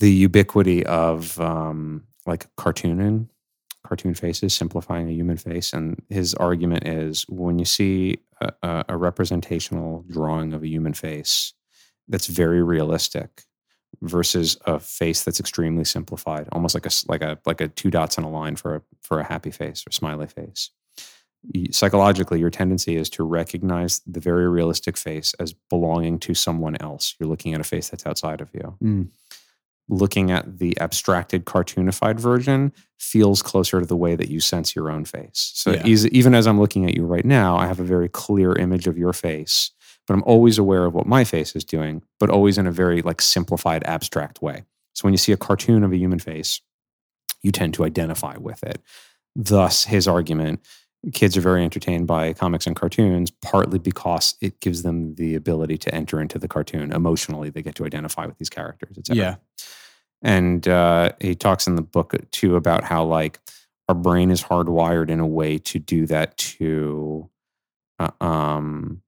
the 0.00 0.10
ubiquity 0.10 0.84
of 0.84 1.38
um, 1.40 2.04
like 2.26 2.48
cartooning, 2.56 3.28
cartoon 3.86 4.14
faces, 4.14 4.54
simplifying 4.54 5.08
a 5.08 5.12
human 5.12 5.36
face, 5.36 5.72
and 5.72 6.02
his 6.08 6.34
argument 6.34 6.86
is 6.86 7.24
when 7.28 7.58
you 7.58 7.64
see 7.64 8.18
a, 8.40 8.84
a, 8.88 8.96
representational 8.96 10.04
drawing 10.08 10.52
of 10.52 10.62
a 10.62 10.68
human 10.68 10.94
face 10.94 11.52
that's 12.08 12.26
very 12.26 12.62
realistic 12.62 13.42
versus 14.02 14.58
a 14.66 14.78
face 14.78 15.24
that's 15.24 15.40
extremely 15.40 15.84
simplified, 15.84 16.48
almost 16.52 16.74
like 16.74 16.86
a 16.86 16.90
like 17.08 17.22
a 17.22 17.38
like 17.46 17.60
a 17.60 17.68
two 17.68 17.90
dots 17.90 18.18
on 18.18 18.24
a 18.24 18.30
line 18.30 18.56
for 18.56 18.76
a 18.76 18.82
for 19.02 19.20
a 19.20 19.24
happy 19.24 19.50
face 19.50 19.84
or 19.86 19.92
smiley 19.92 20.26
face 20.26 20.70
psychologically 21.70 22.40
your 22.40 22.50
tendency 22.50 22.96
is 22.96 23.10
to 23.10 23.22
recognize 23.22 24.00
the 24.06 24.20
very 24.20 24.48
realistic 24.48 24.96
face 24.96 25.34
as 25.38 25.52
belonging 25.52 26.18
to 26.18 26.34
someone 26.34 26.76
else 26.80 27.14
you're 27.18 27.28
looking 27.28 27.54
at 27.54 27.60
a 27.60 27.64
face 27.64 27.88
that's 27.88 28.06
outside 28.06 28.40
of 28.40 28.48
you 28.54 28.76
Mm. 28.82 29.08
Looking 29.88 30.30
at 30.30 30.58
the 30.58 30.78
abstracted 30.80 31.44
cartoonified 31.44 32.18
version 32.18 32.72
feels 32.98 33.42
closer 33.42 33.80
to 33.80 33.86
the 33.86 33.96
way 33.96 34.16
that 34.16 34.30
you 34.30 34.40
sense 34.40 34.74
your 34.74 34.90
own 34.90 35.04
face. 35.04 35.52
So 35.54 35.72
Yeah. 35.72 35.86
even 35.86 36.34
as 36.34 36.46
i'm 36.46 36.58
looking 36.58 36.86
at 36.86 36.94
you 36.94 37.04
right 37.04 37.24
now 37.24 37.56
i 37.56 37.66
have 37.66 37.80
a 37.80 37.84
very 37.84 38.08
clear 38.08 38.54
image 38.54 38.86
of 38.86 38.96
your 38.96 39.12
face 39.12 39.70
but 40.06 40.14
i'm 40.14 40.22
always 40.24 40.56
aware 40.58 40.86
of 40.86 40.94
what 40.94 41.06
my 41.06 41.22
face 41.24 41.54
is 41.54 41.64
doing 41.64 42.02
but 42.18 42.30
always 42.30 42.56
in 42.56 42.66
a 42.66 42.70
very 42.72 43.02
like 43.02 43.20
simplified 43.20 43.82
abstract 43.84 44.40
way. 44.40 44.64
So 44.94 45.02
when 45.04 45.12
you 45.12 45.18
see 45.18 45.32
a 45.32 45.36
cartoon 45.36 45.84
of 45.84 45.92
a 45.92 45.96
human 45.98 46.18
face 46.18 46.60
you 47.42 47.52
tend 47.52 47.74
to 47.74 47.84
identify 47.84 48.36
with 48.38 48.62
it. 48.62 48.80
Thus 49.36 49.84
his 49.84 50.08
argument 50.08 50.60
kids 51.12 51.36
are 51.36 51.40
very 51.40 51.62
entertained 51.64 52.06
by 52.06 52.32
comics 52.32 52.66
and 52.66 52.76
cartoons 52.76 53.30
partly 53.30 53.78
because 53.78 54.34
it 54.40 54.60
gives 54.60 54.82
them 54.82 55.14
the 55.16 55.34
ability 55.34 55.76
to 55.76 55.94
enter 55.94 56.20
into 56.20 56.38
the 56.38 56.48
cartoon 56.48 56.92
emotionally 56.92 57.50
they 57.50 57.62
get 57.62 57.74
to 57.74 57.84
identify 57.84 58.26
with 58.26 58.38
these 58.38 58.50
characters 58.50 58.96
etc 58.98 59.16
Yeah. 59.16 59.34
and 60.22 60.66
uh, 60.66 61.12
he 61.20 61.34
talks 61.34 61.66
in 61.66 61.74
the 61.76 61.82
book 61.82 62.14
too 62.30 62.56
about 62.56 62.84
how 62.84 63.04
like 63.04 63.40
our 63.88 63.94
brain 63.94 64.30
is 64.30 64.42
hardwired 64.42 65.10
in 65.10 65.20
a 65.20 65.26
way 65.26 65.58
to 65.58 65.78
do 65.78 66.06
that 66.06 66.36
to 66.38 67.28
uh, 67.98 68.10
um, 68.20 69.02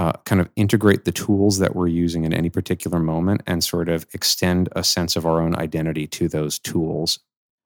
uh, 0.00 0.12
kind 0.24 0.40
of 0.40 0.48
integrate 0.56 1.04
the 1.04 1.12
tools 1.12 1.58
that 1.58 1.74
we're 1.74 1.88
using 1.88 2.24
in 2.24 2.32
any 2.32 2.50
particular 2.50 2.98
moment 3.00 3.42
and 3.46 3.64
sort 3.64 3.88
of 3.88 4.06
extend 4.14 4.68
a 4.76 4.84
sense 4.84 5.16
of 5.16 5.26
our 5.26 5.40
own 5.40 5.56
identity 5.56 6.06
to 6.06 6.28
those 6.28 6.58
tools 6.58 7.18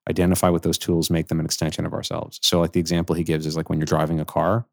identify 0.08 0.48
with 0.48 0.62
those 0.62 0.78
tools 0.78 1.10
make 1.10 1.28
them 1.28 1.38
an 1.40 1.46
extension 1.46 1.84
of 1.86 1.92
ourselves 1.92 2.38
so 2.42 2.60
like 2.60 2.72
the 2.72 2.80
example 2.80 3.14
he 3.14 3.22
gives 3.24 3.46
is 3.46 3.56
like 3.56 3.68
when 3.70 3.78
you're 3.78 3.86
driving 3.86 4.18
a 4.20 4.24
car 4.24 4.66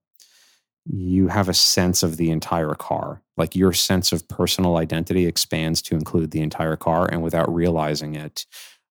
you 0.85 1.27
have 1.27 1.49
a 1.49 1.53
sense 1.53 2.01
of 2.03 2.17
the 2.17 2.31
entire 2.31 2.73
car 2.73 3.21
like 3.37 3.55
your 3.55 3.71
sense 3.73 4.11
of 4.11 4.27
personal 4.27 4.77
identity 4.77 5.25
expands 5.27 5.81
to 5.81 5.93
include 5.95 6.31
the 6.31 6.41
entire 6.41 6.75
car 6.75 7.07
and 7.11 7.21
without 7.21 7.53
realizing 7.53 8.15
it 8.15 8.45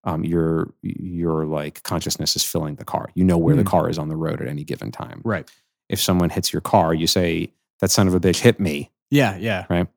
um, 0.04 0.24
your 0.24 0.72
your 0.82 1.44
like 1.44 1.82
consciousness 1.82 2.36
is 2.36 2.44
filling 2.44 2.76
the 2.76 2.84
car 2.84 3.10
you 3.14 3.24
know 3.24 3.36
where 3.38 3.56
the 3.56 3.62
Mm. 3.64 3.66
car 3.66 3.90
is 3.90 3.98
on 3.98 4.08
the 4.08 4.16
road 4.16 4.40
at 4.40 4.46
any 4.48 4.62
given 4.64 4.92
time 4.92 5.20
Right. 5.24 5.50
if 5.88 6.00
someone 6.00 6.30
hits 6.30 6.52
your 6.52 6.60
car, 6.62 6.94
you 6.94 7.06
say, 7.08 7.52
that 7.80 7.90
son 7.90 8.06
of 8.06 8.14
a 8.14 8.20
bitch 8.20 8.40
hit 8.40 8.60
me. 8.60 8.90
Yeah. 9.10 9.36
Yeah. 9.36 9.64
Right. 9.70 9.88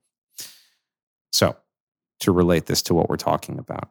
So, 1.32 1.56
to 2.21 2.32
relate 2.32 2.65
this 2.65 2.82
to 2.84 2.93
what 2.93 3.10
we're 3.10 3.17
talking 3.17 3.58
about, 3.60 3.89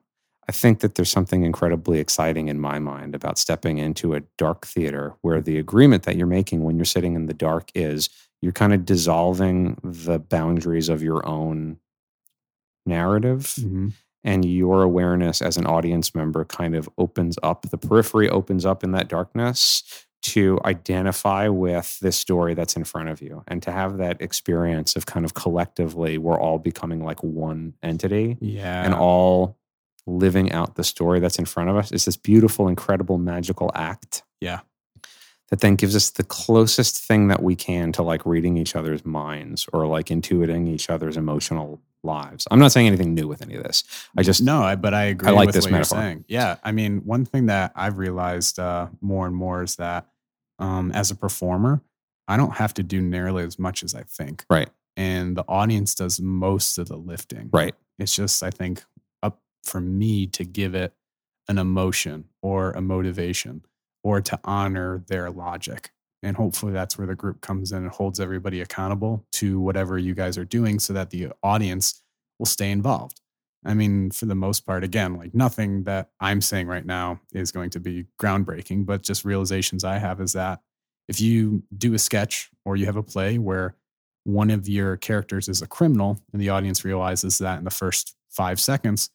I 0.51 0.53
think 0.53 0.81
that 0.81 0.97
there's 0.97 1.13
something 1.13 1.45
incredibly 1.45 2.01
exciting 2.01 2.49
in 2.49 2.59
my 2.59 2.81
mind 2.81 3.15
about 3.15 3.39
stepping 3.39 3.79
into 3.79 4.15
a 4.15 4.21
dark 4.37 4.67
theater 4.67 5.15
where 5.23 5.41
the 5.41 5.59
agreement 5.59 6.03
that 6.03 6.17
you're 6.17 6.27
making 6.27 6.65
when 6.65 6.75
you're 6.75 6.85
sitting 6.85 7.15
in 7.15 7.27
the 7.27 7.33
dark 7.35 7.71
is 7.73 8.11
you're 8.43 8.51
kind 8.51 8.75
of 8.75 8.85
dissolving 8.85 9.79
the 9.85 10.19
boundaries 10.19 10.89
of 10.89 11.05
your 11.05 11.25
own 11.25 11.77
narrative 12.85 13.43
Mhm. 13.61 13.93
and 14.25 14.45
your 14.45 14.83
awareness 14.83 15.41
as 15.41 15.57
an 15.57 15.67
audience 15.67 16.17
member 16.17 16.45
kind 16.45 16.75
of 16.75 16.91
opens 16.99 17.39
up 17.45 17.63
the 17.71 17.79
periphery 17.79 18.29
opens 18.29 18.67
up 18.67 18.83
in 18.83 18.91
that 18.91 19.07
darkness 19.07 19.85
to 20.23 20.59
identify 20.65 21.47
with 21.47 22.01
this 22.01 22.17
story 22.17 22.55
that's 22.55 22.75
in 22.75 22.83
front 22.83 23.09
of 23.09 23.23
you 23.23 23.45
and 23.47 23.63
to 23.63 23.71
have 23.71 23.99
that 23.99 24.21
experience 24.21 24.97
of 24.97 25.07
kind 25.07 25.25
of 25.25 25.35
collectively 25.35 26.19
we're 26.19 26.41
all 26.41 26.59
becoming 26.59 27.05
like 27.05 27.23
one 27.23 27.75
entity 27.85 28.37
Yeah. 28.41 28.85
and 28.85 28.95
all 28.95 29.60
living 30.07 30.51
out 30.53 30.77
the 30.77 30.85
story 30.85 31.21
that's 31.21 31.39
in 31.39 31.45
front 31.45 31.71
of 31.71 31.77
us 31.77 31.93
is 31.93 32.05
this 32.05 32.17
beautiful 32.17 32.69
incredible 32.69 33.19
magical 33.19 33.71
act 33.75 34.23
Yeah. 34.41 34.61
that 35.51 35.61
then 35.61 35.77
gives 35.77 35.95
us 35.97 36.11
the 36.11 36.23
closest 36.25 36.99
thing 37.05 37.29
that 37.29 37.43
we 37.43 37.55
can 37.57 37.93
to 37.93 38.03
like 38.03 38.25
reading 38.27 38.57
each 38.57 38.75
other's 38.77 39.05
minds 39.05 39.67
or 39.73 39.87
like 39.87 40.07
intuiting 40.07 40.69
each 40.69 40.89
other's 40.91 41.17
emotional 41.17 41.81
lives 42.03 42.47
i'm 42.51 42.59
not 42.59 42.73
saying 42.73 42.87
anything 42.87 43.13
new 43.15 43.29
with 43.29 43.43
any 43.43 43.55
of 43.57 43.63
this 43.63 43.85
i 44.17 44.23
just 44.23 44.43
no, 44.43 44.63
I, 44.63 44.75
but 44.75 44.95
I 44.95 45.05
agree 45.05 45.29
I 45.29 45.33
like 45.33 45.47
with 45.47 45.55
this 45.55 45.65
what 45.67 45.73
metaphor. 45.73 45.99
you're 45.99 46.07
saying. 46.07 46.25
Yeah, 46.29 46.57
I 46.65 46.73
mean, 46.73 47.03
one 47.05 47.25
thing 47.27 47.47
that 47.47 47.73
I've 47.77 47.99
realized 47.99 48.59
uh, 48.59 48.89
more 49.03 49.27
and 49.27 49.37
more 49.37 49.63
is 49.63 49.77
that 49.77 50.07
um, 50.59 50.93
as 50.93 51.11
a 51.11 51.15
performer, 51.15 51.83
I 52.27 52.37
don't 52.39 52.55
have 52.57 52.73
to 52.75 52.83
do 52.83 53.03
nearly 53.03 53.45
as 53.45 53.59
much 53.59 53.83
as 53.83 53.95
I 53.95 54.03
think. 54.05 54.45
Right. 54.49 54.69
And 54.97 55.37
the 55.37 55.45
audience 55.49 55.95
does 55.95 56.21
most 56.21 56.79
of 56.79 56.89
the 56.89 56.97
lifting. 56.97 57.51
right 57.53 57.75
It's 57.99 58.15
just, 58.17 58.43
I 58.43 58.51
think, 58.51 58.83
for 59.65 59.81
me 59.81 60.27
to 60.29 60.45
give 60.45 60.75
it 60.75 60.95
an 61.49 61.59
emotion 61.59 62.25
or 62.43 62.73
a 62.73 62.81
motivation 62.81 63.65
or 64.03 64.21
to 64.21 64.39
honor 64.45 65.03
their 65.09 65.31
logic. 65.31 65.91
And 66.23 66.37
hopefully 66.37 66.73
that's 66.73 66.99
where 66.99 67.07
the 67.07 67.15
group 67.15 67.41
comes 67.41 67.73
in 67.73 67.79
and 67.79 67.91
holds 67.91 68.21
everybody 68.21 68.61
accountable 68.61 69.25
to 69.33 69.59
whatever 69.59 69.99
you 69.99 70.15
guys 70.15 70.37
are 70.37 70.45
doing 70.45 70.79
so 70.79 70.93
that 70.93 71.11
the 71.11 71.33
audience 71.43 72.03
will 72.39 72.47
stay 72.47 72.71
involved. 72.71 73.21
I 73.65 73.75
mean, 73.75 74.11
for 74.11 74.27
the 74.27 74.35
most 74.35 74.67
part, 74.67 74.85
again, 74.85 75.17
like 75.17 75.35
nothing 75.35 75.85
that 75.85 76.11
I'm 76.19 76.41
saying 76.41 76.67
right 76.67 76.85
now 76.85 77.21
is 77.33 77.53
going 77.53 77.71
to 77.71 77.81
be 77.81 78.07
groundbreaking, 78.19 78.87
but 78.87 79.03
just 79.03 79.25
realizations 79.25 79.85
I 79.85 79.99
have 79.99 80.21
is 80.21 80.33
that 80.33 80.61
if 81.09 81.21
you 81.21 81.63
do 81.77 81.93
a 81.95 81.99
sketch 81.99 82.51
or 82.65 82.77
you 82.77 82.87
have 82.87 82.97
a 82.97 83.03
play 83.03 83.37
where 83.37 83.75
one 84.25 84.51
of 84.51 84.69
your 84.69 84.97
characters 84.97 85.49
is 85.49 85.61
a 85.61 85.67
criminal 85.67 86.19
and 86.33 86.41
the 86.41 86.51
audience 86.51 86.85
realizes 86.85 87.39
that 87.39 87.59
in 87.59 87.65
the 87.65 87.71
first 87.71 88.15
five 88.31 88.61
seconds, 88.61 89.11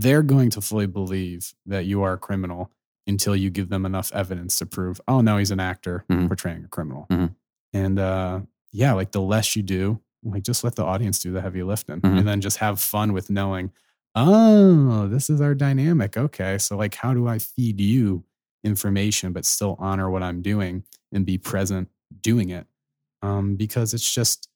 they're 0.00 0.22
going 0.22 0.50
to 0.50 0.60
fully 0.60 0.86
believe 0.86 1.54
that 1.66 1.84
you 1.86 2.02
are 2.02 2.14
a 2.14 2.18
criminal 2.18 2.70
until 3.06 3.36
you 3.36 3.50
give 3.50 3.68
them 3.68 3.86
enough 3.86 4.12
evidence 4.12 4.58
to 4.58 4.66
prove, 4.66 5.00
oh, 5.08 5.20
no, 5.20 5.38
he's 5.38 5.50
an 5.52 5.60
actor 5.60 6.04
Mhm. 6.10 6.26
portraying 6.28 6.64
a 6.64 6.68
criminal. 6.68 7.06
Mhm. 7.10 7.34
And 7.72 7.98
uh, 7.98 8.40
yeah, 8.72 8.92
like 8.94 9.12
the 9.12 9.20
less 9.22 9.54
you 9.56 9.62
do, 9.62 10.00
like 10.24 10.42
just 10.42 10.64
let 10.64 10.74
the 10.76 10.84
audience 10.84 11.20
do 11.20 11.32
the 11.32 11.40
heavy 11.40 11.62
lifting 11.62 12.00
Mhm. 12.00 12.18
and 12.18 12.28
then 12.28 12.40
just 12.40 12.58
have 12.58 12.80
fun 12.80 13.12
with 13.12 13.30
knowing, 13.30 13.70
oh, 14.14 15.06
this 15.08 15.30
is 15.30 15.40
our 15.40 15.54
dynamic. 15.54 16.16
Okay. 16.16 16.58
So, 16.58 16.76
like, 16.76 16.94
how 16.96 17.14
do 17.14 17.26
I 17.28 17.38
feed 17.38 17.80
you 17.80 18.24
information, 18.64 19.32
but 19.32 19.44
still 19.44 19.76
honor 19.78 20.10
what 20.10 20.22
I'm 20.22 20.42
doing 20.42 20.82
and 21.12 21.24
be 21.24 21.38
present 21.38 21.88
doing 22.22 22.50
it? 22.50 22.66
Um, 23.22 23.56
because 23.56 23.94
it's 23.94 24.12
just 24.12 24.48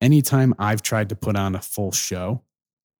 anytime 0.00 0.54
I've 0.58 0.82
tried 0.82 1.08
to 1.10 1.16
put 1.16 1.36
on 1.36 1.54
a 1.54 1.60
full 1.60 1.92
show, 1.92 2.42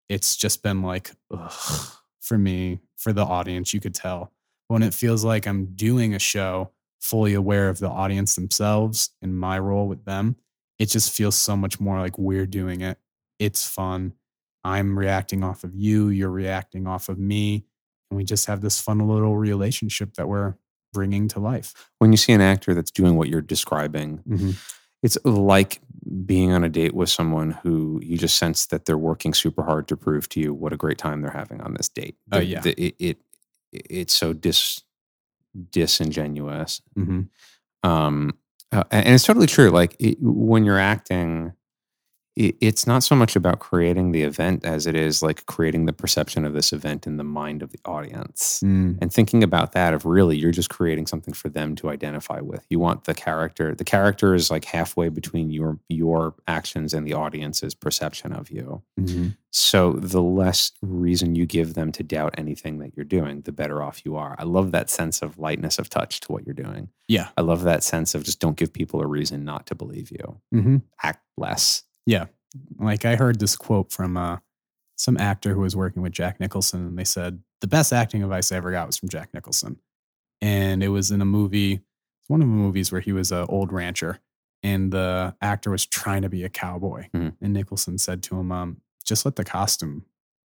it's 0.09 0.37
just 0.37 0.63
been 0.63 0.83
like, 0.83 1.11
ugh, 1.33 1.53
for 2.21 2.39
me, 2.39 2.81
for 2.97 3.13
the 3.13 3.25
audience, 3.25 3.75
you 3.75 3.81
could 3.81 3.95
tell. 3.95 4.33
When 4.69 4.83
it 4.83 4.95
feels 4.95 5.25
like 5.25 5.47
I'm 5.47 5.67
doing 5.75 6.15
a 6.15 6.19
show 6.19 6.71
fully 7.01 7.35
aware 7.35 7.69
of 7.69 7.79
the 7.79 7.89
audience 7.89 8.35
themselves 8.35 9.11
and 9.21 9.39
my 9.39 9.59
role 9.59 9.87
with 9.87 10.05
them, 10.07 10.37
it 10.79 10.87
just 10.87 11.15
feels 11.15 11.37
so 11.37 11.57
much 11.57 11.79
more 11.79 12.01
like 12.01 12.19
we're 12.19 12.47
doing 12.47 12.81
it. 12.81 12.99
It's 13.39 13.69
fun. 13.69 14.15
I'm 14.65 14.99
reacting 14.99 15.45
off 15.45 15.65
of 15.65 15.75
you, 15.75 16.09
you're 16.09 16.31
reacting 16.31 16.87
off 16.87 17.11
of 17.11 17.19
me. 17.19 17.67
And 18.11 18.17
we 18.17 18.25
just 18.25 18.47
have 18.47 18.63
this 18.63 18.81
fun 18.81 18.99
little 18.99 19.37
relationship 19.37 20.15
that 20.15 20.29
we're 20.29 20.55
bringing 20.95 21.29
to 21.29 21.41
life. 21.41 21.91
when 21.99 22.13
you 22.13 22.17
see 22.17 22.33
an 22.33 22.41
actor 22.41 22.73
that's 22.73 22.91
doing 22.91 23.17
what 23.17 23.29
you're 23.29 23.41
describing 23.43 24.19
Mm-hmm. 24.29 24.51
It's 25.05 25.19
like 25.25 25.81
being 26.25 26.51
on 26.51 26.65
a 26.65 26.69
date 26.69 26.95
with 26.95 27.11
someone 27.11 27.51
who 27.63 28.01
you 28.03 28.17
just 28.17 28.37
sense 28.39 28.67
that 28.67 28.87
they're 28.87 28.99
working 28.99 29.35
super 29.35 29.63
hard 29.63 29.87
to 29.89 29.97
prove 29.97 30.29
to 30.31 30.41
you 30.41 30.55
what 30.55 30.73
a 30.73 30.77
great 30.77 30.97
time 30.97 31.21
they're 31.21 31.31
having 31.31 31.61
on 31.61 31.75
this 31.75 31.91
date. 31.91 32.17
Oh, 32.33 32.39
yeah. 32.41 32.61
the- 32.61 32.73
it, 32.83 32.97
it 32.99 33.19
it's 33.71 34.15
so 34.15 34.33
dis 34.33 34.83
disingenuous. 35.71 36.81
Mm-hmm. 36.99 37.89
Um, 37.89 38.39
uh, 38.73 38.85
and 38.91 39.15
it's 39.15 39.25
totally 39.25 39.47
true. 39.47 39.71
Like 39.71 39.95
it, 39.99 40.17
when 40.21 40.65
you're 40.65 40.79
acting, 40.79 41.53
it's 42.37 42.85
not 42.85 43.05
so 43.05 43.15
much 43.15 43.37
about 43.37 43.61
creating 43.61 44.11
the 44.11 44.23
event 44.23 44.65
as 44.65 44.89
it 44.89 44.97
is 44.97 45.23
like 45.23 45.47
creating 45.47 45.87
the 45.87 45.93
perception 45.93 46.45
of 46.45 46.53
this 46.53 46.73
event 46.73 47.07
in 47.07 47.17
the 47.17 47.23
mind 47.23 47.63
of 47.63 47.71
the 47.71 47.79
audience 47.85 48.61
Mm. 48.65 48.99
and 49.01 49.13
thinking 49.13 49.45
about 49.45 49.71
that 49.73 49.95
of 49.95 50.05
really 50.05 50.37
you're 50.37 50.51
just 50.51 50.69
creating 50.71 51.07
something 51.07 51.33
for 51.33 51.49
them 51.49 51.77
to 51.77 51.91
identify 51.91 52.41
with 52.41 52.67
you 52.71 52.81
want 52.81 53.05
the 53.05 53.15
character 53.15 53.73
the 53.75 53.85
character 53.85 54.35
is 54.35 54.51
like 54.51 54.65
halfway 54.65 55.09
between 55.09 55.51
your 55.51 55.79
your 55.89 56.35
actions 56.49 56.93
and 56.93 57.07
the 57.07 57.13
audience's 57.15 57.75
perception 57.75 58.33
of 58.33 58.51
you 58.51 58.83
Mm-hmm. 59.01 59.29
so 59.53 59.93
the 59.93 60.23
less 60.23 60.73
reason 60.83 61.37
you 61.37 61.47
give 61.47 61.75
them 61.75 61.93
to 61.93 62.03
doubt 62.03 62.35
anything 62.37 62.79
that 62.81 62.97
you're 62.97 63.05
doing 63.05 63.43
the 63.43 63.53
better 63.53 63.81
off 63.83 64.05
you 64.05 64.17
are 64.17 64.35
i 64.39 64.43
love 64.43 64.73
that 64.73 64.91
sense 64.91 65.23
of 65.23 65.39
lightness 65.39 65.79
of 65.79 65.89
touch 65.89 66.19
to 66.21 66.33
what 66.33 66.45
you're 66.45 66.55
doing 66.55 66.89
Yeah. 67.07 67.29
i 67.37 67.43
love 67.43 67.63
that 67.63 67.85
sense 67.85 68.15
of 68.17 68.25
just 68.25 68.41
don't 68.41 68.57
give 68.57 68.73
people 68.73 69.01
a 69.01 69.07
reason 69.07 69.45
not 69.45 69.67
to 69.69 69.77
believe 69.77 70.11
you 70.11 70.41
Mm-hmm. 70.53 70.77
act 71.03 71.23
less 71.37 71.84
like 72.79 73.05
I 73.05 73.17
heard 73.17 73.41
this 73.41 73.57
quote 73.57 73.91
from 73.93 74.17
uh, 74.17 74.39
some 74.97 75.17
actor 75.17 75.55
who 75.55 75.61
was 75.61 75.75
working 75.77 76.03
with 76.03 76.13
Jack 76.13 76.41
Nicholson, 76.41 76.87
and 76.87 76.99
they 76.99 77.05
said 77.05 77.43
the 77.61 77.67
best 77.67 77.93
acting 77.93 78.23
advice 78.23 78.53
I 78.53 78.57
ever 78.57 78.71
got 78.73 78.87
was 78.87 78.97
from 78.97 79.09
Jack 79.09 79.31
Nicholson, 79.35 79.79
and 80.41 80.83
it 80.83 80.89
was 80.89 81.11
in 81.11 81.21
a 81.21 81.25
movie. 81.27 81.73
It's 81.75 82.29
one 82.31 82.41
of 82.43 82.49
the 82.49 82.53
movies 82.55 82.91
where 82.93 83.01
he 83.01 83.13
was 83.13 83.33
an 83.33 83.47
old 83.49 83.73
rancher, 83.73 84.21
and 84.63 84.93
the 84.93 85.35
actor 85.41 85.71
was 85.71 85.85
trying 85.87 86.23
to 86.23 86.29
be 86.29 86.45
a 86.45 86.49
cowboy, 86.49 87.09
Mhm. 87.15 87.37
and 87.41 87.53
Nicholson 87.53 87.99
said 87.99 88.23
to 88.25 88.39
him, 88.39 88.53
um, 88.53 88.81
"Just 89.05 89.25
let 89.25 89.37
the 89.37 89.45
costume 89.45 90.05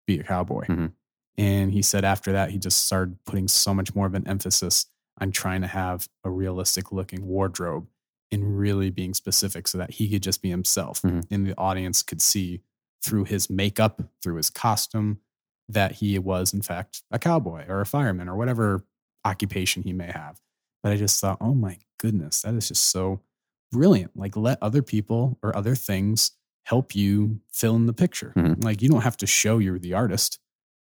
be 0.06 0.18
a 0.20 0.24
cowboy." 0.24 0.66
Mhm. 0.66 0.92
And 1.36 1.72
he 1.72 1.82
said 1.82 2.04
after 2.04 2.30
that, 2.32 2.50
he 2.50 2.58
just 2.58 2.84
started 2.84 3.18
putting 3.24 3.48
so 3.48 3.74
much 3.74 3.94
more 3.94 4.06
of 4.06 4.14
an 4.14 4.26
emphasis 4.28 4.86
on 5.20 5.32
trying 5.32 5.62
to 5.62 5.66
have 5.66 6.08
a 6.22 6.30
realistic 6.30 6.92
looking 6.92 7.26
wardrobe 7.26 7.88
and 8.34 8.58
really 8.58 8.90
being 8.90 9.14
specific 9.14 9.66
so 9.68 9.78
that 9.78 9.92
he 9.92 10.08
could 10.08 10.22
just 10.22 10.42
be 10.42 10.50
himself 10.50 11.00
Mhm. 11.02 11.24
and 11.30 11.46
the 11.46 11.56
audience 11.58 12.02
could 12.02 12.20
see 12.20 12.60
through 13.02 13.24
his 13.24 13.48
makeup, 13.50 14.02
through 14.22 14.36
his 14.36 14.50
costume, 14.50 15.20
that 15.68 15.92
he 15.92 16.18
was, 16.18 16.52
in 16.52 16.60
fact, 16.62 17.02
a 17.10 17.18
cowboy 17.18 17.64
or 17.68 17.80
a 17.80 17.86
fireman 17.86 18.28
or 18.28 18.36
whatever 18.36 18.84
occupation 19.24 19.82
he 19.82 19.92
may 19.92 20.10
have. 20.10 20.40
But 20.82 20.92
I 20.92 20.96
just 20.96 21.20
thought, 21.20 21.38
oh 21.40 21.54
my 21.54 21.78
goodness, 21.98 22.42
that 22.42 22.54
is 22.54 22.68
just 22.68 22.82
so 22.90 23.22
brilliant. 23.72 24.16
Like, 24.16 24.36
let 24.36 24.62
other 24.62 24.82
people 24.82 25.38
or 25.42 25.56
other 25.56 25.74
things 25.74 26.32
help 26.64 26.94
you 26.94 27.40
fill 27.52 27.76
in 27.76 27.86
the 27.86 27.92
picture. 27.94 28.32
Mhm. 28.36 28.62
Like, 28.62 28.82
you 28.82 28.88
don't 28.88 29.02
have 29.02 29.16
to 29.18 29.26
show 29.26 29.58
you're 29.58 29.78
the 29.78 29.94
artist. 29.94 30.38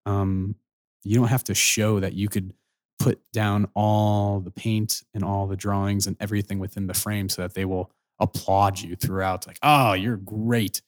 Um, 0.06 0.56
you 1.04 1.16
don't 1.16 1.28
have 1.28 1.44
to 1.46 1.54
show 1.54 2.00
that 2.00 2.14
you 2.14 2.28
could 2.30 2.54
put 3.00 3.20
down 3.32 3.68
all 3.74 4.40
the 4.40 4.52
paint 4.52 5.02
and 5.14 5.24
all 5.24 5.48
the 5.48 5.56
drawings 5.56 6.06
and 6.06 6.18
everything 6.20 6.60
within 6.60 6.88
the 6.88 6.94
frame 6.94 7.30
so 7.30 7.42
that 7.42 7.54
they 7.54 7.66
will 7.66 7.92
applaud 8.20 8.80
you 8.80 8.96
throughout 8.96 9.48
like 9.48 9.58
oh 9.64 9.94
you're 9.94 10.18
great 10.18 10.82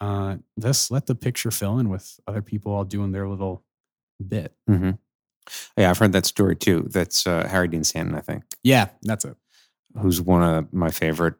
uh 0.00 0.36
let's 0.58 0.90
let 0.90 1.06
the 1.06 1.14
picture 1.14 1.50
fill 1.50 1.78
in 1.78 1.88
with 1.88 2.20
other 2.26 2.42
people 2.42 2.72
all 2.72 2.84
doing 2.84 3.10
their 3.12 3.26
little 3.26 3.64
bit 4.26 4.52
mm-hmm. 4.68 4.90
Yeah, 5.76 5.90
I've 5.90 5.98
heard 5.98 6.12
that 6.12 6.26
story 6.26 6.56
too. 6.56 6.88
That's 6.90 7.26
uh, 7.26 7.46
Harry 7.48 7.68
Dean 7.68 7.84
Stanton, 7.84 8.14
I 8.14 8.20
think, 8.20 8.44
Yeah, 8.62 8.88
that's 9.02 9.24
it. 9.24 9.36
who's 10.00 10.20
one 10.20 10.42
of 10.42 10.72
my 10.72 10.90
favorite 10.90 11.34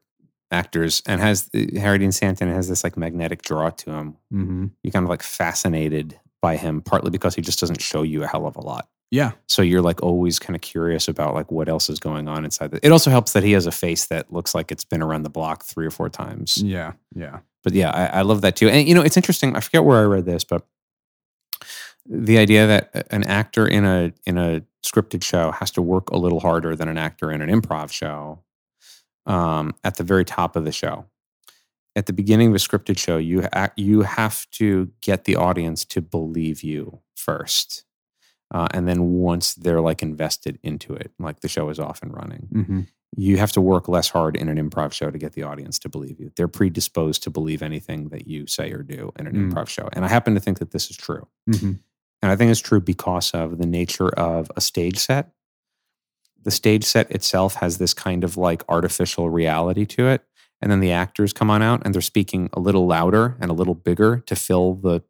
actors, 0.50 1.02
and 1.06 1.20
has 1.20 1.50
Harry 1.76 1.98
Dean 1.98 2.12
Stanton 2.12 2.48
has 2.48 2.68
this 2.68 2.84
like 2.84 2.96
magnetic 2.96 3.42
draw 3.42 3.70
to 3.70 3.90
him. 3.90 4.16
Mm-hmm. 4.32 4.66
You're 4.82 4.92
kind 4.92 5.04
of 5.04 5.10
like 5.10 5.22
fascinated 5.22 6.20
by 6.42 6.56
him, 6.56 6.82
partly 6.82 7.10
because 7.10 7.34
he 7.34 7.42
just 7.42 7.60
doesn't 7.60 7.80
show 7.80 8.02
you 8.02 8.22
a 8.22 8.26
hell 8.26 8.46
of 8.46 8.56
a 8.56 8.60
lot. 8.60 8.88
Yeah. 9.14 9.30
So 9.46 9.62
you're 9.62 9.80
like 9.80 10.02
always 10.02 10.40
kind 10.40 10.56
of 10.56 10.60
curious 10.60 11.06
about 11.06 11.34
like 11.34 11.52
what 11.52 11.68
else 11.68 11.88
is 11.88 12.00
going 12.00 12.26
on 12.26 12.44
inside. 12.44 12.72
The, 12.72 12.84
it 12.84 12.90
also 12.90 13.10
helps 13.10 13.32
that 13.34 13.44
he 13.44 13.52
has 13.52 13.64
a 13.64 13.70
face 13.70 14.06
that 14.06 14.32
looks 14.32 14.56
like 14.56 14.72
it's 14.72 14.84
been 14.84 15.00
around 15.00 15.22
the 15.22 15.30
block 15.30 15.62
three 15.62 15.86
or 15.86 15.92
four 15.92 16.08
times. 16.08 16.60
Yeah. 16.60 16.94
Yeah. 17.14 17.38
But 17.62 17.74
yeah, 17.74 17.90
I, 17.90 18.18
I 18.18 18.22
love 18.22 18.40
that 18.40 18.56
too. 18.56 18.68
And 18.68 18.88
you 18.88 18.92
know, 18.94 19.02
it's 19.02 19.16
interesting. 19.16 19.54
I 19.54 19.60
forget 19.60 19.84
where 19.84 20.00
I 20.00 20.02
read 20.02 20.24
this, 20.24 20.42
but 20.42 20.66
the 22.04 22.38
idea 22.38 22.66
that 22.66 23.06
an 23.12 23.22
actor 23.22 23.68
in 23.68 23.84
a 23.84 24.12
in 24.26 24.36
a 24.36 24.62
scripted 24.84 25.22
show 25.22 25.52
has 25.52 25.70
to 25.70 25.80
work 25.82 26.10
a 26.10 26.16
little 26.16 26.40
harder 26.40 26.74
than 26.74 26.88
an 26.88 26.98
actor 26.98 27.30
in 27.30 27.40
an 27.40 27.48
improv 27.48 27.92
show 27.92 28.42
um, 29.26 29.76
at 29.84 29.94
the 29.94 30.02
very 30.02 30.24
top 30.24 30.56
of 30.56 30.64
the 30.64 30.72
show. 30.72 31.06
At 31.94 32.06
the 32.06 32.12
beginning 32.12 32.48
of 32.48 32.54
a 32.56 32.58
scripted 32.58 32.98
show, 32.98 33.16
you 33.16 33.42
ha- 33.52 33.70
you 33.76 34.02
have 34.02 34.50
to 34.52 34.90
get 35.00 35.24
the 35.24 35.36
audience 35.36 35.84
to 35.84 36.02
believe 36.02 36.64
you 36.64 36.98
first, 37.14 37.84
uh, 38.52 38.68
and 38.72 38.86
then 38.88 39.12
once 39.12 39.54
they're 39.54 39.80
like 39.80 40.02
invested 40.02 40.58
into 40.62 40.94
it, 40.94 41.12
like 41.18 41.40
the 41.40 41.48
show 41.48 41.68
is 41.68 41.78
off 41.78 42.02
and 42.02 42.14
running, 42.14 42.48
Mm-hmm. 42.52 42.80
you 43.16 43.36
have 43.36 43.52
to 43.52 43.60
work 43.60 43.88
less 43.88 44.08
hard 44.10 44.36
in 44.36 44.48
an 44.48 44.58
improv 44.58 44.92
show 44.92 45.10
to 45.10 45.18
get 45.18 45.32
the 45.32 45.42
audience 45.42 45.78
to 45.80 45.88
believe 45.88 46.18
you. 46.20 46.30
They're 46.36 46.48
predisposed 46.48 47.22
to 47.24 47.30
believe 47.30 47.62
anything 47.62 48.08
that 48.10 48.26
you 48.26 48.46
say 48.46 48.70
or 48.72 48.82
do 48.82 49.12
in 49.18 49.26
an 49.26 49.34
Mm. 49.34 49.52
improv 49.52 49.68
show, 49.68 49.88
and 49.92 50.04
I 50.04 50.08
happen 50.08 50.34
to 50.34 50.40
think 50.40 50.58
that 50.58 50.70
this 50.72 50.90
is 50.90 50.96
true. 50.96 51.26
Mm-hmm. 51.50 51.72
And 52.22 52.32
I 52.32 52.36
think 52.36 52.50
it's 52.50 52.60
true 52.60 52.80
because 52.80 53.32
of 53.32 53.58
the 53.58 53.66
nature 53.66 54.08
of 54.08 54.50
a 54.56 54.60
stage 54.60 54.98
set. 54.98 55.30
The 56.42 56.50
stage 56.50 56.84
set 56.84 57.10
itself 57.10 57.54
has 57.56 57.78
this 57.78 57.92
kind 57.94 58.24
of 58.24 58.36
like 58.36 58.62
artificial 58.68 59.28
reality 59.30 59.84
to 59.86 60.08
it. 60.08 60.22
And 60.62 60.70
then 60.70 60.80
the 60.80 60.92
actors 60.92 61.32
come 61.34 61.50
on 61.50 61.60
out 61.62 61.82
and 61.84 61.94
they're 61.94 62.00
speaking 62.00 62.48
a 62.54 62.60
little 62.60 62.86
louder 62.86 63.36
and 63.40 63.50
a 63.50 63.54
little 63.54 63.74
bigger 63.74 64.22
to 64.26 64.34
fill 64.36 64.74
the 64.74 65.02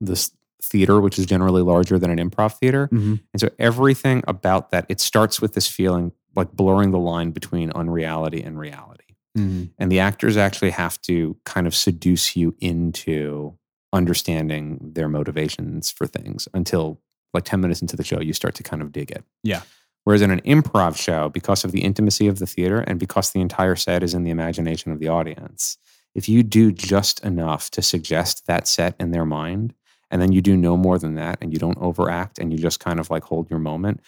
this 0.00 0.32
theater, 0.62 1.00
which 1.00 1.18
is 1.18 1.26
generally 1.26 1.62
larger 1.62 1.98
than 1.98 2.10
an 2.16 2.30
improv 2.30 2.54
theater. 2.58 2.86
Mm-hmm. 2.92 3.14
And 3.32 3.40
so 3.40 3.48
everything 3.58 4.22
about 4.28 4.70
that, 4.70 4.86
it 4.88 5.00
starts 5.00 5.40
with 5.40 5.54
this 5.54 5.66
feeling 5.66 6.12
like 6.36 6.52
blurring 6.52 6.92
the 6.92 6.98
line 6.98 7.30
between 7.32 7.70
unreality 7.72 8.42
and 8.42 8.58
reality 8.58 8.98
Mm-hmm. 9.36 9.64
and 9.78 9.90
the 9.90 9.98
actors 9.98 10.36
actually 10.36 10.72
have 10.72 11.00
to 11.02 11.38
kind 11.46 11.66
of 11.66 11.74
seduce 11.74 12.36
you 12.36 12.54
into 12.60 13.56
understanding 14.02 14.78
their 14.94 15.08
motivations 15.08 15.90
for 15.90 16.06
things 16.06 16.48
until 16.52 17.00
like 17.32 17.44
10 17.44 17.60
minutes 17.62 17.80
into 17.80 17.96
the 17.96 18.04
show 18.04 18.20
you 18.20 18.32
start 18.34 18.54
to 18.56 18.62
kind 18.62 18.82
of 18.82 18.92
dig 18.92 19.10
it 19.10 19.24
Yeah. 19.42 19.62
whereas 20.04 20.20
in 20.20 20.30
an 20.30 20.40
improv 20.42 20.96
show 20.96 21.30
because 21.30 21.64
of 21.64 21.72
the 21.72 21.82
intimacy 21.82 22.26
of 22.26 22.40
the 22.40 22.46
theater 22.46 22.80
and 22.80 22.98
because 23.00 23.30
the 23.30 23.40
entire 23.40 23.76
set 23.76 24.02
is 24.02 24.12
in 24.12 24.22
the 24.24 24.30
imagination 24.30 24.92
of 24.92 24.98
the 24.98 25.08
audience 25.08 25.78
if 26.14 26.28
you 26.28 26.42
do 26.42 26.70
just 26.72 27.20
enough 27.24 27.70
to 27.70 27.80
suggest 27.80 28.46
that 28.46 28.68
set 28.68 28.94
in 29.00 29.12
their 29.12 29.24
mind 29.24 29.72
and 30.12 30.22
then 30.22 30.30
you 30.30 30.40
do 30.40 30.56
no 30.56 30.76
more 30.76 30.98
than 30.98 31.16
that 31.16 31.38
and 31.40 31.52
you 31.52 31.58
don't 31.58 31.78
overact 31.78 32.38
and 32.38 32.52
you 32.52 32.58
just 32.58 32.78
kind 32.78 33.00
of 33.00 33.10
like 33.10 33.24
hold 33.24 33.50
your 33.50 33.58
moment 33.58 34.00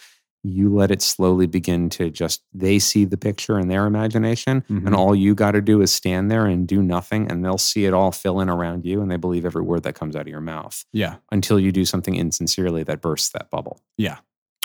you 0.46 0.68
let 0.74 0.90
it 0.90 1.00
slowly 1.00 1.46
begin 1.46 1.88
to 1.88 2.10
just 2.10 2.42
they 2.52 2.78
see 2.78 3.06
the 3.06 3.16
picture 3.16 3.58
in 3.58 3.68
their 3.68 3.86
imagination 3.86 4.62
Mhm. 4.68 4.84
and 4.86 4.94
all 4.94 5.14
you 5.16 5.34
got 5.34 5.52
to 5.52 5.62
do 5.62 5.80
is 5.80 5.90
stand 5.90 6.30
there 6.30 6.44
and 6.44 6.68
do 6.68 6.82
nothing 6.82 7.30
and 7.32 7.42
they'll 7.42 7.56
see 7.56 7.86
it 7.86 7.94
all 7.94 8.12
fill 8.12 8.40
in 8.40 8.50
around 8.50 8.84
you 8.84 9.00
and 9.00 9.10
they 9.10 9.16
believe 9.16 9.46
every 9.46 9.62
word 9.62 9.84
that 9.84 9.94
comes 9.94 10.14
out 10.14 10.22
of 10.22 10.28
your 10.28 10.42
mouth 10.42 10.84
Yeah. 10.92 11.16
until 11.32 11.58
you 11.58 11.72
do 11.72 11.86
something 11.86 12.14
insincerely 12.14 12.82
that 12.84 13.00
bursts 13.00 13.30
that 13.30 13.48
bubble 13.50 13.80
Yeah. 13.96 14.18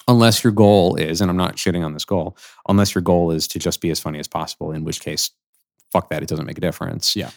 unless 0.07 0.43
your 0.43 0.51
goal 0.51 0.95
is 0.97 1.21
and 1.21 1.31
i'm 1.31 1.37
not 1.37 1.55
shitting 1.55 1.85
on 1.85 1.93
this 1.93 2.03
goal 2.05 2.35
unless 2.67 2.93
your 2.93 3.01
goal 3.01 3.31
is 3.31 3.47
to 3.47 3.57
just 3.59 3.79
be 3.79 3.89
as 3.89 4.01
funny 4.01 4.19
as 4.19 4.27
possible 4.27 4.73
in 4.73 4.83
which 4.83 4.99
case 4.99 5.31
fuck 5.93 6.09
that 6.09 6.21
it 6.21 6.27
doesn't 6.27 6.45
make 6.45 6.57
a 6.57 6.61
difference 6.61 7.15
Yeah. 7.15 7.29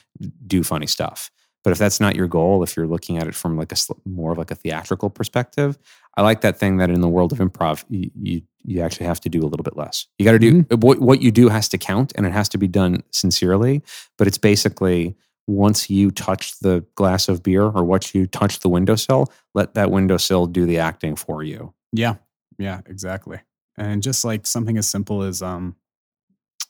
do 0.47 0.65
funny 0.65 0.87
stuff 0.89 1.31
but 1.65 1.71
if 1.71 1.79
that's 1.79 2.01
not 2.01 2.17
your 2.17 2.27
goal 2.27 2.63
if 2.63 2.77
you're 2.77 2.87
looking 2.87 3.19
at 3.19 3.27
it 3.27 3.35
from 3.35 3.57
like 3.57 3.73
a 3.73 3.77
more 4.05 4.33
of 4.33 4.39
like 4.39 4.51
a 4.51 4.55
theatrical 4.55 5.11
perspective 5.11 5.79
i 6.17 6.23
like 6.23 6.41
that 6.41 6.59
thing 6.59 6.77
that 6.79 6.91
in 6.91 7.01
the 7.01 7.09
world 7.09 7.33
of 7.33 7.39
improv 7.39 7.85
you 7.89 8.11
you, 8.15 8.43
you 8.65 8.81
actually 8.81 9.07
have 9.07 9.21
to 9.21 9.29
do 9.29 9.41
a 9.41 9.49
little 9.49 9.65
bit 9.65 9.77
less 9.77 10.07
you 10.19 10.25
got 10.25 10.33
to 10.33 10.39
do 10.39 10.63
what, 10.77 11.01
what 11.01 11.21
you 11.23 11.31
do 11.31 11.49
has 11.49 11.69
to 11.69 11.79
count 11.79 12.13
and 12.17 12.27
it 12.27 12.33
has 12.33 12.49
to 12.49 12.59
be 12.59 12.69
done 12.69 13.03
sincerely 13.11 13.83
but 14.19 14.27
it's 14.27 14.39
basically 14.39 15.17
once 15.49 15.91
you 15.91 16.11
touch 16.11 16.59
the 16.61 16.85
glass 16.95 17.29
of 17.29 17.43
beer 17.43 17.65
or 17.65 17.83
once 17.85 18.15
you 18.15 18.27
touch 18.27 18.61
the 18.61 18.69
windowsill 18.69 19.33
let 19.55 19.75
that 19.75 19.91
windowsill 19.91 20.47
do 20.47 20.67
the 20.67 20.79
acting 20.79 21.17
for 21.17 21.43
you 21.43 21.75
Yeah. 21.93 22.17
Yeah, 22.59 22.81
exactly. 22.87 23.41
And 23.77 24.03
just 24.03 24.25
like 24.25 24.47
something 24.47 24.77
as 24.79 24.89
simple 24.89 25.23
as 25.23 25.43
um 25.43 25.75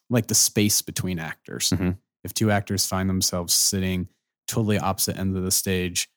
like 0.08 0.28
the 0.28 0.34
space 0.34 0.80
between 0.80 1.18
actors. 1.18 1.70
Mhm. 1.70 1.98
If 2.24 2.32
two 2.32 2.50
actors 2.50 2.86
find 2.86 3.10
themselves 3.10 3.52
sitting 3.52 4.08
totally 4.52 4.78
opposite 4.78 5.18
end 5.18 5.36
of 5.36 5.42
the 5.42 5.50
stage, 5.50 6.08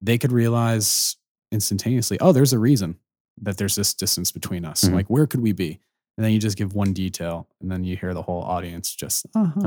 they 0.00 0.18
could 0.18 0.32
realize 0.32 1.16
instantaneously, 1.50 2.18
oh, 2.20 2.32
there's 2.32 2.52
a 2.52 2.58
reason 2.58 2.96
that 3.40 3.56
there's 3.56 3.74
this 3.74 3.94
distance 3.94 4.30
between 4.32 4.64
us. 4.64 4.84
Mhm. 4.84 4.92
Like, 4.94 5.08
where 5.08 5.26
could 5.26 5.40
we 5.40 5.52
be? 5.52 5.78
And 6.16 6.24
then 6.24 6.32
you 6.32 6.38
just 6.38 6.58
give 6.58 6.74
one 6.74 6.92
detail, 6.92 7.48
and 7.60 7.70
then 7.70 7.84
you 7.84 7.96
hear 7.96 8.12
the 8.12 8.22
whole 8.22 8.42
audience 8.42 8.94
just, 8.94 9.26
oh, 9.34 9.52
Oh, 9.56 9.60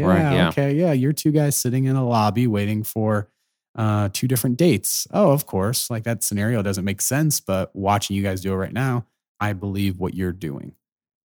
right, 0.00 0.32
yeah. 0.34 0.48
okay, 0.48 0.74
yeah, 0.74 0.92
you're 0.92 1.14
two 1.14 1.32
guys 1.32 1.56
sitting 1.56 1.84
in 1.86 1.96
a 1.96 2.06
lobby 2.06 2.46
waiting 2.46 2.82
for 2.84 3.28
uh, 3.74 4.08
two 4.12 4.26
different 4.28 4.56
dates. 4.58 5.06
Oh, 5.12 5.30
of 5.32 5.46
course, 5.46 5.88
like 5.90 6.02
that 6.04 6.22
scenario 6.22 6.62
doesn't 6.62 6.84
make 6.84 7.00
sense, 7.00 7.40
but 7.40 7.74
watching 7.74 8.16
you 8.16 8.22
guys 8.22 8.40
do 8.42 8.52
it 8.52 8.56
right 8.56 8.72
now, 8.72 9.06
I 9.40 9.52
believe 9.54 9.98
what 9.98 10.14
you're 10.14 10.32
doing. 10.32 10.72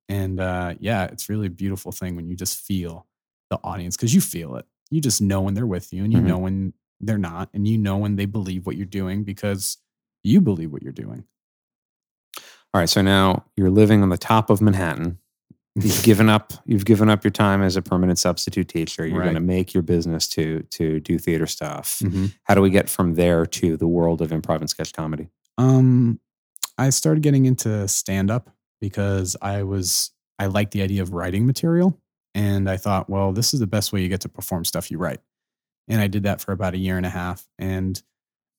And 0.08 0.40
uh, 0.40 0.76
yeah, 0.80 1.06
it's 1.06 1.30
really 1.30 1.48
a 1.48 1.50
beautiful 1.50 1.92
thing 1.92 2.16
when 2.16 2.28
you 2.28 2.36
just 2.36 2.58
feel 2.60 3.08
the 3.50 3.58
audience 3.64 3.96
because 3.98 4.14
you 4.14 4.22
feel 4.22 4.56
it. 4.58 4.66
You 4.94 5.02
just 5.02 5.22
know 5.22 5.42
when 5.42 5.54
they're 5.54 5.66
with 5.68 5.92
you, 5.94 6.04
and 6.04 6.14
you 6.14 6.20
Mhm. 6.20 6.26
know 6.28 6.38
when 6.38 6.74
they're 7.00 7.18
not, 7.18 7.50
and 7.54 7.68
you 7.68 7.78
know 7.78 7.98
when 7.98 8.16
they 8.16 8.26
believe 8.26 8.66
what 8.66 8.78
you're 8.78 8.86
doing 8.86 9.24
because 9.24 9.78
you 10.24 10.40
believe 10.42 10.72
what 10.72 10.84
you're 10.84 10.92
doing. 10.94 11.26
All 12.74 12.80
right, 12.80 12.90
so 12.90 13.02
now 13.02 13.46
you're 13.56 13.70
living 13.70 14.02
on 14.02 14.10
the 14.10 14.18
top 14.18 14.50
of 14.50 14.62
Manhattan. 14.62 15.20
You've 15.76 16.04
given 16.04 16.30
up. 16.30 16.54
You've 16.66 16.86
given 16.86 17.10
up 17.10 17.24
your 17.24 17.32
time 17.32 17.62
as 17.62 17.76
a 17.76 17.82
permanent 17.82 18.20
substitute 18.20 18.68
teacher. 18.68 19.06
You're 19.06 19.20
Right. 19.20 19.26
going 19.26 19.36
to 19.36 19.42
make 19.42 19.74
your 19.74 19.84
business 19.84 20.28
to 20.30 20.62
to 20.72 21.00
do 21.00 21.18
theater 21.20 21.46
stuff. 21.48 22.00
Mm-hmm. 22.04 22.28
How 22.44 22.54
do 22.56 22.62
we 22.62 22.70
get 22.70 22.90
from 22.90 23.16
there 23.16 23.46
to 23.48 23.78
the 23.78 23.88
world 23.88 24.22
of 24.22 24.30
improv 24.30 24.60
and 24.62 24.70
sketch 24.70 24.94
comedy? 24.94 25.30
Um, 25.58 26.20
I 26.78 26.90
started 26.92 27.22
getting 27.24 27.46
into 27.46 27.88
stand 27.88 28.32
up 28.32 28.50
because 28.82 29.36
I 29.42 29.64
was 29.64 30.12
I 30.40 30.48
liked 30.48 30.72
the 30.72 30.82
idea 30.82 31.02
of 31.02 31.14
writing 31.14 31.46
material, 31.46 32.00
and 32.34 32.70
I 32.70 32.78
thought, 32.78 33.10
well, 33.10 33.32
this 33.32 33.54
is 33.54 33.60
the 33.60 33.68
best 33.68 33.94
way 33.94 34.02
you 34.02 34.10
get 34.10 34.22
to 34.22 34.30
perform 34.30 34.66
stuff 34.66 34.90
you 34.90 34.98
write. 34.98 35.22
And 35.88 36.02
I 36.02 36.08
did 36.08 36.24
that 36.24 36.42
for 36.42 36.52
about 36.52 36.74
a 36.74 36.78
year 36.78 36.98
and 36.98 37.06
a 37.06 37.10
half, 37.10 37.48
and 37.60 38.02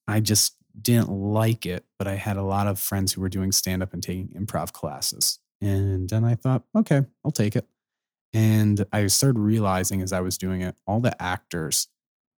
I 0.06 0.20
just 0.20 0.56
didn't 0.80 1.10
like 1.10 1.64
it. 1.66 1.84
But 1.98 2.08
I 2.08 2.14
had 2.16 2.36
a 2.36 2.42
lot 2.42 2.66
of 2.66 2.78
friends 2.78 3.12
who 3.12 3.20
were 3.20 3.28
doing 3.28 3.52
stand 3.52 3.82
up 3.82 3.92
and 3.92 4.02
taking 4.02 4.28
improv 4.28 4.72
classes, 4.72 5.38
and 5.60 6.08
then 6.08 6.24
I 6.24 6.34
thought, 6.34 6.64
okay, 6.76 7.02
I'll 7.24 7.30
take 7.30 7.56
it. 7.56 7.66
And 8.34 8.84
I 8.92 9.06
started 9.06 9.38
realizing 9.38 10.02
as 10.02 10.12
I 10.12 10.20
was 10.20 10.36
doing 10.36 10.60
it, 10.60 10.74
all 10.86 11.00
the 11.00 11.20
actors 11.22 11.86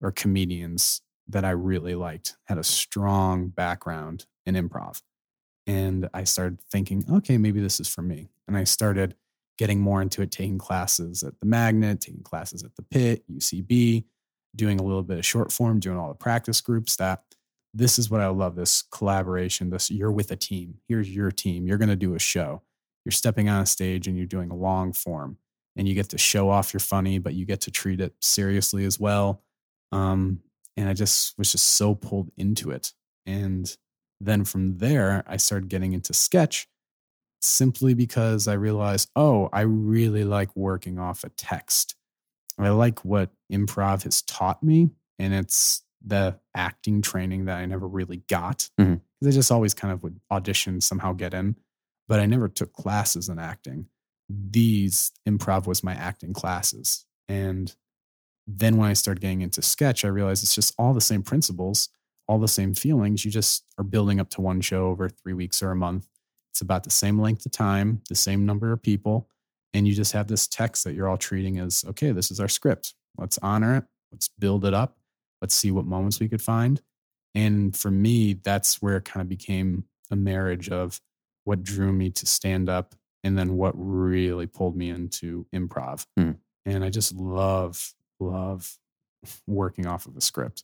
or 0.01 0.11
comedians 0.11 1.01
that 1.27 1.45
I 1.45 1.51
really 1.51 1.95
liked 1.95 2.35
had 2.45 2.57
a 2.57 2.63
strong 2.63 3.47
background 3.47 4.25
in 4.45 4.55
improv. 4.55 5.01
And 5.65 6.09
I 6.13 6.25
started 6.25 6.59
thinking, 6.69 7.05
okay, 7.09 7.37
maybe 7.37 7.61
this 7.61 7.79
is 7.79 7.87
for 7.87 8.01
me. 8.01 8.29
And 8.47 8.55
I 8.55 8.65
started 8.65 9.15
getting 9.57 9.79
more 9.79 10.01
into 10.01 10.21
it, 10.21 10.31
taking 10.31 10.57
classes 10.57 11.23
at 11.23 11.39
the 11.39 11.45
Magnet, 11.45 12.01
taking 12.01 12.23
classes 12.23 12.63
at 12.63 12.75
the 12.75 12.83
Pit, 12.83 13.23
UCB, 13.31 14.05
doing 14.55 14.79
a 14.79 14.83
little 14.83 15.03
bit 15.03 15.17
of 15.17 15.25
short 15.25 15.51
form, 15.51 15.79
doing 15.79 15.97
all 15.97 16.09
the 16.09 16.15
practice 16.15 16.61
groups. 16.61 16.95
That 16.97 17.23
this 17.73 17.99
is 17.99 18.09
what 18.09 18.21
I 18.21 18.27
love 18.27 18.55
this 18.55 18.81
collaboration. 18.81 19.69
This 19.69 19.91
you're 19.91 20.11
with 20.11 20.31
a 20.31 20.35
team. 20.35 20.75
Here's 20.87 21.13
your 21.13 21.31
team. 21.31 21.67
You're 21.67 21.77
going 21.77 21.89
to 21.89 21.95
do 21.95 22.15
a 22.15 22.19
show. 22.19 22.61
You're 23.03 23.11
stepping 23.11 23.49
on 23.49 23.61
a 23.61 23.65
stage 23.65 24.07
and 24.07 24.17
you're 24.17 24.25
doing 24.25 24.49
a 24.49 24.55
long 24.55 24.93
form 24.93 25.37
and 25.75 25.87
you 25.87 25.93
get 25.93 26.09
to 26.09 26.17
show 26.17 26.49
off 26.49 26.73
you're 26.73 26.79
funny, 26.79 27.19
but 27.19 27.33
you 27.33 27.45
get 27.45 27.61
to 27.61 27.71
treat 27.71 28.01
it 28.01 28.13
seriously 28.21 28.85
as 28.85 28.99
well. 28.99 29.43
Um, 29.91 30.39
and 30.77 30.89
I 30.89 30.93
just 30.93 31.37
was 31.37 31.51
just 31.51 31.65
so 31.65 31.95
pulled 31.95 32.31
into 32.37 32.71
it. 32.71 32.93
And 33.25 33.75
then 34.21 34.45
from 34.45 34.77
there, 34.77 35.23
I 35.27 35.37
started 35.37 35.69
getting 35.69 35.93
into 35.93 36.13
sketch 36.13 36.67
simply 37.41 37.93
because 37.93 38.47
I 38.47 38.53
realized, 38.53 39.09
oh, 39.15 39.49
I 39.53 39.61
really 39.61 40.23
like 40.23 40.55
working 40.55 40.99
off 40.99 41.23
a 41.23 41.29
text. 41.29 41.95
I 42.57 42.69
like 42.69 43.03
what 43.03 43.31
improv 43.51 44.03
has 44.03 44.21
taught 44.21 44.63
me, 44.63 44.89
and 45.19 45.33
it's 45.33 45.83
the 46.05 46.39
acting 46.55 47.01
training 47.01 47.45
that 47.45 47.57
I 47.57 47.65
never 47.65 47.87
really 47.87 48.17
got. 48.29 48.69
Mhm. 48.79 49.01
I 49.23 49.31
just 49.31 49.51
always 49.51 49.73
kind 49.73 49.91
of 49.91 50.03
would 50.03 50.19
audition, 50.31 50.79
somehow 50.81 51.13
get 51.13 51.33
in, 51.33 51.55
but 52.07 52.19
I 52.19 52.25
never 52.27 52.47
took 52.47 52.73
classes 52.73 53.27
in 53.27 53.39
acting. 53.39 53.87
These 54.29 55.11
improv 55.27 55.65
was 55.67 55.83
my 55.83 55.93
acting 55.93 56.33
classes. 56.33 57.05
And 57.27 57.75
then 58.47 58.77
when 58.77 58.89
I 58.89 58.93
started 58.93 59.21
getting 59.21 59.41
into 59.41 59.61
sketch, 59.63 60.05
I 60.05 60.09
realized 60.09 60.43
it's 60.43 60.53
just 60.55 60.75
all 60.77 60.93
the 60.93 61.01
same 61.01 61.23
principles, 61.23 61.89
all 62.27 62.37
the 62.39 62.47
same 62.47 62.75
feelings. 62.75 63.25
You 63.25 63.31
just 63.31 63.65
are 63.79 63.83
building 63.83 64.19
up 64.19 64.29
to 64.31 64.41
one 64.41 64.61
show 64.61 64.87
over 64.87 65.09
three 65.09 65.33
weeks 65.33 65.63
or 65.63 65.71
a 65.71 65.75
month. 65.75 66.07
It's 66.55 66.61
about 66.61 66.85
the 66.85 66.89
same 66.89 67.19
length 67.19 67.45
of 67.45 67.51
time, 67.51 68.01
the 68.07 68.15
same 68.15 68.45
number 68.45 68.71
of 68.71 68.81
people. 68.81 69.27
And 69.73 69.85
you 69.85 69.93
just 69.93 70.13
have 70.13 70.27
this 70.27 70.47
text 70.47 70.85
that 70.85 70.93
you're 70.93 71.09
all 71.09 71.17
treating 71.17 71.59
as 71.59 71.83
okay, 71.89 72.13
this 72.13 72.31
is 72.31 72.39
our 72.39 72.47
script. 72.47 72.93
Let's 73.17 73.37
honor 73.39 73.75
it. 73.75 73.83
Let's 74.09 74.29
build 74.29 74.63
it 74.63 74.73
up. 74.73 74.95
Let's 75.41 75.53
see 75.53 75.69
what 75.69 75.83
moments 75.83 76.21
we 76.21 76.29
could 76.29 76.41
find. 76.41 76.81
And 77.33 77.75
for 77.75 77.91
me, 77.91 78.35
that's 78.35 78.81
where 78.81 78.95
it 78.95 79.03
kind 79.03 79.21
of 79.21 79.27
became 79.27 79.83
a 80.09 80.15
marriage 80.15 80.69
of 80.69 81.01
what 81.43 81.61
drew 81.61 81.91
me 81.91 82.09
to 82.11 82.25
stand 82.25 82.69
up 82.69 82.95
and 83.21 83.37
then 83.37 83.57
what 83.57 83.73
really 83.75 84.47
pulled 84.47 84.77
me 84.77 84.89
into 84.89 85.47
improv. 85.53 86.07
Hmm. 86.15 86.31
And 86.65 86.85
I 86.85 86.89
just 86.89 87.13
love, 87.15 87.93
love 88.21 88.77
working 89.45 89.87
off 89.87 90.05
of 90.05 90.15
a 90.15 90.21
script. 90.21 90.63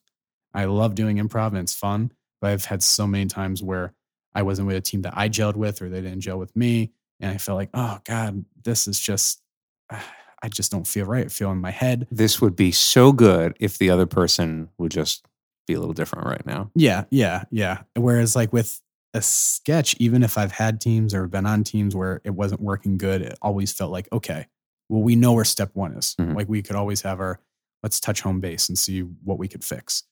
I 0.53 0.65
love 0.65 0.95
doing 0.95 1.17
improv 1.17 1.49
and 1.49 1.57
it's 1.57 1.75
fun, 1.75 2.13
but 2.39 2.51
I've 2.51 2.63
had 2.63 2.81
so 2.81 3.05
many 3.05 3.25
times 3.25 3.61
where 3.61 3.93
I 4.33 4.43
wasn't 4.43 4.67
with 4.67 4.77
a 4.77 4.81
team 4.81 5.01
that 5.03 5.13
I 5.15 5.29
gelled 5.29 5.55
with 5.55 5.81
or 5.81 5.89
they 5.89 6.01
didn't 6.01 6.21
gel 6.21 6.37
with 6.37 6.55
me. 6.55 6.91
And 7.19 7.31
I 7.31 7.37
felt 7.37 7.57
like, 7.57 7.69
oh 7.73 7.99
God, 8.05 8.45
this 8.63 8.87
is 8.87 8.99
just, 8.99 9.41
I 9.89 10.49
just 10.49 10.71
don't 10.71 10.87
feel 10.87 11.05
right. 11.05 11.25
I 11.25 11.29
feel 11.29 11.51
in 11.51 11.59
my 11.59 11.69
head. 11.71 12.07
This 12.09 12.41
would 12.41 12.55
be 12.55 12.71
so 12.71 13.11
good 13.11 13.55
if 13.59 13.77
the 13.77 13.89
other 13.91 14.07
person 14.07 14.69
would 14.79 14.91
just 14.91 15.25
be 15.67 15.73
a 15.75 15.79
little 15.79 15.93
different 15.93 16.25
right 16.25 16.45
now. 16.45 16.71
Yeah, 16.73 17.03
yeah, 17.11 17.43
yeah. 17.51 17.81
Whereas 17.95 18.35
like 18.35 18.51
with 18.51 18.81
a 19.13 19.21
sketch, 19.21 19.95
even 19.99 20.23
if 20.23 20.37
I've 20.39 20.53
had 20.53 20.81
teams 20.81 21.13
or 21.13 21.27
been 21.27 21.45
on 21.45 21.63
teams 21.63 21.95
where 21.95 22.21
it 22.23 22.31
wasn't 22.31 22.61
working 22.61 22.97
good, 22.97 23.21
it 23.21 23.37
always 23.41 23.71
felt 23.71 23.91
like, 23.91 24.07
okay, 24.11 24.47
well, 24.89 25.03
we 25.03 25.15
know 25.15 25.33
where 25.33 25.45
step 25.45 25.69
one 25.73 25.93
is. 25.93 26.15
Mhm. 26.19 26.35
Like 26.35 26.49
we 26.49 26.63
could 26.63 26.75
always 26.75 27.01
have 27.01 27.19
our 27.19 27.39
let's 27.83 27.99
touch 27.99 28.21
home 28.21 28.39
base 28.39 28.67
and 28.67 28.77
see 28.79 29.01
what 29.01 29.37
we 29.37 29.47
could 29.47 29.63
fix. 29.63 30.03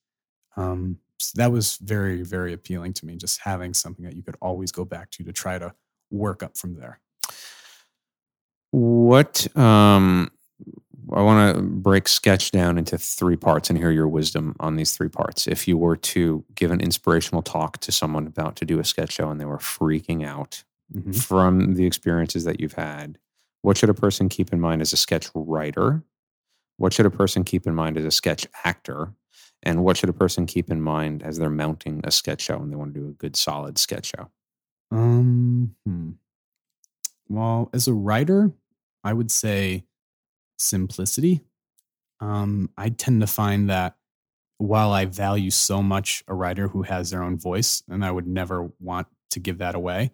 Um, 0.55 0.99
that 1.35 1.51
was 1.51 1.77
very, 1.77 2.21
very 2.23 2.53
appealing 2.53 2.93
to 2.93 3.05
me, 3.05 3.15
just 3.15 3.39
having 3.41 3.73
something 3.73 4.05
that 4.05 4.15
you 4.15 4.23
could 4.23 4.37
always 4.41 4.71
go 4.71 4.85
back 4.85 5.11
to 5.11 5.23
to 5.23 5.31
try 5.33 5.57
to 5.59 5.73
work 6.11 6.41
up 6.43 6.57
from 6.57 6.75
there. 6.75 6.99
What 8.71 9.47
um 9.57 10.31
I 11.11 11.21
want 11.23 11.55
to 11.55 11.61
break 11.63 12.07
sketch 12.07 12.51
down 12.51 12.77
into 12.77 12.95
three 12.97 13.35
parts 13.35 13.69
and 13.69 13.79
hear 13.79 13.89
your 13.89 14.07
wisdom 14.07 14.55
on 14.59 14.75
these 14.75 14.95
three 14.95 15.09
parts. 15.09 15.47
If 15.47 15.67
you 15.67 15.75
were 15.75 15.95
to 15.95 16.45
give 16.53 16.69
an 16.69 16.81
inspirational 16.81 17.41
talk 17.41 17.79
to 17.79 17.91
someone 17.91 18.27
about 18.27 18.55
to 18.57 18.65
do 18.65 18.79
a 18.79 18.83
sketch 18.83 19.13
show 19.13 19.31
and 19.31 19.41
they 19.41 19.45
were 19.45 19.57
freaking 19.57 20.23
out 20.25 20.63
Mhm. 20.93 21.15
from 21.19 21.75
the 21.75 21.85
experiences 21.85 22.43
that 22.45 22.59
you've 22.59 22.73
had, 22.73 23.17
what 23.63 23.77
should 23.77 23.89
a 23.89 23.93
person 23.93 24.29
keep 24.29 24.51
in 24.53 24.59
mind 24.59 24.81
as 24.81 24.93
a 24.93 24.97
sketch 24.97 25.29
writer? 25.33 26.03
What 26.77 26.93
should 26.93 27.05
a 27.07 27.11
person 27.11 27.43
keep 27.43 27.65
in 27.67 27.73
mind 27.75 27.97
as 27.97 28.05
a 28.05 28.11
sketch 28.11 28.45
actor? 28.63 29.13
And 29.63 29.83
what 29.83 29.97
should 29.97 30.09
a 30.09 30.13
person 30.13 30.45
keep 30.45 30.71
in 30.71 30.81
mind 30.81 31.21
as 31.21 31.37
they're 31.37 31.49
mounting 31.49 32.01
a 32.03 32.11
sketch 32.11 32.41
show 32.41 32.57
and 32.57 32.71
they 32.71 32.75
want 32.75 32.93
to 32.93 32.99
do 32.99 33.07
a 33.07 33.13
good 33.13 33.35
solid 33.35 33.77
sketch 33.77 34.13
show? 34.15 34.29
Um, 34.91 35.75
hmm. 35.85 36.11
well, 37.27 37.69
as 37.73 37.87
a 37.87 37.93
writer, 37.93 38.51
I 39.03 39.13
would 39.13 39.31
say 39.31 39.85
simplicity. 40.57 41.41
Um, 42.19 42.69
I 42.77 42.89
tend 42.89 43.21
to 43.21 43.27
find 43.27 43.69
that 43.69 43.95
while 44.57 44.91
I 44.91 45.05
value 45.05 45.51
so 45.51 45.81
much 45.81 46.23
a 46.27 46.33
writer 46.33 46.67
who 46.67 46.83
has 46.83 47.11
their 47.11 47.23
own 47.23 47.37
voice, 47.37 47.81
and 47.87 48.03
I 48.03 48.11
would 48.11 48.27
never 48.27 48.69
want 48.79 49.07
to 49.31 49.39
give 49.39 49.59
that 49.59 49.75
away, 49.75 50.11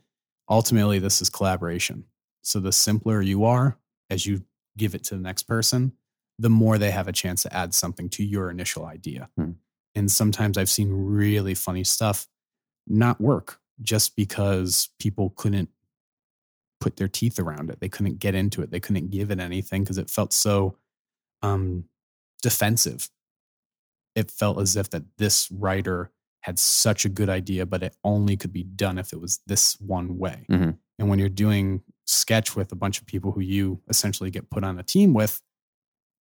ultimately, 0.50 1.00
this 1.00 1.22
is 1.22 1.30
collaboration. 1.30 2.06
So 2.44 2.60
the 2.60 2.72
simpler 2.72 3.22
you 3.22 3.46
are 3.46 3.78
as 4.10 4.26
you 4.26 4.44
give 4.78 4.94
it 4.94 5.04
to 5.06 5.16
the 5.16 5.22
next 5.22 5.44
person, 5.44 5.94
the 6.38 6.50
more 6.50 6.78
they 6.78 6.92
have 6.92 7.08
a 7.08 7.14
chance 7.14 7.44
to 7.44 7.54
add 7.54 7.74
something 7.74 8.10
to 8.10 8.24
your 8.24 8.50
initial 8.50 8.86
idea. 8.86 9.30
Hmm. 9.38 9.52
And 9.94 10.12
sometimes 10.12 10.58
I've 10.58 10.70
seen 10.70 10.92
really 10.92 11.56
funny 11.56 11.84
stuff 11.84 12.28
not 12.88 13.22
work 13.22 13.60
just 13.82 14.16
because 14.16 14.90
people 15.00 15.34
couldn't 15.36 15.70
put 16.82 16.98
their 16.98 17.08
teeth 17.08 17.40
around 17.40 17.70
it. 17.70 17.80
They 17.80 17.90
couldn't 17.90 18.20
get 18.20 18.36
into 18.36 18.62
it. 18.62 18.72
They 18.72 18.80
couldn't 18.80 19.10
give 19.10 19.32
it 19.32 19.40
anything 19.40 19.84
because 19.84 19.98
it 19.98 20.10
felt 20.10 20.34
so 20.34 20.78
um, 21.42 21.86
defensive. 22.42 23.10
It 24.16 24.30
felt 24.30 24.60
as 24.60 24.76
if 24.76 24.90
that 24.92 25.04
this 25.18 25.50
writer 25.52 26.12
had 26.42 26.60
such 26.60 27.06
a 27.06 27.10
good 27.10 27.30
idea, 27.30 27.66
but 27.66 27.82
it 27.82 27.96
only 28.04 28.38
could 28.38 28.54
be 28.54 28.64
done 28.64 28.98
if 28.98 29.14
it 29.14 29.20
was 29.20 29.40
this 29.48 29.80
one 29.80 30.18
way. 30.18 30.46
Mhm. 30.50 30.78
And 31.00 31.10
when 31.10 31.18
you're 31.18 31.28
doing 31.28 31.82
sketch 32.06 32.56
with 32.56 32.72
a 32.72 32.76
bunch 32.76 33.00
of 33.00 33.08
people 33.08 33.32
who 33.32 33.42
you 33.42 33.82
essentially 33.90 34.30
get 34.30 34.50
put 34.50 34.64
on 34.64 34.78
a 34.78 34.84
team 34.84 35.14
with, 35.14 35.42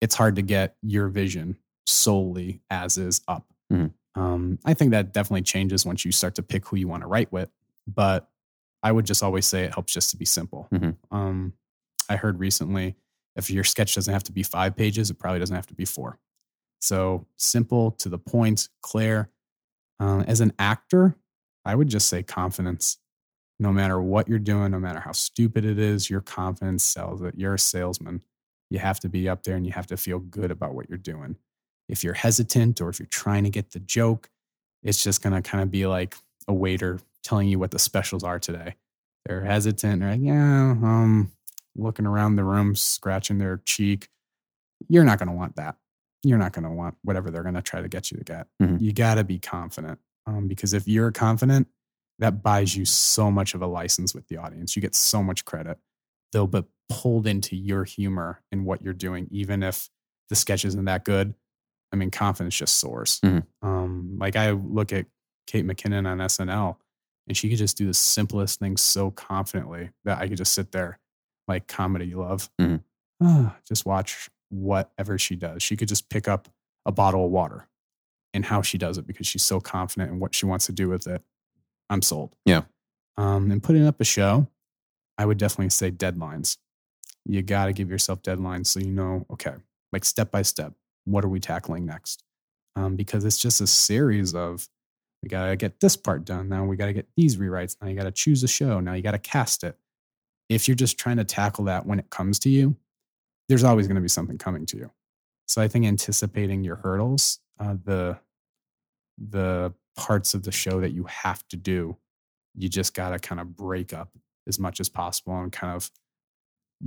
it's 0.01 0.15
hard 0.15 0.37
to 0.37 0.43
get 0.43 0.77
your 0.83 1.09
vision 1.09 1.57
solely 1.87 2.61
as 2.71 2.99
is 2.99 3.21
up. 3.29 3.47
Mhm. 3.73 3.93
Um, 4.15 4.59
I 4.65 4.75
think 4.75 4.93
that 4.93 5.13
definitely 5.13 5.43
changes 5.43 5.85
once 5.85 6.05
you 6.05 6.13
start 6.13 6.35
to 6.37 6.43
pick 6.43 6.67
who 6.67 6.77
you 6.77 6.89
want 6.89 7.03
to 7.03 7.07
write 7.09 7.33
with. 7.33 7.51
But 7.87 8.31
I 8.83 8.93
would 8.93 9.07
just 9.07 9.23
always 9.23 9.47
say 9.47 9.65
it 9.65 9.73
helps 9.75 9.93
just 9.93 10.11
to 10.11 10.17
be 10.17 10.25
simple. 10.25 10.69
Mhm. 10.73 10.97
Um, 11.11 11.55
I 12.09 12.17
heard 12.17 12.39
recently 12.39 12.97
if 13.37 13.51
your 13.51 13.65
sketch 13.65 13.95
doesn't 13.95 14.13
have 14.13 14.25
to 14.25 14.33
be 14.33 14.43
five 14.43 14.77
pages, 14.77 15.11
it 15.11 15.19
probably 15.19 15.41
doesn't 15.41 15.57
have 15.57 15.67
to 15.69 15.75
be 15.75 15.85
four. 15.85 16.19
So 16.81 17.27
simple, 17.37 17.91
to 17.93 18.09
the 18.09 18.19
point, 18.19 18.69
clear. 18.83 19.31
Uh, 19.99 20.23
as 20.27 20.41
an 20.41 20.53
actor, 20.59 21.17
I 21.65 21.75
would 21.75 21.89
just 21.89 22.09
say 22.09 22.23
confidence. 22.23 22.99
No 23.59 23.73
matter 23.73 24.01
what 24.01 24.29
you're 24.29 24.39
doing, 24.39 24.73
no 24.73 24.81
matter 24.81 25.01
how 25.01 25.13
stupid 25.13 25.65
it 25.65 25.79
is, 25.79 26.11
your 26.11 26.21
confidence 26.21 26.83
sells 26.85 27.23
it. 27.23 27.35
You're 27.37 27.55
a 27.55 27.59
salesman. 27.59 28.23
You 28.71 28.79
have 28.79 29.01
to 29.01 29.09
be 29.09 29.29
up 29.29 29.43
there 29.45 29.57
and 29.57 29.67
you 29.67 29.73
have 29.73 29.87
to 29.89 29.97
feel 29.97 30.19
good 30.19 30.51
about 30.51 30.75
what 30.75 30.89
you're 30.89 30.99
doing. 30.99 31.37
If 31.89 32.03
you're 32.03 32.15
hesitant 32.15 32.81
or 32.81 32.89
if 32.89 32.99
you're 32.99 33.07
trying 33.07 33.45
to 33.45 33.51
get 33.51 33.73
the 33.73 33.81
joke, 33.81 34.31
it's 34.83 35.03
just 35.03 35.23
going 35.23 35.35
to 35.35 35.43
kind 35.49 35.63
of 35.63 35.71
be 35.71 35.87
like 35.87 36.17
a 36.49 36.53
waiter 36.55 37.01
telling 37.23 37.49
you 37.49 37.59
what 37.59 37.71
the 37.71 37.79
specials 37.79 38.25
are 38.25 38.39
today. 38.39 38.75
They're 39.27 39.45
hesitant. 39.45 40.01
They're 40.01 40.11
like, 40.13 40.21
yeah, 40.23 40.71
um, 40.73 41.33
looking 41.77 42.07
around 42.07 42.37
the 42.37 42.45
room, 42.45 42.75
scratching 42.75 43.39
their 43.39 43.63
cheek. 43.65 44.09
You're 44.89 45.05
not 45.05 45.19
going 45.19 45.29
to 45.29 45.35
want 45.35 45.57
that. 45.57 45.77
You're 46.23 46.39
not 46.39 46.53
going 46.53 46.65
to 46.65 46.71
want 46.71 46.97
whatever 47.03 47.31
they're 47.31 47.43
going 47.43 47.55
to 47.55 47.63
try 47.63 47.81
to 47.83 47.89
get 47.89 48.11
you 48.11 48.19
to 48.19 48.25
get. 48.25 48.47
Mhm. 48.63 48.81
You 48.81 48.93
got 48.93 49.15
to 49.17 49.25
be 49.25 49.39
confident 49.39 49.99
um, 50.27 50.49
because 50.49 50.73
if 50.73 50.89
you're 50.89 51.13
confident, 51.13 51.69
that 52.19 52.43
buys 52.43 52.77
you 52.77 52.85
so 52.85 53.31
much 53.31 53.55
of 53.55 53.63
a 53.63 53.67
license 53.67 54.15
with 54.15 54.29
the 54.29 54.37
audience. 54.37 54.77
You 54.77 54.83
get 54.83 54.95
so 54.95 55.23
much 55.23 55.45
credit. 55.45 55.79
They'll 56.33 56.47
be 56.47 56.65
pulled 56.89 57.27
into 57.27 57.57
your 57.57 57.85
humor 57.85 58.43
and 58.53 58.65
what 58.65 58.83
you're 58.83 58.93
doing, 58.93 59.27
even 59.31 59.63
if 59.63 59.89
the 60.29 60.37
sketch 60.37 60.65
isn't 60.65 60.85
that 60.85 61.05
good. 61.05 61.35
I 61.93 61.97
mean, 61.97 62.11
confidence 62.11 62.57
just 62.57 62.77
soars. 62.77 63.21
Mhm. 63.23 63.47
Um, 63.63 64.17
like 64.19 64.37
I 64.37 64.51
look 64.51 64.93
at 64.93 65.07
Kate 65.47 65.65
McKinnon 65.67 66.07
on 66.07 66.19
SNL, 66.21 66.79
and 67.29 67.37
she 67.37 67.49
could 67.49 67.59
just 67.59 67.77
do 67.77 67.87
the 67.87 67.95
simplest 67.95 68.59
things 68.59 68.83
so 68.83 69.11
confidently 69.11 69.91
that 70.05 70.19
I 70.19 70.29
could 70.29 70.39
just 70.39 70.53
sit 70.53 70.73
there, 70.73 70.99
like 71.49 71.67
comedy 71.69 72.07
you 72.07 72.19
love, 72.21 72.51
Mhm. 72.61 72.83
ah, 73.23 73.57
just 73.67 73.87
watch 73.87 74.29
whatever 74.51 75.19
she 75.19 75.37
does. 75.37 75.63
She 75.63 75.77
could 75.77 75.89
just 75.89 76.09
pick 76.09 76.27
up 76.29 76.49
a 76.87 76.93
bottle 76.93 77.25
of 77.27 77.31
water 77.31 77.69
and 78.35 78.45
how 78.45 78.61
she 78.63 78.77
does 78.79 78.99
it 78.99 79.07
because 79.07 79.27
she's 79.27 79.43
so 79.45 79.61
confident 79.61 80.11
in 80.13 80.19
what 80.19 80.35
she 80.35 80.47
wants 80.47 80.67
to 80.67 80.73
do 80.73 80.89
with 80.89 81.07
it. 81.07 81.23
I'm 81.89 82.03
sold. 82.03 82.35
Yeah. 82.45 82.63
Um, 83.17 83.51
and 83.51 83.63
putting 83.63 83.87
up 83.87 84.01
a 84.01 84.05
show, 84.05 84.49
I 85.17 85.27
would 85.27 85.39
definitely 85.39 85.71
say 85.71 85.91
deadlines. 85.93 86.59
You 87.27 87.43
got 87.43 87.67
to 87.67 87.73
give 87.73 87.91
yourself 87.91 88.23
deadlines 88.23 88.67
so 88.67 88.81
you 88.81 88.91
know, 88.93 89.27
okay, 89.31 89.55
like 89.93 90.05
step 90.05 90.31
by 90.31 90.43
step, 90.43 90.73
what 91.05 91.25
are 91.25 91.29
we 91.29 91.41
tackling 91.41 91.87
next? 91.87 92.23
Um, 92.77 92.97
because 92.97 93.25
it's 93.25 93.39
just 93.39 93.61
a 93.61 93.67
series 93.67 94.35
of 94.35 94.69
we 95.23 95.29
got 95.29 95.47
to 95.47 95.57
get 95.57 95.81
this 95.81 95.97
part 95.97 96.25
done. 96.25 96.49
Now 96.49 96.65
we 96.65 96.77
got 96.77 96.87
to 96.87 96.93
get 96.93 97.09
these 97.17 97.37
rewrites. 97.37 97.77
Now 97.81 97.89
you 97.89 97.97
got 97.97 98.05
to 98.05 98.13
choose 98.13 98.43
a 98.45 98.49
show. 98.49 98.81
Now 98.81 98.93
you 98.93 99.03
got 99.03 99.13
to 99.13 99.19
cast 99.19 99.65
it. 99.65 99.79
If 100.51 100.69
you're 100.69 100.75
just 100.75 100.99
trying 100.99 101.17
to 101.17 101.25
tackle 101.25 101.65
that 101.65 101.87
when 101.87 101.99
it 101.99 102.11
comes 102.11 102.39
to 102.41 102.51
you, 102.51 102.77
there's 103.49 103.65
always 103.65 103.87
going 103.87 103.97
to 103.97 104.03
be 104.03 104.09
something 104.09 104.37
coming 104.37 104.67
to 104.67 104.77
you. 104.77 104.91
So 105.47 105.63
I 105.63 105.69
think 105.69 105.87
anticipating 105.87 106.65
your 106.65 106.77
hurdles, 106.77 107.39
uh, 107.59 107.77
the 107.83 108.19
the 109.17 109.73
parts 109.97 110.35
of 110.35 110.43
the 110.43 110.53
show 110.53 110.81
that 110.81 110.93
you 110.93 111.05
have 111.05 111.47
to 111.49 111.57
do, 111.57 111.97
you 112.55 112.69
just 112.69 112.95
got 112.95 113.11
to 113.11 113.19
kind 113.19 113.41
of 113.41 113.57
break 113.57 113.93
up 113.93 114.11
as 114.47 114.59
much 114.59 114.81
as 114.81 114.89
possible 114.89 115.39
and 115.39 115.53
kind 115.53 115.75
of 115.75 115.91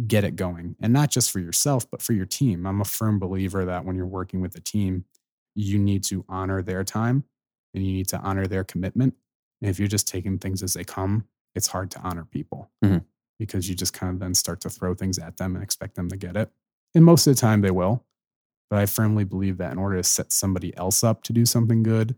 get 0.08 0.24
it 0.24 0.36
going. 0.36 0.76
And 0.80 0.94
not 0.94 1.10
just 1.12 1.32
for 1.32 1.40
yourself, 1.40 1.90
but 1.90 2.02
for 2.02 2.14
your 2.14 2.26
team. 2.26 2.66
I'm 2.66 2.82
a 2.82 2.86
firm 2.86 3.20
believer 3.20 3.66
that 3.66 3.86
when 3.86 3.96
you're 3.96 4.06
working 4.06 4.42
with 4.42 4.56
a 4.56 4.60
team, 4.62 5.06
you 5.56 5.80
need 5.80 6.04
to 6.06 6.24
honor 6.30 6.62
their 6.62 6.84
time 6.84 7.24
and 7.74 7.86
you 7.86 7.94
need 7.94 8.08
to 8.10 8.20
honor 8.20 8.46
their 8.48 8.64
commitment. 8.64 9.16
And 9.62 9.70
if 9.72 9.80
you're 9.80 9.88
just 9.88 10.08
taking 10.08 10.38
things 10.38 10.62
as 10.62 10.74
they 10.74 10.84
come, 10.84 11.26
it's 11.56 11.68
hard 11.68 11.90
to 11.92 12.00
honor 12.02 12.26
people 12.26 12.70
Mhm. 12.84 13.06
because 13.40 13.68
you 13.68 13.76
just 13.76 13.94
kind 13.94 14.14
of 14.14 14.20
then 14.20 14.36
start 14.36 14.62
to 14.62 14.70
throw 14.70 14.94
things 14.94 15.18
at 15.18 15.38
them 15.38 15.56
and 15.56 15.64
expect 15.64 15.96
them 15.96 16.10
to 16.10 16.18
get 16.18 16.36
it. 16.38 16.52
And 16.94 17.04
most 17.04 17.26
of 17.26 17.36
the 17.36 17.42
time 17.42 17.62
they 17.62 17.72
will. 17.72 18.06
But 18.70 18.80
I 18.80 18.86
firmly 18.86 19.24
believe 19.24 19.58
that 19.58 19.72
in 19.72 19.78
order 19.78 19.98
to 19.98 20.04
set 20.04 20.32
somebody 20.32 20.76
else 20.78 21.04
up 21.04 21.24
to 21.24 21.34
do 21.34 21.46
something 21.46 21.82
good, 21.84 22.16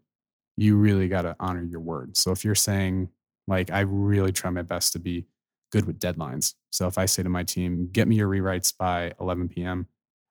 you 0.58 0.76
really 0.76 1.08
got 1.08 1.22
to 1.22 1.36
honor 1.40 1.64
your 1.64 1.80
word. 1.80 2.18
So 2.18 2.32
if 2.32 2.44
you're 2.44 2.56
saying, 2.56 3.10
like, 3.48 3.70
I 3.72 3.82
really 3.82 4.32
try 4.34 4.50
my 4.50 4.64
best 4.64 4.92
to 4.94 5.00
be 5.00 5.26
good 5.72 5.86
with 5.86 6.00
deadlines. 6.00 6.56
So 6.72 6.88
if 6.88 6.98
I 6.98 7.06
say 7.06 7.24
to 7.24 7.30
my 7.30 7.44
team, 7.44 7.90
get 7.92 8.08
me 8.08 8.16
your 8.16 8.30
rewrites 8.30 8.76
by 8.76 9.14
11 9.20 9.50
p.m., 9.50 9.88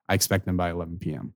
I 0.08 0.14
expect 0.14 0.46
them 0.46 0.56
by 0.56 0.70
11 0.70 0.98
p.m. 0.98 1.34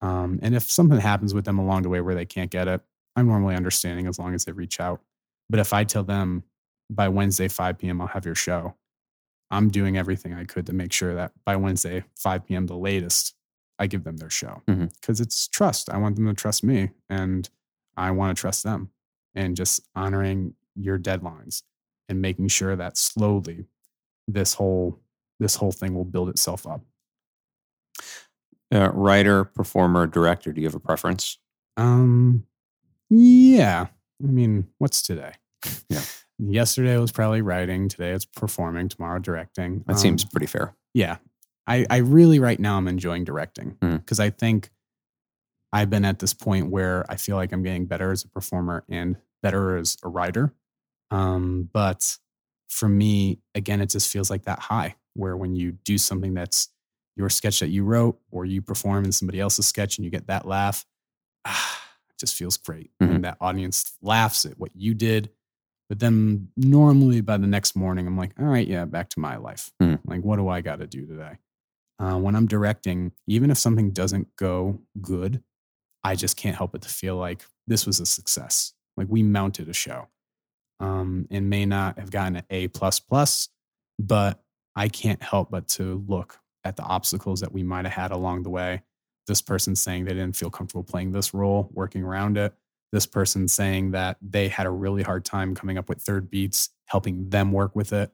Um, 0.00 0.38
and 0.42 0.54
if 0.54 0.64
something 0.64 0.98
happens 0.98 1.34
with 1.34 1.44
them 1.44 1.58
along 1.58 1.82
the 1.82 1.88
way 1.88 2.00
where 2.00 2.14
they 2.14 2.24
can't 2.24 2.50
get 2.50 2.68
it, 2.68 2.80
I'm 3.16 3.26
normally 3.26 3.54
understanding 3.54 4.06
as 4.06 4.18
long 4.18 4.34
as 4.34 4.44
they 4.44 4.52
reach 4.52 4.80
out. 4.80 5.00
But 5.48 5.60
if 5.60 5.72
I 5.72 5.84
tell 5.84 6.02
them 6.02 6.44
by 6.90 7.08
Wednesday, 7.08 7.48
5 7.48 7.78
p.m., 7.78 8.00
I'll 8.00 8.08
have 8.08 8.24
your 8.26 8.34
show, 8.34 8.74
I'm 9.50 9.70
doing 9.70 9.96
everything 9.96 10.34
I 10.34 10.44
could 10.44 10.66
to 10.66 10.72
make 10.72 10.92
sure 10.92 11.14
that 11.14 11.32
by 11.44 11.56
Wednesday, 11.56 12.04
5 12.16 12.46
p.m., 12.46 12.66
the 12.66 12.76
latest, 12.76 13.34
I 13.78 13.86
give 13.86 14.04
them 14.04 14.16
their 14.16 14.30
show 14.30 14.62
because 14.66 15.20
it's 15.20 15.48
trust. 15.48 15.88
I 15.88 15.96
want 15.98 16.16
them 16.16 16.26
to 16.26 16.34
trust 16.34 16.64
me 16.64 16.90
and 17.08 17.48
I 17.96 18.10
want 18.10 18.36
to 18.36 18.40
trust 18.40 18.64
them 18.64 18.90
and 19.34 19.56
just 19.56 19.80
honoring 19.94 20.54
your 20.74 20.98
deadlines 20.98 21.62
and 22.08 22.20
making 22.22 22.48
sure 22.48 22.74
that 22.76 22.96
slowly 22.96 23.66
this 24.26 24.54
whole 24.54 24.98
this 25.40 25.54
whole 25.56 25.72
thing 25.72 25.94
will 25.94 26.04
build 26.04 26.28
itself 26.28 26.66
up. 26.66 26.80
Uh, 28.74 28.90
writer, 28.92 29.44
performer, 29.44 30.06
director. 30.06 30.52
Do 30.52 30.60
you 30.60 30.66
have 30.66 30.74
a 30.74 30.80
preference? 30.80 31.38
Um 31.76 32.44
yeah. 33.10 33.86
I 34.22 34.26
mean, 34.26 34.66
what's 34.78 35.00
today? 35.00 35.32
Yeah. 35.88 36.02
Yesterday 36.38 36.96
was 36.98 37.10
probably 37.12 37.40
writing, 37.42 37.88
today 37.88 38.10
it's 38.10 38.24
performing, 38.24 38.88
tomorrow 38.88 39.18
directing. 39.18 39.84
That 39.86 39.94
Um, 39.94 39.98
seems 39.98 40.24
pretty 40.24 40.46
fair. 40.46 40.74
yeah 40.94 41.18
i 41.66 41.84
i 41.90 41.98
really 41.98 42.38
right 42.40 42.58
now 42.58 42.76
i'm 42.78 42.88
enjoying 42.88 43.24
directing 43.24 43.76
because 43.80 44.18
i 44.18 44.30
think 44.30 44.70
i've 45.70 45.90
been 45.90 46.04
at 46.06 46.18
this 46.18 46.32
point 46.32 46.70
where 46.70 47.04
i 47.10 47.16
feel 47.16 47.36
like 47.36 47.52
i'm 47.52 47.62
getting 47.62 47.84
better 47.84 48.10
as 48.10 48.24
a 48.24 48.28
performer 48.28 48.84
and 48.88 49.16
better 49.42 49.76
as 49.76 49.98
a 50.02 50.08
writer 50.08 50.54
um 51.10 51.68
but 51.72 52.16
for 52.68 52.88
me 52.88 53.38
again 53.54 53.80
it 53.80 53.88
just 53.90 54.10
feels 54.12 54.30
like 54.30 54.44
that 54.44 54.58
high 54.58 54.94
where 55.14 55.36
when 55.36 55.54
you 55.56 55.72
do 55.84 55.96
something 55.98 56.34
that's 56.34 56.68
your 57.16 57.28
sketch 57.28 57.60
that 57.60 57.68
you 57.68 57.82
wrote 57.84 58.18
or 58.30 58.44
you 58.44 58.60
perform 58.62 59.04
in 59.04 59.12
somebody 59.12 59.40
else's 59.40 59.66
sketch 59.66 59.98
and 59.98 60.04
you 60.04 60.10
get 60.10 60.26
that 60.26 60.46
laugh 60.46 60.84
ah, 61.44 61.82
it 62.10 62.18
just 62.18 62.34
feels 62.36 62.56
great 62.56 62.90
Mhm. 63.02 63.14
and 63.16 63.24
that 63.24 63.36
audience 63.40 63.96
laughs 64.02 64.44
at 64.44 64.58
what 64.58 64.70
you 64.74 64.94
did 64.94 65.30
but 65.88 65.98
then 66.00 66.48
normally 66.56 67.20
by 67.22 67.36
the 67.38 67.46
next 67.46 67.74
morning 67.74 68.06
i'm 68.06 68.16
like 68.18 68.32
all 68.38 68.46
right 68.46 68.68
yeah 68.68 68.84
back 68.84 69.08
to 69.10 69.20
my 69.20 69.36
life 69.36 69.72
Mhm. 69.82 70.00
like 70.04 70.20
what 70.22 70.36
do 70.36 70.48
i 70.48 70.60
got 70.60 70.78
to 70.80 70.86
do 70.86 71.06
today 71.06 71.38
uh, 72.00 72.16
when 72.16 72.36
I'm 72.36 72.46
directing, 72.46 73.10
even 73.26 73.50
if 73.50 73.58
something 73.58 73.90
doesn't 73.90 74.28
go 74.36 74.78
good, 75.00 75.42
I 76.04 76.14
just 76.14 76.36
can't 76.36 76.54
help 76.54 76.70
but 76.70 76.82
to 76.82 76.88
feel 76.88 77.16
like 77.16 77.44
this 77.66 77.86
was 77.86 77.98
a 77.98 78.06
success. 78.06 78.72
Like 78.96 79.08
we 79.10 79.24
mounted 79.24 79.68
a 79.68 79.72
show. 79.72 80.06
Um, 80.80 81.26
and 81.30 81.50
may 81.50 81.66
not 81.66 81.98
have 81.98 82.10
gotten 82.10 82.36
an 82.36 82.44
A 82.50 82.68
plus 82.68 83.00
plus, 83.00 83.48
but 83.98 84.40
I 84.76 84.88
can't 84.88 85.22
help 85.22 85.50
but 85.50 85.66
to 85.70 86.04
look 86.06 86.38
at 86.64 86.76
the 86.76 86.84
obstacles 86.84 87.40
that 87.40 87.52
we 87.52 87.64
might 87.64 87.84
have 87.84 87.94
had 87.94 88.10
along 88.12 88.44
the 88.44 88.50
way. 88.50 88.82
This 89.26 89.42
person 89.42 89.74
saying 89.74 90.04
they 90.04 90.14
didn't 90.14 90.36
feel 90.36 90.50
comfortable 90.50 90.84
playing 90.84 91.12
this 91.12 91.34
role, 91.34 91.68
working 91.72 92.04
around 92.04 92.38
it. 92.38 92.54
This 92.92 93.06
person 93.06 93.48
saying 93.48 93.90
that 93.90 94.16
they 94.22 94.48
had 94.48 94.66
a 94.66 94.70
really 94.70 95.02
hard 95.02 95.24
time 95.24 95.54
coming 95.54 95.78
up 95.78 95.88
with 95.88 96.00
third 96.00 96.30
beats, 96.30 96.70
helping 96.86 97.28
them 97.28 97.52
work 97.52 97.74
with 97.74 97.92
it. 97.92 98.12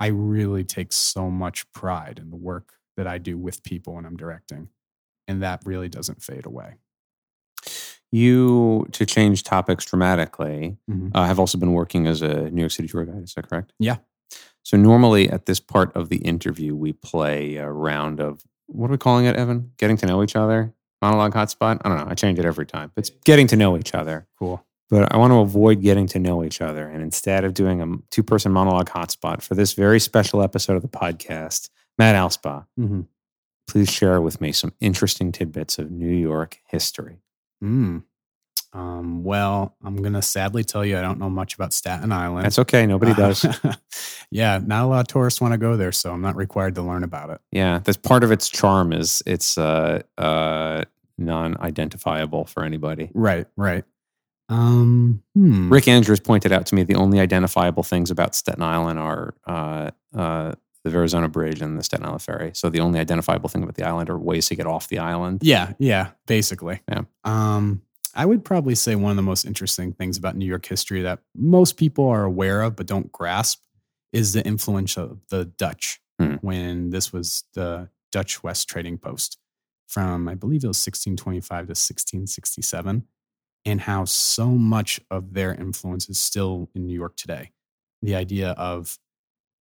I 0.00 0.08
really 0.08 0.64
take 0.64 0.92
so 0.92 1.30
much 1.30 1.70
pride 1.72 2.18
in 2.18 2.30
the 2.30 2.36
work 2.36 2.72
that 2.96 3.06
I 3.06 3.18
do 3.18 3.38
with 3.38 3.62
people 3.62 3.94
when 3.94 4.04
I'm 4.04 4.16
directing. 4.16 4.68
And 5.28 5.42
that 5.42 5.62
really 5.64 5.88
doesn't 5.88 6.22
fade 6.22 6.46
away. 6.46 6.76
You, 8.12 8.86
to 8.92 9.04
change 9.04 9.42
topics 9.42 9.84
dramatically, 9.84 10.76
Mhm. 10.90 11.10
uh, 11.14 11.24
have 11.24 11.38
also 11.40 11.58
been 11.58 11.72
working 11.72 12.06
as 12.06 12.22
a 12.22 12.50
New 12.50 12.62
York 12.62 12.72
City 12.72 12.88
tour 12.88 13.04
guide. 13.04 13.22
Is 13.24 13.34
that 13.34 13.48
correct? 13.48 13.72
Yeah. 13.78 13.96
So 14.62 14.76
normally 14.76 15.28
at 15.30 15.46
this 15.46 15.60
part 15.60 15.94
of 15.96 16.08
the 16.08 16.16
interview, 16.18 16.74
we 16.74 16.92
play 16.92 17.56
a 17.56 17.70
round 17.70 18.20
of 18.20 18.42
what 18.66 18.88
are 18.88 18.92
we 18.92 18.98
calling 18.98 19.26
it, 19.26 19.36
Evan? 19.36 19.72
Getting 19.78 19.96
to 19.98 20.06
know 20.06 20.22
each 20.22 20.34
other. 20.36 20.72
Monologue 21.02 21.34
hotspot. 21.34 21.80
I 21.84 21.88
don't 21.88 21.98
know. 21.98 22.06
I 22.10 22.14
change 22.14 22.38
it 22.38 22.44
every 22.44 22.66
time. 22.66 22.90
It's 22.96 23.10
getting 23.24 23.46
to 23.48 23.56
know 23.56 23.76
each 23.76 23.94
other. 23.94 24.26
Cool. 24.38 24.64
But 24.88 25.12
I 25.12 25.18
want 25.18 25.32
to 25.32 25.38
avoid 25.38 25.82
getting 25.82 26.06
to 26.08 26.18
know 26.18 26.42
each 26.42 26.60
other. 26.60 26.88
And 26.88 27.02
instead 27.02 27.44
of 27.44 27.54
doing 27.54 27.80
a 27.82 27.96
two 28.10 28.22
person 28.22 28.50
monologue 28.52 28.88
hotspot 28.88 29.42
for 29.42 29.54
this 29.54 29.72
very 29.74 30.00
special 30.00 30.42
episode 30.42 30.74
of 30.76 30.82
the 30.82 30.88
podcast, 30.88 31.70
Matt 31.98 32.14
Alspa, 32.16 32.66
Mm-hmm. 32.78 33.02
please 33.68 33.90
share 33.90 34.20
with 34.20 34.40
me 34.40 34.52
some 34.52 34.72
interesting 34.80 35.32
tidbits 35.32 35.78
of 35.78 35.90
New 35.90 36.08
York 36.14 36.58
history. 36.66 37.18
Mm. 37.62 38.02
Um, 38.72 39.24
well, 39.24 39.74
I'm 39.82 39.96
going 39.96 40.12
to 40.12 40.20
sadly 40.22 40.62
tell 40.62 40.84
you 40.84 40.98
I 40.98 41.00
don't 41.00 41.18
know 41.18 41.30
much 41.30 41.54
about 41.54 41.72
Staten 41.72 42.12
Island. 42.12 42.44
That's 42.44 42.58
okay. 42.58 42.84
Nobody 42.86 43.12
Uh, 43.12 43.14
does. 43.14 43.46
yeah, 44.30 44.60
not 44.62 44.84
a 44.84 44.86
lot 44.86 45.00
of 45.00 45.06
tourists 45.06 45.40
want 45.40 45.52
to 45.52 45.58
go 45.58 45.76
there, 45.76 45.92
so 45.92 46.12
I'm 46.12 46.20
not 46.20 46.36
required 46.36 46.74
to 46.74 46.82
learn 46.82 47.02
about 47.02 47.30
it. 47.30 47.40
Yeah, 47.52 47.78
that's 47.82 47.96
part 47.96 48.22
of 48.22 48.30
its 48.30 48.48
charm 48.50 48.92
is 48.92 49.22
it's 49.24 49.56
uh, 49.56 50.02
uh, 50.18 50.82
non-identifiable 51.16 52.44
for 52.44 52.64
anybody. 52.64 53.10
Right, 53.14 53.46
right. 53.56 53.84
Um, 54.48 55.22
hmm. 55.34 55.72
Rick 55.72 55.88
Andrews 55.88 56.20
pointed 56.20 56.52
out 56.52 56.66
to 56.66 56.74
me 56.74 56.82
the 56.84 56.94
only 56.96 57.18
identifiable 57.18 57.82
things 57.82 58.10
about 58.10 58.34
Staten 58.34 58.62
Island 58.62 58.98
are 58.98 59.34
uh, 59.46 59.90
uh, 60.14 60.52
the 60.86 60.92
Verrazano 60.92 61.26
Bridge 61.26 61.60
and 61.60 61.76
the 61.76 61.82
Staten 61.82 62.06
Island 62.06 62.22
Ferry. 62.22 62.52
So 62.54 62.70
the 62.70 62.78
only 62.78 63.00
identifiable 63.00 63.48
thing 63.48 63.64
about 63.64 63.74
the 63.74 63.82
island 63.84 64.08
are 64.08 64.16
ways 64.16 64.46
to 64.48 64.54
get 64.54 64.66
off 64.66 64.86
the 64.86 64.98
island. 65.00 65.40
Yeah, 65.42 65.72
yeah, 65.78 66.10
basically. 66.26 66.80
Yeah. 66.88 67.02
Um, 67.24 67.82
I 68.14 68.24
would 68.24 68.44
probably 68.44 68.76
say 68.76 68.94
one 68.94 69.10
of 69.10 69.16
the 69.16 69.22
most 69.22 69.44
interesting 69.44 69.92
things 69.92 70.16
about 70.16 70.36
New 70.36 70.46
York 70.46 70.64
history 70.64 71.02
that 71.02 71.18
most 71.34 71.76
people 71.76 72.08
are 72.08 72.22
aware 72.24 72.62
of 72.62 72.76
but 72.76 72.86
don't 72.86 73.10
grasp 73.10 73.62
is 74.12 74.32
the 74.32 74.46
influence 74.46 74.96
of 74.96 75.18
the 75.28 75.44
Dutch 75.44 76.00
Hmm. 76.18 76.36
when 76.40 76.88
this 76.90 77.12
was 77.12 77.44
the 77.52 77.90
Dutch 78.10 78.42
West 78.42 78.68
Trading 78.70 78.96
Post 78.96 79.38
from 79.86 80.28
I 80.28 80.34
believe 80.34 80.64
it 80.64 80.68
was 80.68 80.78
1625 80.78 81.66
to 81.66 81.70
1667 81.72 83.04
and 83.66 83.80
how 83.82 84.04
so 84.06 84.50
much 84.50 85.00
of 85.10 85.34
their 85.34 85.52
influence 85.52 86.08
is 86.08 86.18
still 86.18 86.70
in 86.74 86.86
New 86.86 86.94
York 86.94 87.16
today. 87.16 87.50
The 88.00 88.14
idea 88.14 88.52
of 88.52 88.98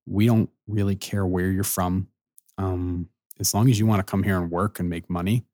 we 0.05 0.25
don't 0.25 0.49
really 0.67 0.95
care 0.95 1.25
where 1.25 1.49
you're 1.49 1.63
from. 1.63 2.07
Um, 2.57 3.09
as 3.39 3.53
long 3.53 3.69
as 3.69 3.79
you 3.79 3.85
want 3.85 3.99
to 3.99 4.09
come 4.09 4.23
here 4.23 4.37
and 4.37 4.49
work 4.49 4.79
and 4.79 4.89
make 4.89 5.09
money, 5.09 5.45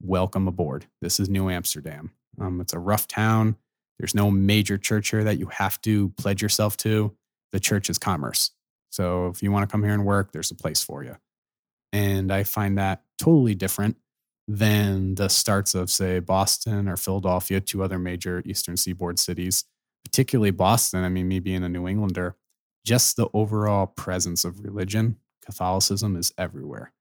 welcome 0.00 0.46
aboard. 0.46 0.86
This 1.00 1.18
is 1.18 1.28
New 1.28 1.50
Amsterdam. 1.50 2.12
Um, 2.40 2.60
it's 2.60 2.72
a 2.72 2.78
rough 2.78 3.08
town. 3.08 3.56
There's 3.98 4.14
no 4.14 4.30
major 4.30 4.78
church 4.78 5.10
here 5.10 5.24
that 5.24 5.38
you 5.38 5.46
have 5.46 5.80
to 5.82 6.10
pledge 6.10 6.40
yourself 6.40 6.76
to. 6.78 7.16
The 7.50 7.58
church 7.58 7.90
is 7.90 7.98
commerce. 7.98 8.52
So 8.90 9.26
if 9.26 9.42
you 9.42 9.50
want 9.50 9.68
to 9.68 9.72
come 9.72 9.82
here 9.82 9.92
and 9.92 10.06
work, 10.06 10.32
there's 10.32 10.50
a 10.50 10.54
place 10.54 10.82
for 10.82 11.02
you. 11.02 11.16
And 11.92 12.30
I 12.30 12.44
find 12.44 12.78
that 12.78 13.02
totally 13.18 13.54
different 13.54 13.96
than 14.46 15.14
the 15.16 15.28
starts 15.28 15.74
of, 15.74 15.90
say, 15.90 16.20
Boston 16.20 16.88
or 16.88 16.96
Philadelphia, 16.96 17.60
two 17.60 17.82
other 17.82 17.98
major 17.98 18.42
Eastern 18.46 18.76
Seaboard 18.76 19.18
cities, 19.18 19.64
particularly 20.04 20.52
Boston. 20.52 21.04
I 21.04 21.08
mean, 21.08 21.28
me 21.28 21.40
being 21.40 21.64
a 21.64 21.68
New 21.68 21.88
Englander, 21.88 22.36
just 22.84 23.16
the 23.16 23.28
overall 23.34 23.86
presence 23.86 24.44
of 24.44 24.60
religion, 24.64 25.16
Catholicism 25.44 26.16
is 26.16 26.32
everywhere. 26.38 26.92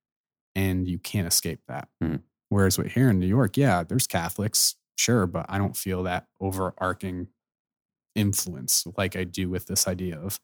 And 0.55 0.87
you 0.87 0.97
can't 0.99 1.27
escape 1.27 1.61
that. 1.67 1.89
Mhm. 2.03 2.23
Whereas 2.49 2.77
with 2.77 2.93
here 2.93 3.09
in 3.09 3.19
New 3.19 3.27
York, 3.27 3.57
yeah, 3.57 3.83
there's 3.83 4.07
Catholics, 4.07 4.75
sure, 4.97 5.27
but 5.27 5.45
I 5.49 5.57
don't 5.57 5.77
feel 5.77 6.03
that 6.03 6.27
overarching 6.39 7.27
influence 8.15 8.85
like 8.97 9.15
I 9.15 9.23
do 9.23 9.49
with 9.49 9.67
this 9.67 9.87
idea 9.87 10.19
of 10.19 10.39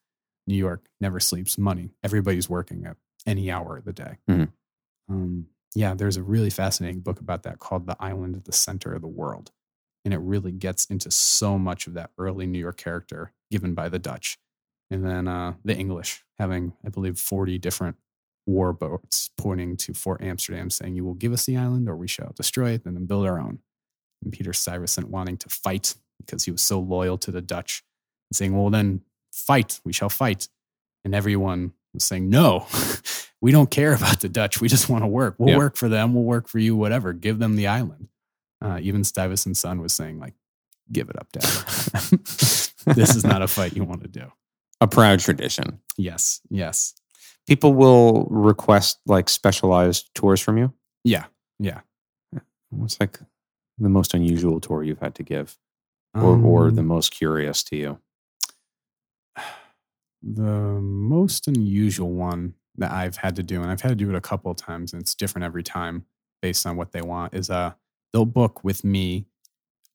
New 0.45 0.55
York 0.55 0.87
never 1.01 1.19
sleeps 1.19 1.57
money. 1.57 1.91
Everybody's 2.03 2.49
working 2.49 2.85
at 2.85 2.97
any 3.25 3.49
hour 3.49 3.77
of 3.77 3.85
the 3.85 3.93
day. 3.93 4.17
Mhm. 4.29 4.51
Um, 5.09 5.47
yeah, 5.75 5.93
there's 5.95 6.17
a 6.17 6.23
really 6.23 6.49
fascinating 6.49 7.01
book 7.01 7.19
about 7.19 7.43
that 7.43 7.59
called 7.59 7.87
The 7.87 7.95
Island 7.99 8.35
at 8.35 8.45
the 8.45 8.51
Center 8.51 8.93
of 8.93 9.01
the 9.01 9.07
World. 9.07 9.51
And 10.05 10.13
it 10.13 10.19
really 10.19 10.51
gets 10.51 10.85
into 10.85 11.09
so 11.11 11.57
much 11.57 11.87
of 11.87 11.93
that 11.93 12.11
early 12.17 12.45
New 12.45 12.59
York 12.59 12.77
character 12.77 13.33
given 13.49 13.73
by 13.73 13.89
the 13.89 13.99
Dutch. 13.99 14.37
And 14.91 15.05
then 15.05 15.27
uh, 15.27 15.53
the 15.65 15.75
English 15.75 16.23
having, 16.37 16.73
I 16.85 16.89
believe, 16.89 17.17
40 17.17 17.57
different 17.57 17.95
war 18.45 18.73
boats 18.73 19.29
pointing 19.37 19.77
to 19.77 19.93
Fort 19.93 20.21
Amsterdam 20.21 20.69
saying, 20.69 20.95
You 20.95 21.05
will 21.05 21.13
give 21.13 21.33
us 21.33 21.45
the 21.45 21.57
island 21.57 21.87
or 21.89 21.95
we 21.95 22.07
shall 22.07 22.33
destroy 22.35 22.71
it 22.71 22.85
and 22.85 22.95
then 22.95 23.05
build 23.05 23.25
our 23.25 23.39
own. 23.39 23.59
And 24.23 24.31
Peter 24.33 24.53
Stuyvesant 24.53 25.09
wanting 25.09 25.37
to 25.37 25.49
fight 25.49 25.95
because 26.19 26.43
he 26.45 26.51
was 26.51 26.61
so 26.61 26.79
loyal 26.79 27.17
to 27.19 27.31
the 27.31 27.41
Dutch 27.41 27.83
and 28.29 28.35
saying, 28.35 28.55
Well, 28.55 28.69
then 28.69 29.01
fight, 29.31 29.79
we 29.83 29.93
shall 29.93 30.09
fight. 30.09 30.47
And 31.05 31.15
everyone 31.15 31.73
was 31.93 32.03
saying, 32.03 32.29
No, 32.29 32.67
we 33.41 33.51
don't 33.51 33.71
care 33.71 33.93
about 33.95 34.19
the 34.19 34.29
Dutch. 34.29 34.61
We 34.61 34.67
just 34.67 34.89
want 34.89 35.03
to 35.03 35.07
work. 35.07 35.35
We'll 35.37 35.49
Yeah. 35.51 35.57
work 35.57 35.75
for 35.77 35.89
them. 35.89 36.13
We'll 36.13 36.23
work 36.23 36.47
for 36.47 36.59
you, 36.59 36.75
whatever. 36.75 37.13
Give 37.13 37.39
them 37.39 37.55
the 37.55 37.67
island. 37.67 38.09
Uh, 38.61 38.79
even 38.81 39.03
Stuyvesant's 39.03 39.59
son 39.59 39.81
was 39.81 39.91
saying, 39.93 40.19
like, 40.19 40.33
give 40.91 41.09
it 41.09 41.17
up, 41.19 41.31
dad. 41.33 41.43
this 42.95 43.15
is 43.15 43.23
not 43.25 43.41
a 43.41 43.47
fight 43.47 43.75
you 43.75 43.83
want 43.83 44.01
to 44.03 44.07
do. 44.07 44.31
A 44.83 44.87
proud 44.87 45.19
tradition. 45.21 45.79
Yes, 45.97 46.41
yes. 46.49 46.93
People 47.47 47.73
will 47.73 48.25
request 48.29 48.99
like 49.05 49.29
specialized 49.29 50.09
tours 50.13 50.41
from 50.41 50.57
you. 50.57 50.73
Yeah, 51.05 51.25
yeah. 51.57 51.81
What's 52.69 52.99
like 52.99 53.19
the 53.77 53.87
most 53.89 54.13
unusual 54.13 54.59
tour 54.59 54.83
you've 54.83 54.99
had 54.99 55.15
to 55.15 55.23
give, 55.23 55.57
or 56.13 56.37
or 56.37 56.69
the 56.71 56.81
Um, 56.81 56.87
most 56.87 57.11
curious 57.13 57.63
to 57.63 57.77
you? 57.77 57.99
the 60.21 60.79
most 60.81 61.47
unusual 61.47 62.11
one 62.11 62.55
that 62.77 62.91
I've 62.91 63.17
had 63.17 63.35
to 63.37 63.43
do, 63.43 63.61
and 63.61 63.71
I've 63.71 63.81
had 63.81 63.89
to 63.89 63.95
do 63.95 64.09
it 64.09 64.15
a 64.15 64.21
couple 64.21 64.51
of 64.51 64.57
times, 64.57 64.93
and 64.93 65.01
it's 65.01 65.15
different 65.15 65.45
every 65.45 65.63
time 65.63 66.05
based 66.41 66.65
on 66.65 66.75
what 66.75 66.91
they 66.91 67.01
want, 67.01 67.33
is 67.33 67.49
uh 67.49 67.73
they'll 68.11 68.25
book 68.25 68.63
with 68.65 68.83
me 68.83 69.27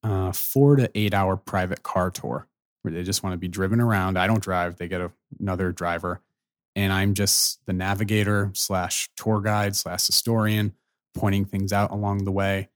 uh, 0.03 0.33
four 0.33 0.77
to 0.77 0.91
eight 0.95 1.13
hour 1.13 1.37
private 1.37 1.83
car 1.83 2.11
tour 2.11 2.48
where 2.83 2.93
they 2.93 3.03
just 3.03 3.23
want 3.23 3.35
to 3.35 3.39
be 3.39 3.49
driven 3.49 3.81
around. 3.81 4.19
I 4.19 4.27
don't 4.27 4.43
drive; 4.43 4.77
they 4.77 4.89
get 4.89 5.01
a, 5.01 5.11
another 5.41 5.73
driver, 5.73 6.21
and 6.77 6.93
I'm 6.93 7.15
just 7.15 7.65
the 7.67 7.73
navigator 7.73 8.51
slash 8.55 9.11
tour 9.17 9.41
guide 9.41 9.77
slash 9.77 10.07
historian, 10.07 10.75
pointing 11.15 11.45
things 11.45 11.73
out 11.73 11.91
along 11.91 12.25
the 12.25 12.33
way. 12.33 12.69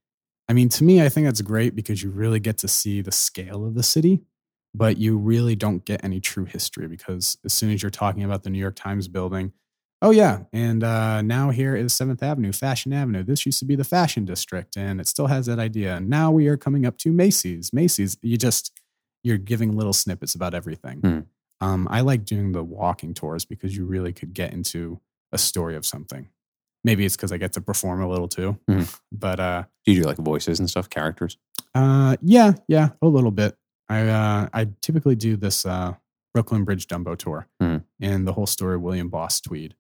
I 0.48 0.54
mean, 0.54 0.68
to 0.70 0.84
me, 0.84 1.02
I 1.02 1.08
think 1.08 1.26
that's 1.26 1.40
great 1.40 1.74
because 1.74 2.02
you 2.02 2.10
really 2.10 2.40
get 2.40 2.58
to 2.58 2.68
see 2.68 3.00
the 3.00 3.12
scale 3.12 3.64
of 3.64 3.74
the 3.74 3.82
city, 3.82 4.22
but 4.74 4.98
you 4.98 5.16
really 5.16 5.56
don't 5.56 5.84
get 5.84 6.04
any 6.04 6.20
true 6.20 6.44
history 6.44 6.88
because 6.88 7.38
as 7.44 7.52
soon 7.52 7.70
as 7.70 7.82
you're 7.82 7.90
talking 7.90 8.24
about 8.24 8.42
the 8.42 8.50
New 8.50 8.58
York 8.58 8.76
Times 8.76 9.08
building, 9.08 9.52
oh 10.02 10.10
yeah, 10.10 10.40
and 10.52 10.82
uh, 10.82 11.22
now 11.22 11.50
here 11.50 11.76
is 11.76 11.94
Seventh 11.94 12.22
Avenue, 12.22 12.52
Fashion 12.52 12.92
Avenue. 12.92 13.22
This 13.22 13.46
used 13.46 13.60
to 13.60 13.64
be 13.64 13.76
the 13.76 13.84
fashion 13.84 14.24
district, 14.24 14.76
and 14.76 15.00
it 15.00 15.06
still 15.06 15.28
has 15.28 15.46
that 15.46 15.58
idea. 15.60 15.96
And 15.96 16.10
now 16.10 16.30
we 16.30 16.48
are 16.48 16.56
coming 16.56 16.84
up 16.84 16.98
to 16.98 17.12
Macy's. 17.12 17.72
Macy's, 17.72 18.18
you 18.20 18.36
just 18.36 18.72
you're 19.22 19.38
giving 19.38 19.76
little 19.76 19.92
snippets 19.92 20.34
about 20.34 20.54
everything. 20.54 20.98
Hmm. 21.00 21.20
Um, 21.60 21.86
I 21.90 22.00
like 22.00 22.24
doing 22.24 22.52
the 22.52 22.62
walking 22.64 23.14
tours 23.14 23.44
because 23.44 23.76
you 23.76 23.84
really 23.84 24.12
could 24.12 24.34
get 24.34 24.52
into 24.52 25.00
a 25.30 25.38
story 25.38 25.76
of 25.76 25.86
something. 25.86 26.28
Maybe 26.84 27.04
it's 27.04 27.14
because 27.16 27.30
I 27.30 27.36
get 27.36 27.52
to 27.52 27.60
perform 27.60 28.02
a 28.02 28.08
little 28.08 28.26
too, 28.28 28.58
Hmm. 28.68 28.82
but 29.12 29.38
uh, 29.38 29.64
Do 29.86 29.92
you 29.92 30.02
do 30.02 30.08
like 30.08 30.16
voices 30.18 30.58
and 30.58 30.68
stuff, 30.68 30.90
characters? 30.90 31.36
uh, 31.74 32.16
yeah, 32.20 32.52
yeah, 32.68 32.90
a 33.00 33.06
little 33.06 33.30
bit. 33.30 33.56
I 33.88 34.08
uh, 34.08 34.48
I 34.52 34.68
typically 34.80 35.14
do 35.16 35.36
this 35.36 35.64
uh, 35.64 35.94
Brooklyn 36.34 36.64
Bridge 36.64 36.86
Dumbo 36.88 37.16
tour 37.16 37.46
Hmm. 37.60 37.78
and 38.00 38.26
the 38.26 38.32
whole 38.32 38.46
story 38.46 38.74
of 38.74 38.82
William 38.82 39.08
Boss 39.08 39.40
Tweed. 39.40 39.76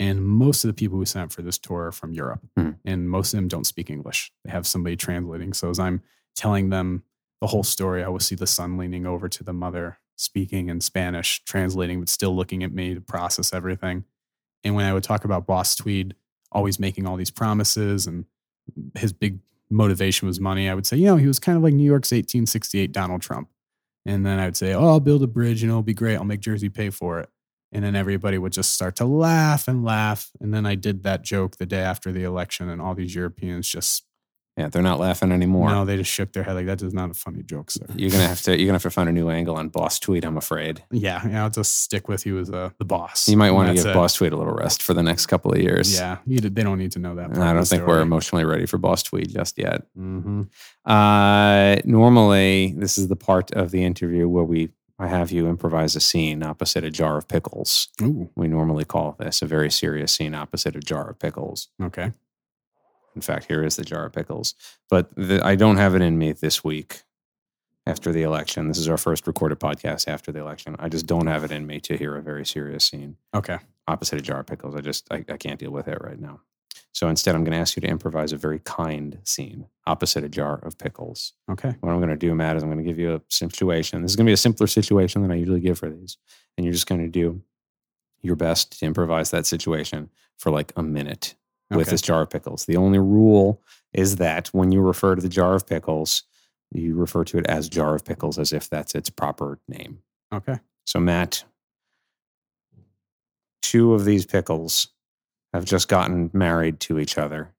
And 0.00 0.24
most 0.24 0.64
of 0.64 0.68
the 0.68 0.74
people 0.74 0.98
who 0.98 1.04
sign 1.04 1.24
up 1.24 1.32
for 1.32 1.42
this 1.42 1.58
tour 1.58 1.86
are 1.86 1.92
from 1.92 2.12
Europe, 2.14 2.44
Hmm. 2.56 2.70
and 2.84 3.08
most 3.10 3.32
of 3.34 3.38
them 3.38 3.48
don't 3.48 3.66
speak 3.66 3.90
English. 3.90 4.32
They 4.44 4.50
have 4.52 4.66
somebody 4.66 4.96
translating. 4.96 5.52
So 5.52 5.70
as 5.70 5.78
I'm 5.80 6.02
telling 6.36 6.70
them 6.70 7.02
the 7.44 7.48
whole 7.48 7.62
story, 7.62 8.02
I 8.02 8.08
will 8.08 8.20
see 8.20 8.34
the 8.34 8.46
son 8.46 8.78
leaning 8.78 9.04
over 9.04 9.28
to 9.28 9.44
the 9.44 9.52
mother, 9.52 9.98
speaking 10.16 10.70
in 10.70 10.80
Spanish, 10.80 11.44
translating, 11.44 12.00
but 12.00 12.08
still 12.08 12.34
looking 12.34 12.64
at 12.64 12.72
me 12.72 12.94
to 12.94 13.02
process 13.02 13.52
everything. 13.52 14.04
And 14.64 14.74
when 14.74 14.86
I 14.86 14.94
would 14.94 15.04
talk 15.04 15.26
about 15.26 15.46
Boss 15.46 15.76
Tweed 15.76 16.14
always 16.50 16.80
making 16.80 17.06
all 17.06 17.16
these 17.16 17.30
promises 17.30 18.06
and 18.06 18.24
his 18.94 19.12
big 19.12 19.40
motivation 19.68 20.26
was 20.26 20.40
money, 20.40 20.70
I 20.70 20.74
would 20.74 20.86
say, 20.86 20.96
you 20.96 21.04
know, 21.04 21.18
he 21.18 21.26
was 21.26 21.38
kind 21.38 21.58
of 21.58 21.62
like 21.62 21.74
New 21.74 21.84
York's 21.84 22.12
1868 22.12 22.92
Donald 22.92 23.20
Trump. 23.20 23.50
And 24.06 24.24
then 24.24 24.38
I 24.38 24.46
would 24.46 24.56
say, 24.56 24.72
oh, 24.72 24.88
I'll 24.88 25.00
build 25.00 25.22
a 25.22 25.26
bridge 25.26 25.62
and 25.62 25.68
it'll 25.68 25.82
be 25.82 25.92
great. 25.92 26.16
I'll 26.16 26.24
make 26.24 26.40
Jersey 26.40 26.70
pay 26.70 26.88
for 26.88 27.20
it. 27.20 27.28
And 27.72 27.84
then 27.84 27.94
everybody 27.94 28.38
would 28.38 28.52
just 28.52 28.72
start 28.72 28.96
to 28.96 29.04
laugh 29.04 29.68
and 29.68 29.84
laugh. 29.84 30.30
And 30.40 30.54
then 30.54 30.64
I 30.64 30.76
did 30.76 31.02
that 31.02 31.20
joke 31.20 31.58
the 31.58 31.66
day 31.66 31.82
after 31.82 32.10
the 32.10 32.24
election, 32.24 32.70
and 32.70 32.80
all 32.80 32.94
these 32.94 33.14
Europeans 33.14 33.68
just, 33.68 34.04
Yeah, 34.56 34.68
they're 34.68 34.82
not 34.82 35.00
laughing 35.00 35.32
anymore. 35.32 35.68
no, 35.70 35.84
they 35.84 35.96
just 35.96 36.12
shook 36.12 36.32
their 36.32 36.44
head 36.44 36.52
like, 36.54 36.66
that 36.66 36.80
is 36.80 36.94
not 36.94 37.10
a 37.10 37.14
funny 37.14 37.42
joke, 37.42 37.72
sir. 37.72 37.86
You're 37.96 38.10
gonna 38.12 38.28
have 38.28 38.40
to 38.42 38.52
you're 38.56 38.66
gonna 38.66 38.74
have 38.76 38.82
to 38.82 38.90
find 38.90 39.08
a 39.08 39.12
new 39.12 39.28
angle 39.28 39.56
on 39.56 39.68
Boss 39.68 39.98
Tweet. 39.98 40.24
I'm 40.24 40.36
afraid 40.36 40.82
Yeah, 40.92 41.26
yeah, 41.28 41.42
I'll 41.42 41.50
just 41.50 41.80
stick 41.80 42.06
with 42.08 42.24
you 42.24 42.38
as 42.38 42.50
uh, 42.50 42.70
the 42.78 42.84
boss. 42.84 43.28
you 43.28 43.36
might 43.36 43.50
want 43.50 43.68
to 43.68 43.74
give 43.74 43.86
it. 43.86 43.94
Boss 43.94 44.14
Tweet 44.14 44.32
a 44.32 44.36
little 44.36 44.54
rest 44.54 44.82
for 44.82 44.94
the 44.94 45.02
next 45.02 45.26
couple 45.26 45.52
of 45.52 45.58
years. 45.58 45.92
Yeah, 45.98 46.18
you, 46.24 46.38
they 46.38 46.62
don't 46.62 46.78
need 46.78 46.92
to 46.92 47.00
know 47.00 47.16
that. 47.16 47.36
I 47.36 47.52
don't 47.52 47.66
think 47.66 47.84
we're 47.86 48.00
emotionally 48.00 48.44
ready 48.44 48.66
for 48.66 48.78
Boss 48.78 49.02
Tweet 49.02 49.30
just 49.30 49.58
yet. 49.58 49.82
hmm 49.96 50.42
Uh, 50.84 51.76
normally, 51.84 52.74
this 52.76 52.96
is 52.98 53.08
the 53.08 53.16
part 53.16 53.50
of 53.52 53.70
the 53.72 53.82
interview 53.84 54.28
where 54.28 54.44
we 54.44 54.70
I 54.98 55.08
have 55.08 55.32
you 55.32 55.48
improvise 55.48 55.96
a 55.96 56.00
scene 56.00 56.44
opposite 56.44 56.84
a 56.84 56.90
jar 56.90 57.16
of 57.18 57.26
pickles. 57.26 57.88
Ooh, 58.00 58.30
We 58.36 58.46
normally 58.46 58.84
call 58.84 59.16
this 59.18 59.42
a 59.42 59.46
very 59.46 59.68
serious 59.70 60.12
scene 60.12 60.34
opposite 60.36 60.76
a 60.76 60.80
jar 60.80 61.10
of 61.10 61.18
pickles. 61.18 61.68
okay. 61.82 62.12
In 63.14 63.20
fact, 63.20 63.46
here 63.46 63.64
is 63.64 63.76
the 63.76 63.84
jar 63.84 64.06
of 64.06 64.12
pickles. 64.12 64.54
But 64.90 65.14
the, 65.16 65.40
I 65.44 65.54
don't 65.54 65.76
have 65.76 65.94
it 65.94 66.02
in 66.02 66.18
me 66.18 66.32
this 66.32 66.64
week 66.64 67.02
after 67.86 68.12
the 68.12 68.22
election. 68.22 68.68
This 68.68 68.78
is 68.78 68.88
our 68.88 68.96
first 68.96 69.26
recorded 69.26 69.60
podcast 69.60 70.08
after 70.08 70.32
the 70.32 70.40
election. 70.40 70.74
I 70.78 70.88
just 70.88 71.06
don't 71.06 71.26
have 71.26 71.44
it 71.44 71.52
in 71.52 71.66
me 71.66 71.80
to 71.80 71.96
hear 71.96 72.16
a 72.16 72.22
very 72.22 72.46
serious 72.46 72.84
scene 72.86 73.16
Okay. 73.34 73.58
opposite 73.86 74.18
a 74.18 74.22
jar 74.22 74.40
of 74.40 74.46
pickles. 74.46 74.74
I 74.74 74.80
just 74.80 75.06
I, 75.10 75.24
I 75.28 75.36
can't 75.36 75.60
deal 75.60 75.70
with 75.70 75.86
it 75.88 75.98
right 76.02 76.18
now. 76.18 76.40
So 76.92 77.08
instead, 77.08 77.34
I'm 77.34 77.42
going 77.42 77.52
to 77.52 77.58
ask 77.58 77.76
you 77.76 77.80
to 77.80 77.88
improvise 77.88 78.32
a 78.32 78.36
very 78.36 78.60
kind 78.60 79.18
scene 79.24 79.66
opposite 79.84 80.22
a 80.22 80.28
jar 80.28 80.60
of 80.64 80.78
pickles. 80.78 81.32
Okay. 81.50 81.74
What 81.80 81.90
I'm 81.90 81.98
going 81.98 82.08
to 82.08 82.16
do, 82.16 82.32
Matt, 82.36 82.56
is 82.56 82.62
I'm 82.62 82.70
going 82.70 82.82
to 82.82 82.88
give 82.88 83.00
you 83.00 83.14
a 83.16 83.20
situation. 83.28 84.00
This 84.02 84.12
is 84.12 84.16
going 84.16 84.26
to 84.26 84.30
be 84.30 84.34
a 84.34 84.36
simpler 84.36 84.68
situation 84.68 85.20
than 85.22 85.32
I 85.32 85.34
usually 85.34 85.58
give 85.60 85.78
for 85.78 85.90
these. 85.90 86.16
And 86.56 86.64
you're 86.64 86.72
just 86.72 86.86
going 86.86 87.00
to 87.02 87.08
do 87.08 87.42
your 88.22 88.36
best 88.36 88.78
to 88.78 88.86
improvise 88.86 89.32
that 89.32 89.44
situation 89.44 90.08
for 90.38 90.50
like 90.50 90.72
a 90.76 90.82
minute 90.84 91.34
with 91.74 91.86
Okay. 91.88 91.90
this 91.92 92.02
jar 92.02 92.22
of 92.22 92.30
pickles. 92.30 92.64
The 92.66 92.76
only 92.76 92.98
rule 92.98 93.60
is 93.92 94.16
that 94.16 94.48
when 94.48 94.72
you 94.72 94.80
refer 94.80 95.14
to 95.14 95.22
the 95.22 95.28
jar 95.28 95.54
of 95.54 95.66
pickles, 95.66 96.22
you 96.72 96.94
refer 96.96 97.24
to 97.24 97.38
it 97.38 97.46
as 97.46 97.68
jar 97.68 97.94
of 97.94 98.04
pickles 98.04 98.38
as 98.38 98.52
if 98.52 98.68
that's 98.68 98.94
its 98.94 99.10
proper 99.10 99.58
name. 99.68 100.00
Okay. 100.32 100.58
So, 100.86 100.98
Matt, 101.00 101.44
two 103.62 103.94
of 103.94 104.04
these 104.04 104.26
pickles 104.26 104.88
have 105.52 105.64
just 105.64 105.88
gotten 105.88 106.30
married 106.32 106.80
to 106.80 106.98
each 106.98 107.16
other. 107.16 107.52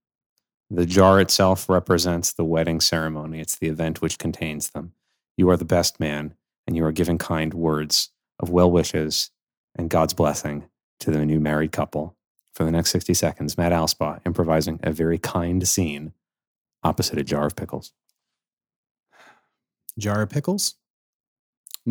The 0.69 0.85
jar 0.85 1.21
itself 1.21 1.69
represents 1.69 2.33
the 2.33 2.43
wedding 2.43 2.81
ceremony, 2.81 3.39
it's 3.39 3.57
the 3.57 3.67
event 3.67 4.01
which 4.01 4.17
contains 4.17 4.71
them. 4.71 4.93
You 5.37 5.49
are 5.49 5.57
the 5.57 5.65
best 5.65 5.99
man, 5.99 6.33
and 6.67 6.75
you 6.75 6.83
are 6.85 6.91
giving 6.91 7.17
kind 7.17 7.53
words 7.53 8.09
of 8.39 8.49
well 8.49 8.69
wishes 8.71 9.31
and 9.75 9.89
God's 9.89 10.13
blessing 10.13 10.65
to 11.01 11.11
the 11.11 11.25
new 11.25 11.39
married 11.39 11.71
couple. 11.71 12.14
For 12.55 12.63
the 12.63 12.71
next 12.71 12.91
60 12.91 13.13
seconds, 13.13 13.57
Matt 13.57 13.73
Alspa 13.73 14.21
improvising 14.25 14.79
a 14.81 14.91
very 14.91 15.17
kind 15.17 15.67
scene 15.67 16.13
opposite 16.83 17.19
a 17.19 17.23
jar 17.23 17.45
of 17.45 17.55
pickles. 17.55 17.91
Jar 19.99 20.21
of 20.21 20.29
pickles. 20.29 20.75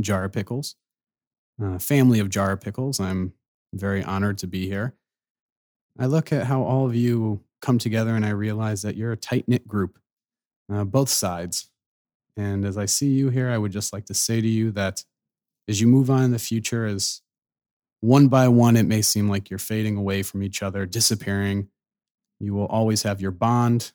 Jar 0.01 0.25
of 0.25 0.33
pickles. 0.33 0.77
Uh, 1.63 1.79
family 1.79 2.19
of 2.19 2.31
jar 2.31 2.53
of 2.53 2.63
pickles. 2.63 2.99
I'm 2.99 3.35
very 3.75 4.03
honored 4.03 4.39
to 4.39 4.47
be 4.47 4.67
here. 4.67 4.95
I 5.99 6.07
look 6.07 6.33
at 6.33 6.47
how 6.47 6.63
all 6.63 6.87
of 6.87 6.95
you 6.95 7.41
come 7.61 7.79
together 7.79 8.15
and 8.15 8.25
I 8.25 8.31
realize 8.31 8.83
that 8.83 8.97
you're 8.97 9.13
a 9.13 9.19
tight 9.19 9.47
knit 9.47 9.69
group, 9.69 9.99
uh, 10.73 10.85
both 10.85 11.11
sides. 11.11 11.69
And 12.39 12.65
as 12.65 12.79
I 12.79 12.87
see 12.87 13.09
you 13.09 13.29
here, 13.29 13.51
I 13.51 13.59
would 13.59 13.71
just 13.71 13.93
like 13.93 14.07
to 14.07 14.15
say 14.15 14.41
to 14.41 14.49
you 14.49 14.71
that 14.73 15.05
as 15.69 15.81
you 15.81 15.87
move 15.87 16.11
on 16.11 16.25
in 16.25 16.31
the 16.31 16.39
future, 16.39 16.87
as 16.87 17.21
one 18.05 18.29
by 18.29 18.49
one, 18.49 18.77
it 18.77 18.83
may 18.83 19.01
seem 19.01 19.31
like 19.31 19.49
you're 19.49 19.59
fading 19.59 19.97
away 19.97 20.23
from 20.23 20.43
each 20.43 20.63
other, 20.63 20.85
disappearing. 20.85 21.69
You 22.39 22.53
will 22.53 22.67
always 22.67 23.03
have 23.05 23.23
your 23.23 23.31
bond, 23.31 23.93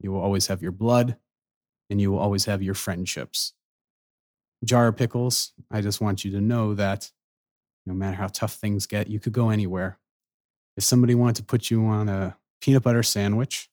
you 0.00 0.10
will 0.10 0.20
always 0.20 0.48
have 0.48 0.62
your 0.62 0.72
blood, 0.72 1.16
and 1.88 2.00
you 2.00 2.10
will 2.10 2.18
always 2.18 2.46
have 2.46 2.60
your 2.60 2.74
friendships. 2.74 3.52
Jar 4.64 4.88
of 4.88 4.96
pickles, 4.96 5.52
I 5.70 5.80
just 5.80 6.00
want 6.00 6.24
you 6.24 6.32
to 6.32 6.40
know 6.40 6.74
that 6.74 7.12
no 7.86 7.94
matter 7.94 8.16
how 8.16 8.26
tough 8.26 8.54
things 8.54 8.84
get, 8.86 9.06
you 9.06 9.20
could 9.20 9.32
go 9.32 9.50
anywhere. 9.50 10.00
If 10.76 10.82
somebody 10.82 11.14
wanted 11.14 11.36
to 11.36 11.44
put 11.44 11.70
you 11.70 11.84
on 11.86 12.08
a 12.08 12.36
peanut 12.60 12.82
butter 12.82 13.04
sandwich, 13.04 13.70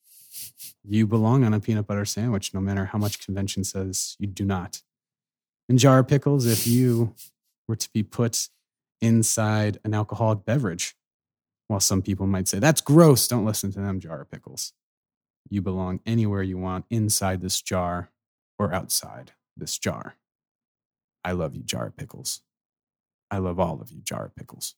you 0.88 1.08
belong 1.08 1.44
on 1.44 1.54
a 1.54 1.60
peanut 1.60 1.88
butter 1.88 2.06
sandwich, 2.06 2.54
no 2.54 2.62
matter 2.62 2.86
how 2.86 3.00
much 3.00 3.26
convention 3.26 3.64
says 3.64 4.18
you 4.20 4.28
do 4.28 4.46
not. 4.46 4.84
And 5.68 5.80
jar 5.80 5.98
of 5.98 6.08
pickles, 6.08 6.46
if 6.46 6.68
you 6.68 7.16
were 7.68 7.76
to 7.76 7.90
be 7.92 8.04
put 8.04 8.50
inside 9.04 9.80
an 9.84 9.94
alcoholic 9.94 10.46
beverage, 10.46 10.96
while 11.68 11.82
some 11.82 12.02
people 12.02 12.26
might 12.26 12.48
say, 12.48 12.60
that's 12.60 12.82
gross, 12.82 13.28
don't 13.28 13.46
listen 13.46 13.72
to 13.74 13.80
them, 13.80 14.00
jar 14.00 14.22
of 14.22 14.32
pickles. 14.32 14.74
You 15.50 15.62
belong 15.62 16.00
anywhere 16.06 16.42
you 16.42 16.58
want 16.58 16.86
inside 16.90 17.42
this 17.42 17.62
jar 17.62 18.10
or 18.58 18.74
outside 18.74 19.34
this 19.58 19.78
jar. 19.78 20.16
I 21.24 21.34
love 21.34 21.56
you, 21.56 21.64
jar 21.64 21.88
of 21.88 21.98
pickles. 21.98 22.42
I 23.30 23.38
love 23.38 23.60
all 23.60 23.82
of 23.82 23.92
you, 23.92 24.02
jar 24.02 24.26
of 24.26 24.36
pickles. 24.36 24.76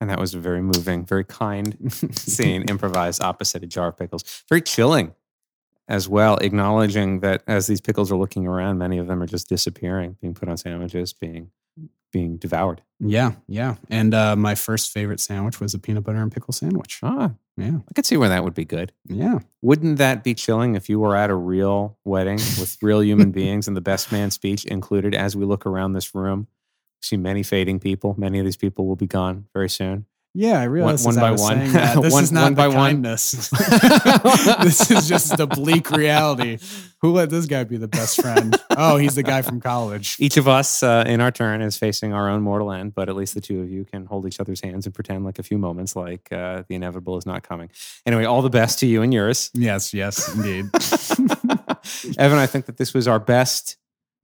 And 0.00 0.10
that 0.10 0.18
was 0.18 0.34
a 0.34 0.40
very 0.40 0.60
moving, 0.60 1.06
very 1.06 1.24
kind 1.24 1.76
scene 2.12 2.62
improvised 2.68 3.22
opposite 3.22 3.62
a 3.62 3.66
jar 3.66 3.88
of 3.88 3.96
pickles. 3.96 4.44
Very 4.48 4.60
chilling 4.60 5.14
as 5.88 6.08
well, 6.08 6.36
acknowledging 6.38 7.20
that 7.20 7.42
as 7.46 7.66
these 7.66 7.80
pickles 7.80 8.10
are 8.10 8.16
looking 8.16 8.46
around, 8.46 8.78
many 8.78 8.98
of 8.98 9.06
them 9.06 9.22
are 9.22 9.26
just 9.26 9.48
disappearing, 9.48 10.16
being 10.20 10.34
put 10.34 10.48
on 10.48 10.56
sandwiches, 10.56 11.12
being 11.12 11.50
being 12.12 12.36
devoured. 12.36 12.82
Yeah, 13.00 13.32
yeah. 13.46 13.74
And 13.90 14.14
uh, 14.14 14.36
my 14.36 14.54
first 14.54 14.90
favorite 14.92 15.20
sandwich 15.20 15.60
was 15.60 15.74
a 15.74 15.78
peanut 15.78 16.04
butter 16.04 16.22
and 16.22 16.32
pickle 16.32 16.52
sandwich. 16.52 16.98
Ah, 17.02 17.32
Yeah, 17.58 17.76
I 17.88 17.92
could 17.94 18.06
see 18.06 18.16
where 18.16 18.28
that 18.30 18.42
would 18.44 18.54
be 18.54 18.64
good. 18.64 18.92
yeah. 19.06 19.40
Wouldn't 19.60 19.98
that 19.98 20.24
be 20.24 20.34
chilling 20.34 20.76
if 20.76 20.88
you 20.88 20.98
were 21.00 21.14
at 21.16 21.28
a 21.30 21.34
real 21.34 21.98
wedding 22.04 22.36
with 22.58 22.78
real 22.80 23.02
human 23.02 23.30
beings 23.40 23.68
and 23.68 23.76
the 23.76 23.80
best 23.82 24.12
man 24.12 24.30
speech 24.30 24.64
included 24.64 25.14
as 25.14 25.36
we 25.36 25.44
look 25.44 25.66
around 25.66 25.92
this 25.92 26.14
room? 26.14 26.46
See 27.02 27.16
many 27.18 27.42
fading 27.42 27.80
people. 27.80 28.14
Many 28.16 28.38
of 28.38 28.44
these 28.46 28.56
people 28.56 28.86
will 28.86 28.96
be 28.96 29.06
gone 29.06 29.46
very 29.52 29.68
soon. 29.68 30.06
Yeah, 30.38 30.60
I 30.60 30.64
realized 30.64 31.06
one 31.06 31.16
I 31.16 31.20
by 31.22 31.30
one. 31.30 31.58
this 32.02 32.12
One- 32.12 32.22
is 32.22 32.30
not 32.30 32.42
one 32.44 32.54
by 32.54 32.68
one. 32.68 32.76
kindness. 32.76 33.30
this 34.62 34.90
is 34.90 35.08
just 35.08 35.34
the 35.38 35.46
bleak 35.46 35.90
reality. 35.90 36.58
Who 37.00 37.12
let 37.12 37.30
this 37.30 37.46
guy 37.46 37.64
be 37.64 37.78
the 37.78 37.88
best 37.88 38.20
friend? 38.20 38.54
Oh, 38.76 38.98
he's 38.98 39.14
the 39.14 39.22
guy 39.22 39.40
from 39.40 39.60
college. 39.62 40.16
Each 40.18 40.36
of 40.36 40.46
us, 40.46 40.82
uh, 40.82 41.04
in 41.06 41.22
our 41.22 41.30
turn, 41.30 41.62
is 41.62 41.78
facing 41.78 42.12
our 42.12 42.28
own 42.28 42.42
mortal 42.42 42.70
end, 42.70 42.94
but 42.94 43.08
at 43.08 43.16
least 43.16 43.32
the 43.34 43.40
two 43.40 43.62
of 43.62 43.70
you 43.70 43.86
can 43.86 44.04
hold 44.04 44.26
each 44.26 44.38
other's 44.38 44.60
hands 44.60 44.84
and 44.84 44.94
pretend 44.94 45.24
like 45.24 45.38
a 45.38 45.42
few 45.42 45.56
moments 45.56 45.96
like 45.96 46.30
uh, 46.30 46.64
the 46.68 46.74
inevitable 46.74 47.16
is 47.16 47.24
not 47.24 47.42
coming. 47.42 47.70
Anyway, 48.04 48.24
all 48.24 48.42
the 48.42 48.50
best 48.50 48.78
to 48.80 48.86
you 48.86 49.00
and 49.00 49.14
yours. 49.14 49.50
Yes, 49.54 49.94
yes, 49.94 50.34
indeed. 50.34 50.66
Evan, 52.18 52.38
I 52.38 52.46
think 52.46 52.66
that 52.66 52.76
this 52.76 52.92
was 52.92 53.08
our 53.08 53.18
best, 53.18 53.76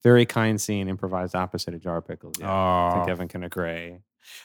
very 0.03 0.27
kind 0.27 0.61
scene 0.61 0.89
improvised 0.89 1.35
opposite 1.35 1.75
of 1.75 1.81
Jar 1.81 2.01
Pickles. 2.03 2.35
Yeah, 2.39 2.51
I 2.53 2.93
think 2.97 3.09
Oh, 3.09 3.13
Evan 3.13 3.29
can 3.29 3.45
agree. 3.45 3.99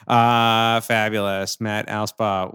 Uh, 0.06 0.80
fabulous. 0.80 1.60
Matt 1.60 1.86
Alspa, 1.88 2.52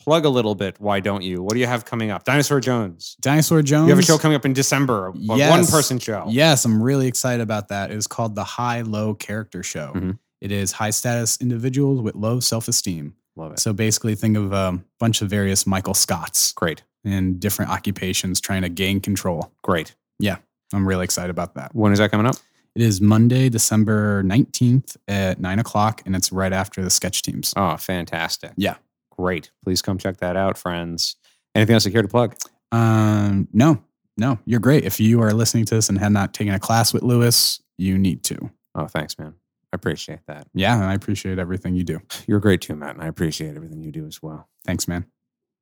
plug 0.00 0.24
a 0.24 0.28
little 0.28 0.54
bit. 0.54 0.76
Why 0.80 1.00
don't 1.00 1.22
you? 1.22 1.42
What 1.42 1.54
do 1.54 1.58
you 1.60 1.66
have 1.66 1.84
coming 1.84 2.10
up? 2.10 2.24
Dinosaur 2.24 2.60
Jones. 2.60 3.16
Dinosaur 3.20 3.62
Jones. 3.62 3.86
You 3.88 3.90
have 3.94 3.98
a 3.98 4.06
show 4.06 4.18
coming 4.18 4.36
up 4.36 4.44
in 4.44 4.52
December, 4.52 5.08
a 5.08 5.12
Yes. 5.16 5.50
one 5.50 5.66
person 5.66 5.98
show. 5.98 6.26
Yes, 6.28 6.64
I'm 6.64 6.82
really 6.82 7.06
excited 7.06 7.42
about 7.42 7.68
that. 7.68 7.90
It 7.90 7.96
is 7.96 8.06
called 8.06 8.34
the 8.34 8.44
High 8.44 8.82
Low 8.82 9.14
Character 9.14 9.62
Show. 9.62 9.92
Mhm. 9.94 10.18
It 10.40 10.52
is 10.52 10.72
high 10.72 10.90
status 10.90 11.38
individuals 11.40 12.00
with 12.00 12.14
low 12.14 12.40
self 12.40 12.68
esteem. 12.68 13.14
Love 13.36 13.52
it. 13.52 13.58
So 13.60 13.72
basically, 13.72 14.14
think 14.14 14.36
of 14.36 14.52
a 14.52 14.78
bunch 14.98 15.20
of 15.22 15.28
various 15.28 15.66
Michael 15.66 15.94
Scotts 15.94 16.52
Great. 16.52 16.82
in 17.04 17.38
different 17.38 17.70
occupations 17.70 18.40
trying 18.40 18.62
to 18.62 18.68
gain 18.68 19.00
control. 19.00 19.52
Great. 19.62 19.94
Yeah. 20.18 20.36
I'm 20.72 20.86
really 20.88 21.04
excited 21.04 21.30
about 21.30 21.54
that. 21.54 21.74
When 21.74 21.92
is 21.92 21.98
that 21.98 22.10
coming 22.10 22.26
up? 22.26 22.36
It 22.76 22.82
is 22.82 23.00
Monday, 23.00 23.48
December 23.48 24.22
19th 24.24 24.98
at 25.08 25.40
nine 25.40 25.58
o'clock, 25.58 26.02
and 26.04 26.14
it's 26.14 26.30
right 26.30 26.52
after 26.52 26.84
the 26.84 26.90
sketch 26.90 27.22
teams. 27.22 27.54
Oh, 27.56 27.78
fantastic. 27.78 28.52
Yeah. 28.58 28.74
Great. 29.16 29.50
Please 29.64 29.80
come 29.80 29.96
check 29.96 30.18
that 30.18 30.36
out, 30.36 30.58
friends. 30.58 31.16
Anything 31.54 31.72
else 31.72 31.86
you 31.86 31.92
care 31.92 32.02
to 32.02 32.08
plug? 32.08 32.36
Um, 32.72 33.48
no, 33.54 33.82
no, 34.18 34.38
you're 34.44 34.60
great. 34.60 34.84
If 34.84 35.00
you 35.00 35.22
are 35.22 35.32
listening 35.32 35.64
to 35.64 35.74
this 35.74 35.88
and 35.88 35.98
have 35.98 36.12
not 36.12 36.34
taken 36.34 36.52
a 36.52 36.58
class 36.58 36.92
with 36.92 37.02
Lewis, 37.02 37.62
you 37.78 37.96
need 37.96 38.22
to. 38.24 38.50
Oh, 38.74 38.88
thanks, 38.88 39.18
man. 39.18 39.32
I 39.72 39.76
appreciate 39.76 40.26
that. 40.26 40.46
Yeah, 40.52 40.74
and 40.74 40.84
I 40.84 40.92
appreciate 40.92 41.38
everything 41.38 41.76
you 41.76 41.82
do. 41.82 42.00
You're 42.26 42.40
great 42.40 42.60
too, 42.60 42.76
Matt, 42.76 42.96
and 42.96 43.02
I 43.02 43.06
appreciate 43.06 43.56
everything 43.56 43.82
you 43.82 43.90
do 43.90 44.06
as 44.06 44.22
well. 44.22 44.48
Thanks, 44.66 44.86
man. 44.86 45.06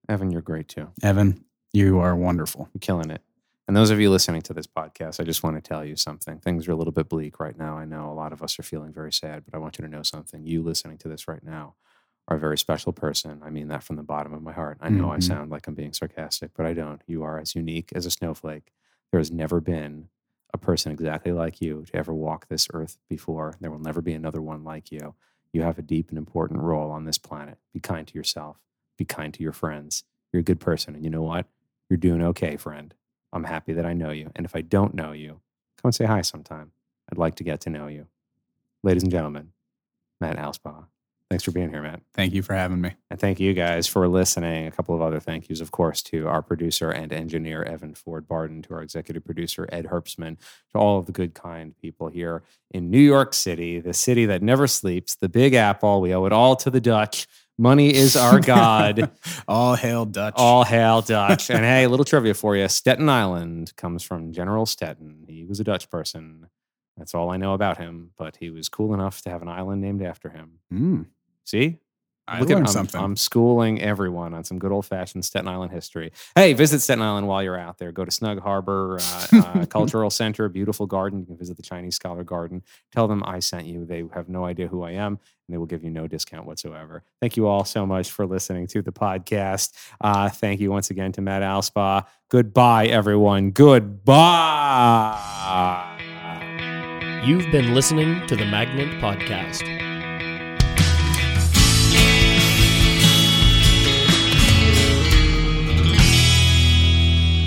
Evan, 0.08 0.32
you're 0.32 0.42
great 0.42 0.66
too. 0.66 0.88
Evan, 1.00 1.44
you 1.72 2.00
are 2.00 2.16
wonderful. 2.16 2.68
You're 2.74 2.80
killing 2.80 3.12
it. 3.12 3.22
And 3.66 3.74
those 3.76 3.90
of 3.90 3.98
you 3.98 4.10
listening 4.10 4.42
to 4.42 4.52
this 4.52 4.66
podcast, 4.66 5.20
I 5.20 5.24
just 5.24 5.42
want 5.42 5.56
to 5.56 5.62
tell 5.62 5.84
you 5.84 5.96
something. 5.96 6.38
Things 6.38 6.68
are 6.68 6.72
a 6.72 6.76
little 6.76 6.92
bit 6.92 7.08
bleak 7.08 7.40
right 7.40 7.56
now. 7.56 7.78
I 7.78 7.86
know 7.86 8.10
a 8.10 8.12
lot 8.12 8.32
of 8.32 8.42
us 8.42 8.58
are 8.58 8.62
feeling 8.62 8.92
very 8.92 9.12
sad, 9.12 9.42
but 9.44 9.54
I 9.54 9.58
want 9.58 9.78
you 9.78 9.84
to 9.84 9.90
know 9.90 10.02
something. 10.02 10.44
You 10.44 10.62
listening 10.62 10.98
to 10.98 11.08
this 11.08 11.26
right 11.26 11.42
now 11.42 11.74
are 12.28 12.36
a 12.36 12.40
very 12.40 12.58
special 12.58 12.92
person. 12.92 13.40
I 13.42 13.48
mean 13.50 13.68
that 13.68 13.82
from 13.82 13.96
the 13.96 14.02
bottom 14.02 14.34
of 14.34 14.42
my 14.42 14.52
heart. 14.52 14.78
I 14.80 14.90
know 14.90 15.10
I 15.10 15.16
Mhm. 15.16 15.22
sound 15.22 15.50
like 15.50 15.66
I'm 15.66 15.74
being 15.74 15.94
sarcastic, 15.94 16.52
but 16.54 16.66
I 16.66 16.74
don't. 16.74 17.00
You 17.06 17.22
are 17.22 17.38
as 17.38 17.54
unique 17.54 17.90
as 17.94 18.04
a 18.06 18.10
snowflake. 18.10 18.72
There 19.10 19.20
has 19.20 19.30
never 19.30 19.60
been 19.60 20.08
a 20.52 20.58
person 20.58 20.92
exactly 20.92 21.32
like 21.32 21.60
you 21.62 21.84
to 21.86 21.96
ever 21.96 22.14
walk 22.14 22.48
this 22.48 22.68
earth 22.74 22.98
before. 23.08 23.54
There 23.60 23.70
will 23.70 23.78
never 23.78 24.00
be 24.02 24.12
another 24.12 24.42
one 24.42 24.62
like 24.62 24.92
you. 24.92 25.14
You 25.52 25.62
have 25.62 25.78
a 25.78 25.82
deep 25.82 26.10
and 26.10 26.18
important 26.18 26.60
role 26.60 26.90
on 26.90 27.04
this 27.04 27.18
planet. 27.18 27.58
Be 27.72 27.80
kind 27.80 28.06
to 28.08 28.14
yourself. 28.14 28.58
Be 28.98 29.04
kind 29.04 29.32
to 29.34 29.42
your 29.42 29.52
friends. 29.52 30.04
You're 30.32 30.40
a 30.40 30.44
good 30.44 30.60
person. 30.60 30.94
And 30.94 31.04
you 31.04 31.10
know 31.10 31.22
what? 31.22 31.46
You're 31.88 31.96
doing 31.96 32.22
okay, 32.22 32.56
friend. 32.56 32.94
I'm 33.34 33.44
happy 33.44 33.72
that 33.74 33.84
I 33.84 33.92
know 33.92 34.10
you. 34.10 34.30
And 34.36 34.46
if 34.46 34.54
I 34.54 34.60
don't 34.60 34.94
know 34.94 35.12
you, 35.12 35.40
come 35.76 35.88
and 35.88 35.94
say 35.94 36.04
hi 36.04 36.22
sometime. 36.22 36.70
I'd 37.10 37.18
like 37.18 37.34
to 37.36 37.44
get 37.44 37.60
to 37.62 37.70
know 37.70 37.88
you. 37.88 38.06
Ladies 38.82 39.02
and 39.02 39.12
gentlemen, 39.12 39.50
Matt 40.20 40.36
Alspa. 40.36 40.86
Thanks 41.30 41.42
for 41.42 41.50
being 41.50 41.70
here, 41.70 41.82
Matt. 41.82 42.00
Thank 42.12 42.32
you 42.32 42.42
for 42.42 42.54
having 42.54 42.80
me. 42.80 42.92
And 43.10 43.18
thank 43.18 43.40
you 43.40 43.54
guys 43.54 43.88
for 43.88 44.06
listening. 44.06 44.66
A 44.66 44.70
couple 44.70 44.94
of 44.94 45.02
other 45.02 45.18
thank 45.18 45.48
yous, 45.48 45.60
of 45.60 45.72
course, 45.72 46.00
to 46.02 46.28
our 46.28 46.42
producer 46.42 46.90
and 46.90 47.12
engineer, 47.12 47.64
Evan 47.64 47.94
Ford 47.94 48.28
Barden, 48.28 48.62
to 48.62 48.74
our 48.74 48.82
executive 48.82 49.24
producer, 49.24 49.66
Ed 49.72 49.86
Herbstman, 49.86 50.36
to 50.72 50.78
all 50.78 50.98
of 50.98 51.06
the 51.06 51.12
good, 51.12 51.34
kind 51.34 51.74
people 51.76 52.08
here 52.08 52.44
in 52.70 52.90
New 52.90 53.00
York 53.00 53.34
City, 53.34 53.80
the 53.80 53.94
city 53.94 54.26
that 54.26 54.42
never 54.42 54.66
sleeps, 54.68 55.16
the 55.16 55.28
Big 55.28 55.54
Apple. 55.54 56.00
We 56.00 56.14
owe 56.14 56.26
it 56.26 56.32
all 56.32 56.54
to 56.56 56.70
the 56.70 56.80
Dutch. 56.80 57.26
Money 57.56 57.94
is 57.94 58.16
our 58.16 58.40
God. 58.40 59.10
All 59.46 59.74
hail 59.76 60.04
Dutch. 60.04 60.34
All 60.36 60.64
hail 60.64 61.02
Dutch. 61.02 61.50
and 61.50 61.64
hey, 61.64 61.84
a 61.84 61.88
little 61.88 62.04
trivia 62.04 62.34
for 62.34 62.56
you 62.56 62.68
Staten 62.68 63.08
Island 63.08 63.74
comes 63.76 64.02
from 64.02 64.32
General 64.32 64.66
Stetton. 64.66 65.28
He 65.28 65.44
was 65.44 65.60
a 65.60 65.64
Dutch 65.64 65.88
person. 65.90 66.48
That's 66.96 67.14
all 67.14 67.30
I 67.30 67.36
know 67.36 67.54
about 67.54 67.78
him, 67.78 68.10
but 68.16 68.36
he 68.36 68.50
was 68.50 68.68
cool 68.68 68.94
enough 68.94 69.20
to 69.22 69.30
have 69.30 69.42
an 69.42 69.48
island 69.48 69.82
named 69.82 70.02
after 70.02 70.28
him. 70.30 70.60
Mm, 70.72 71.06
See? 71.44 71.78
I 72.26 72.40
Look 72.40 72.48
at- 72.50 72.54
learned 72.54 72.68
I'm, 72.68 72.72
something. 72.72 72.98
I'm 73.00 73.16
schooling 73.16 73.82
everyone 73.82 74.32
on 74.32 74.44
some 74.44 74.58
good 74.58 74.72
old 74.72 74.86
fashioned 74.86 75.24
Staten 75.26 75.46
Island 75.46 75.72
history. 75.72 76.10
Hey, 76.34 76.54
visit 76.54 76.80
Staten 76.80 77.02
Island 77.02 77.28
while 77.28 77.42
you're 77.42 77.58
out 77.58 77.76
there. 77.78 77.92
Go 77.92 78.02
to 78.04 78.10
Snug 78.10 78.40
Harbor 78.40 78.98
uh, 79.00 79.26
uh, 79.34 79.66
Cultural 79.66 80.08
Center, 80.08 80.48
beautiful 80.48 80.86
garden. 80.86 81.20
You 81.20 81.26
can 81.26 81.36
visit 81.36 81.56
the 81.58 81.62
Chinese 81.62 81.96
Scholar 81.96 82.24
Garden. 82.24 82.62
Tell 82.92 83.06
them 83.08 83.22
I 83.26 83.40
sent 83.40 83.66
you. 83.66 83.84
They 83.84 84.04
have 84.14 84.28
no 84.30 84.46
idea 84.46 84.68
who 84.68 84.82
I 84.82 84.92
am, 84.92 85.12
and 85.14 85.18
they 85.50 85.58
will 85.58 85.66
give 85.66 85.84
you 85.84 85.90
no 85.90 86.06
discount 86.06 86.46
whatsoever. 86.46 87.02
Thank 87.20 87.36
you 87.36 87.46
all 87.46 87.64
so 87.66 87.84
much 87.84 88.10
for 88.10 88.24
listening 88.26 88.68
to 88.68 88.80
the 88.80 88.92
podcast. 88.92 89.72
Uh, 90.00 90.30
thank 90.30 90.60
you 90.60 90.70
once 90.70 90.88
again 90.90 91.12
to 91.12 91.20
Matt 91.20 91.42
Alspa. 91.42 92.06
Goodbye, 92.30 92.86
everyone. 92.86 93.50
Goodbye. 93.50 94.00
You've 97.26 97.50
been 97.52 97.74
listening 97.74 98.26
to 98.28 98.36
the 98.36 98.46
Magnet 98.46 98.88
Podcast. 99.02 99.73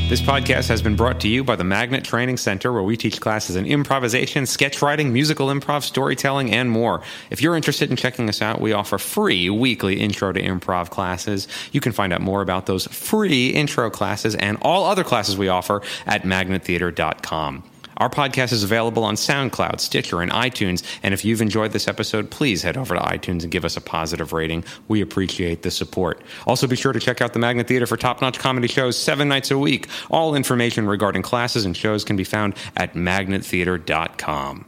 This 0.07 0.21
podcast 0.21 0.69
has 0.69 0.81
been 0.81 0.95
brought 0.95 1.19
to 1.19 1.27
you 1.27 1.43
by 1.43 1.57
the 1.57 1.65
Magnet 1.65 2.05
Training 2.05 2.37
Center, 2.37 2.71
where 2.71 2.81
we 2.81 2.95
teach 2.95 3.19
classes 3.19 3.57
in 3.57 3.65
improvisation, 3.65 4.45
sketch 4.45 4.81
writing, 4.81 5.11
musical 5.11 5.47
improv, 5.47 5.83
storytelling, 5.83 6.53
and 6.53 6.71
more. 6.71 7.01
If 7.29 7.41
you're 7.41 7.57
interested 7.57 7.89
in 7.89 7.97
checking 7.97 8.29
us 8.29 8.41
out, 8.41 8.61
we 8.61 8.71
offer 8.71 8.97
free 8.97 9.49
weekly 9.49 9.99
intro 9.99 10.31
to 10.31 10.41
improv 10.41 10.91
classes. 10.91 11.49
You 11.73 11.81
can 11.81 11.91
find 11.91 12.13
out 12.13 12.21
more 12.21 12.41
about 12.41 12.67
those 12.67 12.87
free 12.87 13.49
intro 13.49 13.89
classes 13.89 14.33
and 14.35 14.57
all 14.61 14.85
other 14.85 15.03
classes 15.03 15.37
we 15.37 15.49
offer 15.49 15.81
at 16.05 16.23
magnettheater.com. 16.23 17.63
Our 17.97 18.09
podcast 18.09 18.53
is 18.53 18.63
available 18.63 19.03
on 19.03 19.15
SoundCloud, 19.15 19.79
Stitcher, 19.79 20.21
and 20.21 20.31
iTunes. 20.31 20.83
And 21.03 21.13
if 21.13 21.25
you've 21.25 21.41
enjoyed 21.41 21.71
this 21.71 21.87
episode, 21.87 22.29
please 22.29 22.61
head 22.61 22.77
over 22.77 22.95
to 22.95 23.01
iTunes 23.01 23.43
and 23.43 23.51
give 23.51 23.65
us 23.65 23.75
a 23.75 23.81
positive 23.81 24.33
rating. 24.33 24.63
We 24.87 25.01
appreciate 25.01 25.63
the 25.63 25.71
support. 25.71 26.21
Also, 26.45 26.67
be 26.67 26.75
sure 26.75 26.93
to 26.93 26.99
check 26.99 27.21
out 27.21 27.33
the 27.33 27.39
Magnet 27.39 27.67
Theater 27.67 27.87
for 27.87 27.97
top 27.97 28.21
notch 28.21 28.39
comedy 28.39 28.67
shows 28.67 28.97
seven 28.97 29.27
nights 29.27 29.51
a 29.51 29.57
week. 29.57 29.87
All 30.11 30.35
information 30.35 30.87
regarding 30.87 31.23
classes 31.23 31.65
and 31.65 31.75
shows 31.75 32.03
can 32.03 32.15
be 32.15 32.23
found 32.23 32.55
at 32.75 32.93
magnettheater.com. 32.93 34.66